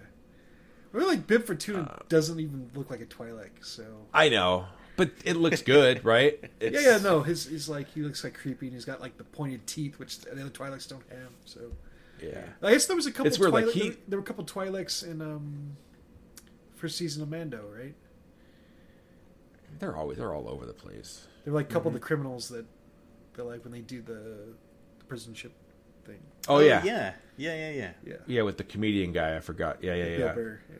Really, 0.91 1.15
like 1.17 1.27
Bib 1.27 1.45
Fortuna 1.45 1.81
Uh, 1.83 2.03
doesn't 2.09 2.39
even 2.39 2.71
look 2.73 2.89
like 2.89 3.01
a 3.01 3.05
Twi'lek. 3.05 3.49
So 3.61 3.83
I 4.13 4.29
know, 4.29 4.65
but 4.95 5.11
it 5.23 5.35
looks 5.35 5.61
good, 5.61 6.03
right? 6.13 6.39
yeah, 6.41 6.47
It's, 6.59 6.83
yeah, 6.83 6.97
no, 6.97 7.21
his 7.21 7.45
he's 7.45 7.69
like 7.69 7.91
he 7.93 8.01
looks 8.01 8.23
like 8.23 8.33
creepy, 8.33 8.67
and 8.67 8.73
he's 8.73 8.85
got 8.85 8.99
like 8.99 9.17
the 9.17 9.23
pointed 9.23 9.67
teeth, 9.67 9.99
which 9.99 10.19
the 10.21 10.31
other 10.31 10.49
Twi'leks 10.49 10.87
don't 10.89 11.03
have. 11.11 11.29
So 11.45 11.59
yeah. 12.21 12.41
I 12.63 12.71
guess 12.71 12.87
there 12.87 12.95
was 12.95 13.05
a 13.05 13.11
couple. 13.11 13.27
It's 13.27 13.37
weird, 13.39 13.53
like, 13.53 13.67
he- 13.69 13.97
there, 14.07 14.17
were 14.17 14.23
a 14.23 14.25
couple 14.25 14.43
Twi'leks 14.45 15.03
in 15.09 15.21
um 15.21 15.77
first 16.75 16.97
season 16.97 17.21
of 17.21 17.29
Mando, 17.29 17.63
right? 17.77 17.93
They're 19.79 19.95
always 19.95 20.17
they're 20.17 20.33
all 20.33 20.49
over 20.49 20.65
the 20.65 20.73
place. 20.73 21.27
They're 21.43 21.53
like 21.53 21.69
a 21.69 21.73
couple 21.73 21.89
Mm-hmm. 21.91 21.95
of 21.97 22.01
the 22.01 22.05
criminals 22.07 22.49
that 22.49 22.65
they're 23.35 23.45
like 23.45 23.63
when 23.63 23.71
they 23.71 23.81
do 23.81 24.01
the, 24.01 24.13
the 24.97 25.05
prison 25.07 25.33
ship 25.33 25.51
thing. 26.11 26.21
Oh, 26.47 26.55
oh, 26.55 26.59
yeah. 26.59 26.83
yeah, 26.83 27.13
yeah, 27.37 27.55
yeah, 27.55 27.69
yeah. 27.71 27.91
Yeah, 28.05 28.13
yeah, 28.27 28.41
with 28.41 28.57
the 28.57 28.63
comedian 28.63 29.11
guy, 29.11 29.35
I 29.35 29.39
forgot. 29.39 29.83
Yeah, 29.83 29.95
yeah, 29.95 30.05
Bill 30.17 30.27
yeah, 30.27 30.33
Burr, 30.33 30.59
yeah, 30.69 30.75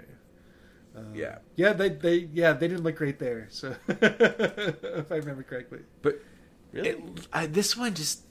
yeah. 0.95 1.03
yeah. 1.13 1.37
Yeah, 1.55 1.73
they 1.73 1.89
they 1.89 2.15
yeah 2.33 2.53
they 2.53 2.67
didn't 2.67 2.83
look 2.83 2.95
great 2.95 3.19
there. 3.19 3.47
So 3.49 3.75
if 3.87 5.11
I 5.11 5.15
remember 5.15 5.43
correctly, 5.43 5.79
But 6.01 6.19
Really? 6.71 6.89
it, 6.89 6.99
I, 7.33 7.45
this 7.47 7.75
one 7.77 7.93
just 7.95 8.21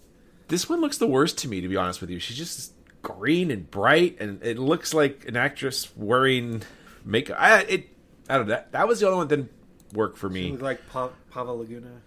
this 0.48 0.68
one 0.68 0.80
looks 0.80 0.98
the 0.98 1.06
worst 1.06 1.38
to 1.38 1.48
me, 1.48 1.60
to 1.60 1.68
be 1.68 1.76
honest 1.76 2.00
with 2.00 2.10
you. 2.10 2.18
She's 2.18 2.36
just 2.36 2.72
green 3.02 3.50
and 3.50 3.70
bright, 3.70 4.16
and 4.20 4.42
it 4.42 4.58
looks 4.58 4.92
like 4.94 5.26
an 5.28 5.36
actress 5.36 5.88
wearing 5.96 6.62
makeup. 7.04 7.36
I 7.40 7.60
it 7.62 7.88
I 8.28 8.36
don't 8.36 8.46
know. 8.48 8.54
That, 8.54 8.72
that 8.72 8.88
was 8.88 9.00
the 9.00 9.06
only 9.06 9.18
one 9.18 9.28
that 9.28 9.36
didn't 9.36 9.52
work 9.94 10.16
for 10.16 10.28
me. 10.28 10.50
looked 10.50 10.62
like 10.62 10.88
pa- 10.88 11.10
Pava 11.32 11.56
Laguna. 11.58 12.02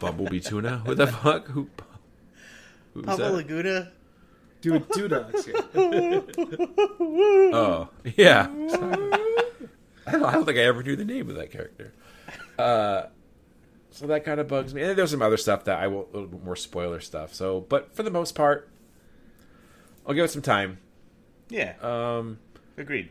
Bumblebee 0.00 0.40
tuna. 0.40 0.78
Who 0.86 0.94
the 0.94 1.06
fuck? 1.22 1.48
Who? 1.48 1.68
Who's 2.96 3.04
Papa 3.06 3.22
that? 3.22 3.32
Laguna. 3.34 3.92
Dude, 4.60 4.88
Dudogs, 4.88 5.46
yeah. 5.46 5.60
Oh, 7.54 7.88
yeah. 8.16 8.48
I 10.06 10.12
don't, 10.12 10.24
I 10.24 10.32
don't 10.32 10.44
think 10.44 10.58
I 10.58 10.62
ever 10.62 10.82
knew 10.82 10.96
the 10.96 11.04
name 11.04 11.28
of 11.28 11.36
that 11.36 11.50
character. 11.50 11.92
Uh, 12.58 13.04
so 13.90 14.06
that 14.06 14.24
kind 14.24 14.40
of 14.40 14.48
bugs 14.48 14.72
me. 14.74 14.82
And 14.82 14.96
there's 14.96 15.10
some 15.10 15.22
other 15.22 15.36
stuff 15.36 15.64
that 15.64 15.78
I 15.78 15.86
will, 15.88 16.08
a 16.12 16.14
little 16.14 16.28
bit 16.28 16.44
more 16.44 16.56
spoiler 16.56 17.00
stuff. 17.00 17.34
So, 17.34 17.60
but 17.60 17.94
for 17.94 18.02
the 18.02 18.10
most 18.10 18.34
part, 18.34 18.68
I'll 20.06 20.14
give 20.14 20.24
it 20.24 20.30
some 20.30 20.42
time. 20.42 20.78
Yeah, 21.48 21.74
Um, 21.82 22.38
agreed. 22.76 23.10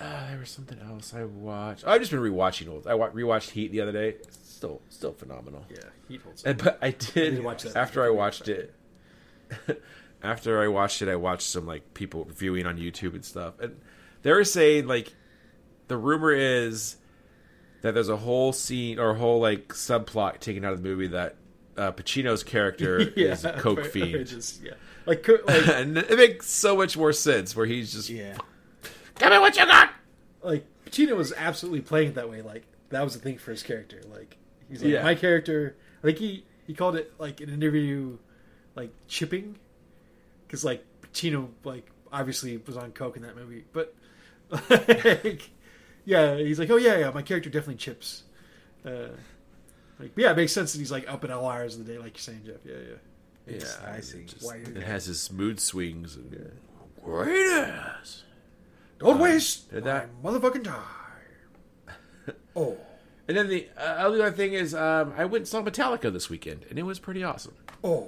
Uh, 0.00 0.28
there 0.30 0.38
was 0.38 0.50
something 0.50 0.78
else 0.80 1.14
I 1.14 1.24
watched. 1.24 1.86
I've 1.86 2.00
just 2.00 2.10
been 2.10 2.20
rewatching 2.20 2.68
old. 2.68 2.86
I 2.86 2.94
wa- 2.94 3.10
rewatched 3.10 3.50
Heat 3.50 3.72
the 3.72 3.80
other 3.80 3.92
day. 3.92 4.10
It's 4.20 4.38
still, 4.48 4.80
still 4.88 5.12
phenomenal. 5.12 5.64
Yeah, 5.70 5.78
Heat 6.08 6.20
holds 6.22 6.42
up. 6.44 6.50
And, 6.50 6.62
but 6.62 6.78
I 6.82 6.90
did, 6.90 7.42
watch 7.44 7.62
that. 7.64 7.76
after 7.76 8.02
I 8.04 8.10
watched 8.10 8.48
it. 8.48 8.74
after 10.22 10.60
I 10.62 10.68
watched 10.68 11.02
it, 11.02 11.08
I 11.08 11.16
watched 11.16 11.46
some 11.48 11.66
like 11.66 11.94
people 11.94 12.24
reviewing 12.24 12.66
on 12.66 12.78
YouTube 12.78 13.14
and 13.14 13.24
stuff, 13.24 13.54
and 13.60 13.80
they 14.22 14.32
were 14.32 14.44
saying 14.44 14.86
like 14.86 15.12
the 15.88 15.96
rumor 15.96 16.32
is 16.32 16.96
that 17.82 17.94
there's 17.94 18.08
a 18.08 18.16
whole 18.16 18.52
scene 18.52 18.98
or 18.98 19.10
a 19.10 19.14
whole 19.18 19.40
like 19.40 19.68
subplot 19.68 20.38
taken 20.38 20.64
out 20.64 20.72
of 20.72 20.82
the 20.82 20.88
movie 20.88 21.08
that 21.08 21.36
uh, 21.76 21.92
Pacino's 21.92 22.44
character 22.44 22.98
is 23.16 23.44
a 23.44 23.52
coke 23.54 23.84
fiend, 23.86 24.26
just- 24.26 24.62
yeah, 24.62 24.72
like 25.06 25.26
like 25.46 25.68
and 25.68 25.98
it 25.98 26.16
makes 26.16 26.48
so 26.48 26.76
much 26.76 26.96
more 26.96 27.12
sense 27.12 27.56
where 27.56 27.66
he's 27.66 27.92
just 27.92 28.08
Yeah, 28.08 28.36
give 29.22 29.32
me 29.32 29.38
what 29.38 29.56
you 29.56 29.66
got. 29.66 29.90
like 30.42 30.66
Pacino 30.86 31.16
was 31.16 31.32
absolutely 31.36 31.80
playing 31.80 32.08
it 32.08 32.14
that 32.16 32.28
way. 32.30 32.42
Like 32.42 32.64
that 32.90 33.02
was 33.02 33.14
the 33.14 33.20
thing 33.20 33.38
for 33.38 33.50
his 33.50 33.62
character. 33.62 34.00
Like 34.12 34.36
he's 34.68 34.82
like 34.82 34.92
Yeah. 34.92 35.02
my 35.02 35.14
character. 35.14 35.76
I 36.02 36.06
think 36.06 36.18
he 36.18 36.44
he 36.66 36.74
called 36.74 36.96
it 36.96 37.12
like 37.18 37.40
an 37.40 37.48
interview, 37.48 38.18
like 38.74 38.92
chipping, 39.08 39.56
because 40.46 40.64
like 40.64 40.84
Pacino 41.02 41.48
like 41.64 41.86
obviously 42.12 42.56
was 42.58 42.76
on 42.76 42.92
coke 42.92 43.16
in 43.16 43.22
that 43.22 43.36
movie, 43.36 43.64
but 43.72 43.94
like 44.70 45.50
yeah, 46.04 46.36
he's 46.36 46.58
like 46.58 46.70
oh 46.70 46.76
yeah 46.76 46.98
yeah 46.98 47.10
my 47.10 47.22
character 47.22 47.48
definitely 47.50 47.76
chips. 47.76 48.24
Uh, 48.84 49.08
like 49.98 50.12
yeah, 50.16 50.32
it 50.32 50.36
makes 50.36 50.52
sense 50.52 50.72
that 50.72 50.78
he's 50.78 50.90
like 50.92 51.08
up 51.10 51.22
at 51.24 51.30
all 51.30 51.48
hours 51.48 51.76
of 51.76 51.86
the 51.86 51.92
day, 51.92 51.98
like 51.98 52.14
you're 52.14 52.20
saying, 52.22 52.42
Jeff. 52.44 52.56
Yeah, 52.64 52.74
yeah. 52.74 52.96
Yeah, 53.58 53.92
I 53.92 54.00
see. 54.00 54.22
Just, 54.24 54.44
Why 54.44 54.56
it 54.56 54.76
has 54.84 55.06
his 55.06 55.30
mood 55.32 55.58
swings. 55.58 56.14
And, 56.16 56.52
Great 57.04 57.50
ass. 57.58 58.22
Don't 59.02 59.18
waste 59.18 59.70
did 59.70 59.84
my 59.84 59.90
that- 59.92 60.22
motherfucking 60.22 60.64
time. 60.64 60.80
Oh. 62.54 62.76
And 63.28 63.36
then 63.36 63.48
the 63.48 63.66
uh, 63.78 63.80
other 63.80 64.30
thing 64.30 64.52
is, 64.52 64.74
um, 64.74 65.14
I 65.16 65.24
went 65.24 65.42
and 65.42 65.48
saw 65.48 65.62
Metallica 65.62 66.12
this 66.12 66.28
weekend, 66.28 66.66
and 66.68 66.78
it 66.78 66.82
was 66.82 66.98
pretty 66.98 67.24
awesome. 67.24 67.54
Oh, 67.82 68.06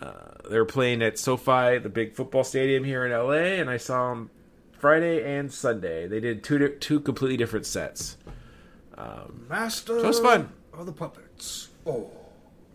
They 0.00 0.56
were 0.58 0.64
playing 0.64 1.02
at 1.02 1.18
SoFi, 1.18 1.78
the 1.78 1.88
big 1.92 2.14
football 2.14 2.44
stadium 2.44 2.84
here 2.84 3.04
in 3.04 3.10
LA, 3.12 3.58
and 3.60 3.68
I 3.68 3.76
saw 3.78 4.10
them 4.10 4.30
Friday 4.78 5.24
and 5.38 5.52
Sunday. 5.52 6.06
They 6.06 6.20
did 6.20 6.44
two 6.44 6.68
two 6.78 7.00
completely 7.00 7.36
different 7.36 7.66
sets. 7.66 8.16
master! 9.48 9.98
So 9.98 10.04
it 10.04 10.06
was 10.06 10.20
fun. 10.20 10.50
Of 10.72 10.86
the 10.86 10.92
puppets. 10.92 11.68
Oh, 11.84 12.10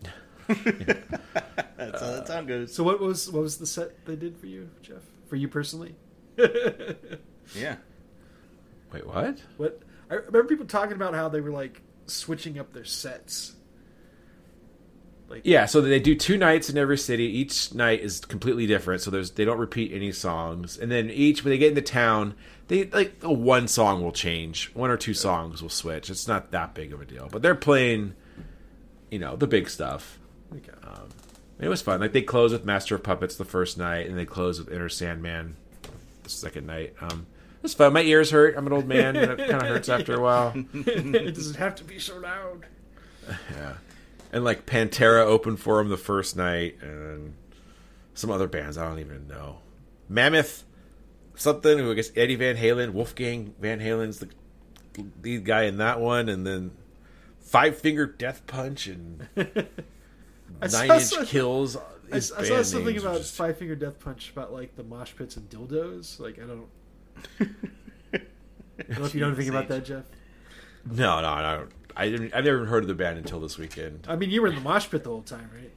That's 0.48 2.00
how 2.00 2.10
that 2.12 2.26
song 2.26 2.46
goes. 2.46 2.74
So 2.74 2.84
what 2.84 3.00
was 3.00 3.30
what 3.30 3.42
was 3.42 3.56
the 3.56 3.66
set 3.66 4.04
they 4.04 4.16
did 4.16 4.36
for 4.36 4.46
you, 4.46 4.68
Jeff? 4.82 5.02
For 5.28 5.36
you 5.36 5.48
personally? 5.48 5.94
Yeah. 7.54 7.76
Wait, 8.92 9.06
what? 9.06 9.42
What 9.56 9.80
I 10.10 10.14
remember 10.14 10.44
people 10.44 10.66
talking 10.66 10.94
about 10.94 11.14
how 11.14 11.28
they 11.28 11.40
were 11.40 11.50
like 11.50 11.82
switching 12.06 12.58
up 12.58 12.72
their 12.72 12.84
sets. 12.84 13.54
Like 15.28 15.42
Yeah, 15.44 15.66
so 15.66 15.80
they 15.80 16.00
do 16.00 16.14
two 16.14 16.36
nights 16.36 16.70
in 16.70 16.78
every 16.78 16.98
city. 16.98 17.24
Each 17.24 17.74
night 17.74 18.00
is 18.00 18.20
completely 18.20 18.66
different, 18.66 19.02
so 19.02 19.10
there's 19.10 19.32
they 19.32 19.44
don't 19.44 19.58
repeat 19.58 19.92
any 19.92 20.12
songs. 20.12 20.78
And 20.78 20.90
then 20.90 21.10
each 21.10 21.44
when 21.44 21.50
they 21.50 21.58
get 21.58 21.70
into 21.70 21.82
town, 21.82 22.34
they 22.68 22.84
like 22.84 23.20
the 23.20 23.30
one 23.30 23.68
song 23.68 24.02
will 24.02 24.12
change, 24.12 24.70
one 24.74 24.90
or 24.90 24.96
two 24.96 25.14
songs 25.14 25.62
will 25.62 25.70
switch. 25.70 26.10
It's 26.10 26.28
not 26.28 26.50
that 26.52 26.74
big 26.74 26.92
of 26.92 27.00
a 27.00 27.04
deal, 27.04 27.28
but 27.30 27.42
they're 27.42 27.54
playing, 27.54 28.14
you 29.10 29.18
know, 29.18 29.36
the 29.36 29.46
big 29.46 29.68
stuff. 29.68 30.18
Okay. 30.54 30.72
Um, 30.82 31.08
it 31.58 31.68
was 31.68 31.82
fun. 31.82 32.00
Like 32.00 32.12
they 32.12 32.22
close 32.22 32.52
with 32.52 32.64
Master 32.64 32.94
of 32.94 33.02
Puppets 33.02 33.36
the 33.36 33.44
first 33.44 33.78
night, 33.78 34.06
and 34.06 34.18
they 34.18 34.26
close 34.26 34.58
with 34.58 34.70
Inner 34.70 34.88
Sandman 34.88 35.56
the 36.24 36.30
second 36.30 36.66
night. 36.66 36.94
Um, 37.00 37.26
it 37.56 37.62
was 37.62 37.74
fun. 37.74 37.92
My 37.92 38.02
ears 38.02 38.30
hurt. 38.30 38.56
I'm 38.56 38.66
an 38.66 38.72
old 38.72 38.86
man, 38.86 39.16
and 39.16 39.32
it 39.40 39.48
kind 39.48 39.62
of 39.62 39.68
hurts 39.68 39.88
after 39.88 40.14
a 40.16 40.20
while. 40.20 40.52
it 40.74 41.34
doesn't 41.34 41.56
have 41.56 41.74
to 41.76 41.84
be 41.84 41.98
so 41.98 42.18
loud. 42.18 42.66
Yeah. 43.52 43.74
And 44.32 44.44
like 44.44 44.66
Pantera 44.66 45.24
opened 45.24 45.60
for 45.60 45.80
him 45.80 45.88
the 45.88 45.96
first 45.96 46.36
night, 46.36 46.76
and 46.82 47.34
some 48.12 48.30
other 48.30 48.48
bands 48.48 48.76
I 48.76 48.86
don't 48.86 48.98
even 48.98 49.26
know. 49.28 49.60
Mammoth, 50.10 50.64
something. 51.36 51.78
Who 51.78 51.90
I 51.90 51.94
guess 51.94 52.10
Eddie 52.16 52.34
Van 52.34 52.56
Halen, 52.56 52.90
Wolfgang 52.92 53.54
Van 53.60 53.80
Halen's 53.80 54.18
the 54.18 54.28
lead 55.22 55.44
guy 55.46 55.62
in 55.62 55.78
that 55.78 56.00
one, 56.00 56.28
and 56.28 56.46
then 56.46 56.72
Five 57.40 57.78
Finger 57.78 58.04
Death 58.06 58.46
Punch 58.46 58.88
and 58.88 59.26
Nine 59.36 60.90
Inch 60.90 61.02
some- 61.04 61.24
Kills. 61.26 61.78
I, 62.14 62.40
I 62.40 62.44
saw 62.44 62.62
something 62.62 62.96
about 62.96 63.18
just- 63.18 63.34
Five 63.34 63.58
Finger 63.58 63.76
Death 63.76 63.98
Punch 64.00 64.30
about 64.30 64.52
like 64.52 64.76
the 64.76 64.82
mosh 64.84 65.12
pits 65.16 65.36
and 65.36 65.48
dildos. 65.50 66.18
Like 66.20 66.38
I 66.38 66.46
don't. 66.46 66.66
I 68.14 68.82
don't 68.88 68.98
know 68.98 69.04
if 69.06 69.14
you 69.14 69.20
know 69.20 69.28
anything 69.28 69.48
about 69.48 69.68
that, 69.68 69.84
Jeff. 69.84 70.04
No, 70.90 71.20
no, 71.20 71.36
no. 71.36 71.66
I 71.96 72.08
didn't. 72.10 72.34
I've 72.34 72.44
never 72.44 72.64
heard 72.66 72.82
of 72.84 72.88
the 72.88 72.94
band 72.94 73.18
until 73.18 73.38
this 73.40 73.56
weekend. 73.56 74.06
I 74.08 74.16
mean, 74.16 74.30
you 74.30 74.42
were 74.42 74.48
in 74.48 74.56
the 74.56 74.60
mosh 74.60 74.90
pit 74.90 75.04
the 75.04 75.10
whole 75.10 75.22
time, 75.22 75.48
right? 75.54 75.70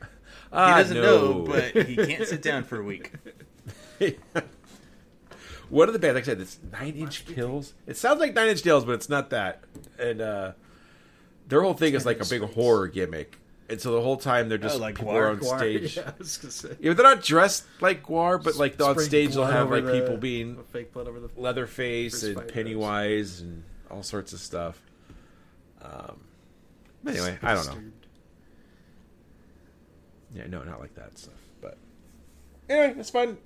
He 0.00 0.06
Ah, 0.52 0.78
doesn't 0.78 0.96
no. 0.96 1.02
know, 1.02 1.42
but 1.42 1.86
he 1.86 1.96
can't 2.06 2.26
sit 2.26 2.40
down 2.40 2.62
for 2.64 2.80
a 2.80 2.84
week. 2.84 3.10
What 5.68 5.88
are 5.88 5.92
the 5.92 5.98
bands? 5.98 6.14
Like 6.14 6.22
I 6.22 6.26
said, 6.26 6.40
it's 6.40 6.58
Nine 6.72 6.94
Inch 6.94 7.26
Kills. 7.26 7.74
It 7.86 7.96
sounds 7.96 8.20
like 8.20 8.34
Nine 8.34 8.48
Inch 8.50 8.64
Nails, 8.64 8.84
but 8.84 8.92
it's 8.92 9.08
not 9.08 9.30
that. 9.30 9.64
And 9.98 10.20
uh, 10.20 10.52
their 11.48 11.60
whole 11.62 11.74
thing 11.74 11.94
is 11.94 12.06
like 12.06 12.20
a 12.20 12.24
big 12.24 12.42
horror 12.42 12.86
gimmick. 12.86 13.38
And 13.68 13.80
so 13.80 13.92
the 13.92 14.00
whole 14.00 14.16
time 14.16 14.48
they're 14.48 14.58
just 14.58 14.76
Oh, 14.76 14.80
like 14.80 14.94
people 14.96 15.12
Gwar? 15.12 15.16
are 15.22 15.30
on 15.30 15.38
Gwar, 15.40 15.58
stage. 15.58 15.96
Yeah, 15.96 16.10
I 16.10 16.12
was 16.18 16.36
gonna 16.38 16.52
say. 16.52 16.76
Yeah, 16.80 16.92
they're 16.92 17.04
not 17.04 17.22
dressed 17.22 17.64
like 17.80 18.04
Gwar, 18.04 18.42
but 18.42 18.56
like 18.56 18.80
on 18.80 18.98
stage 19.00 19.34
they'll 19.34 19.44
have 19.44 19.70
like 19.70 19.84
the- 19.84 20.00
people 20.00 20.16
being 20.16 20.62
fake 20.70 20.92
blood 20.92 21.08
over 21.08 21.18
the 21.18 21.28
Leatherface 21.36 22.22
and 22.22 22.46
Pennywise 22.48 23.40
and 23.40 23.64
all 23.90 24.02
sorts 24.04 24.32
of 24.32 24.38
stuff. 24.40 24.80
Um, 25.82 26.20
anyway, 27.06 27.38
I 27.42 27.54
don't 27.54 27.66
know. 27.66 27.78
Yeah, 30.34 30.46
no, 30.48 30.62
not 30.62 30.80
like 30.80 30.94
that 30.94 31.18
stuff. 31.18 31.34
But 31.60 31.76
anyway, 32.68 32.94
it's 33.00 33.10
fun. 33.10 33.38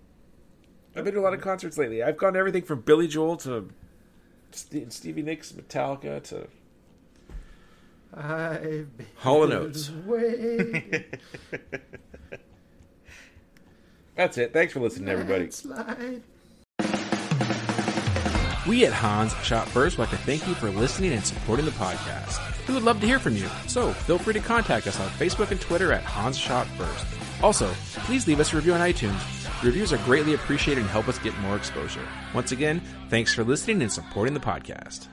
I've 0.97 1.05
been 1.05 1.15
to 1.15 1.21
a 1.21 1.23
lot 1.23 1.35
of 1.35 1.41
concerts 1.41 1.79
lately. 1.79 2.03
I've 2.03 2.17
gone 2.19 2.33
to 2.33 2.39
everything 2.39 2.63
from 2.63 2.81
Billy 2.81 3.07
Joel 3.07 3.37
to 3.39 3.69
Stevie 4.51 5.23
Nicks, 5.23 5.53
Metallica 5.53 6.23
to 6.25 6.49
I've 8.15 8.97
been 8.97 9.07
Hall 9.17 9.45
and 9.45 9.53
Oates. 9.53 9.91
That's 14.17 14.37
it. 14.37 14.53
Thanks 14.53 14.73
for 14.73 14.81
listening, 14.81 15.09
everybody. 15.09 15.51
slide. 15.51 16.23
We 18.69 18.85
at 18.85 18.93
Hans 18.93 19.35
Shot 19.43 19.67
First 19.69 19.97
would 19.97 20.05
like 20.05 20.19
to 20.19 20.25
thank 20.25 20.47
you 20.47 20.55
for 20.55 20.71
listening 20.71 21.13
and 21.13 21.25
supporting 21.25 21.65
the 21.65 21.71
podcast. 21.73 22.39
We 22.69 22.75
would 22.75 22.83
love 22.83 23.01
to 23.01 23.07
hear 23.07 23.19
from 23.19 23.35
you, 23.37 23.49
so 23.67 23.93
feel 23.93 24.19
free 24.19 24.35
to 24.35 24.41
contact 24.41 24.87
us 24.87 25.01
on 25.01 25.09
Facebook 25.11 25.51
and 25.51 25.61
Twitter 25.61 25.93
at 25.93 26.03
Hans 26.05 26.37
Shot 26.37 26.67
First. 26.77 27.07
Also, 27.43 27.71
please 28.05 28.27
leave 28.29 28.39
us 28.39 28.53
a 28.53 28.57
review 28.57 28.75
on 28.75 28.81
iTunes. 28.81 29.19
Reviews 29.63 29.93
are 29.93 29.99
greatly 29.99 30.35
appreciated 30.35 30.83
and 30.83 30.91
help 30.91 31.09
us 31.09 31.19
get 31.19 31.37
more 31.39 31.57
exposure. 31.57 32.07
Once 32.35 32.53
again, 32.53 32.81
thanks 33.09 33.33
for 33.33 33.45
listening 33.45 33.81
and 33.83 33.91
supporting 33.91 34.35
the 34.35 34.41
podcast. 34.41 35.07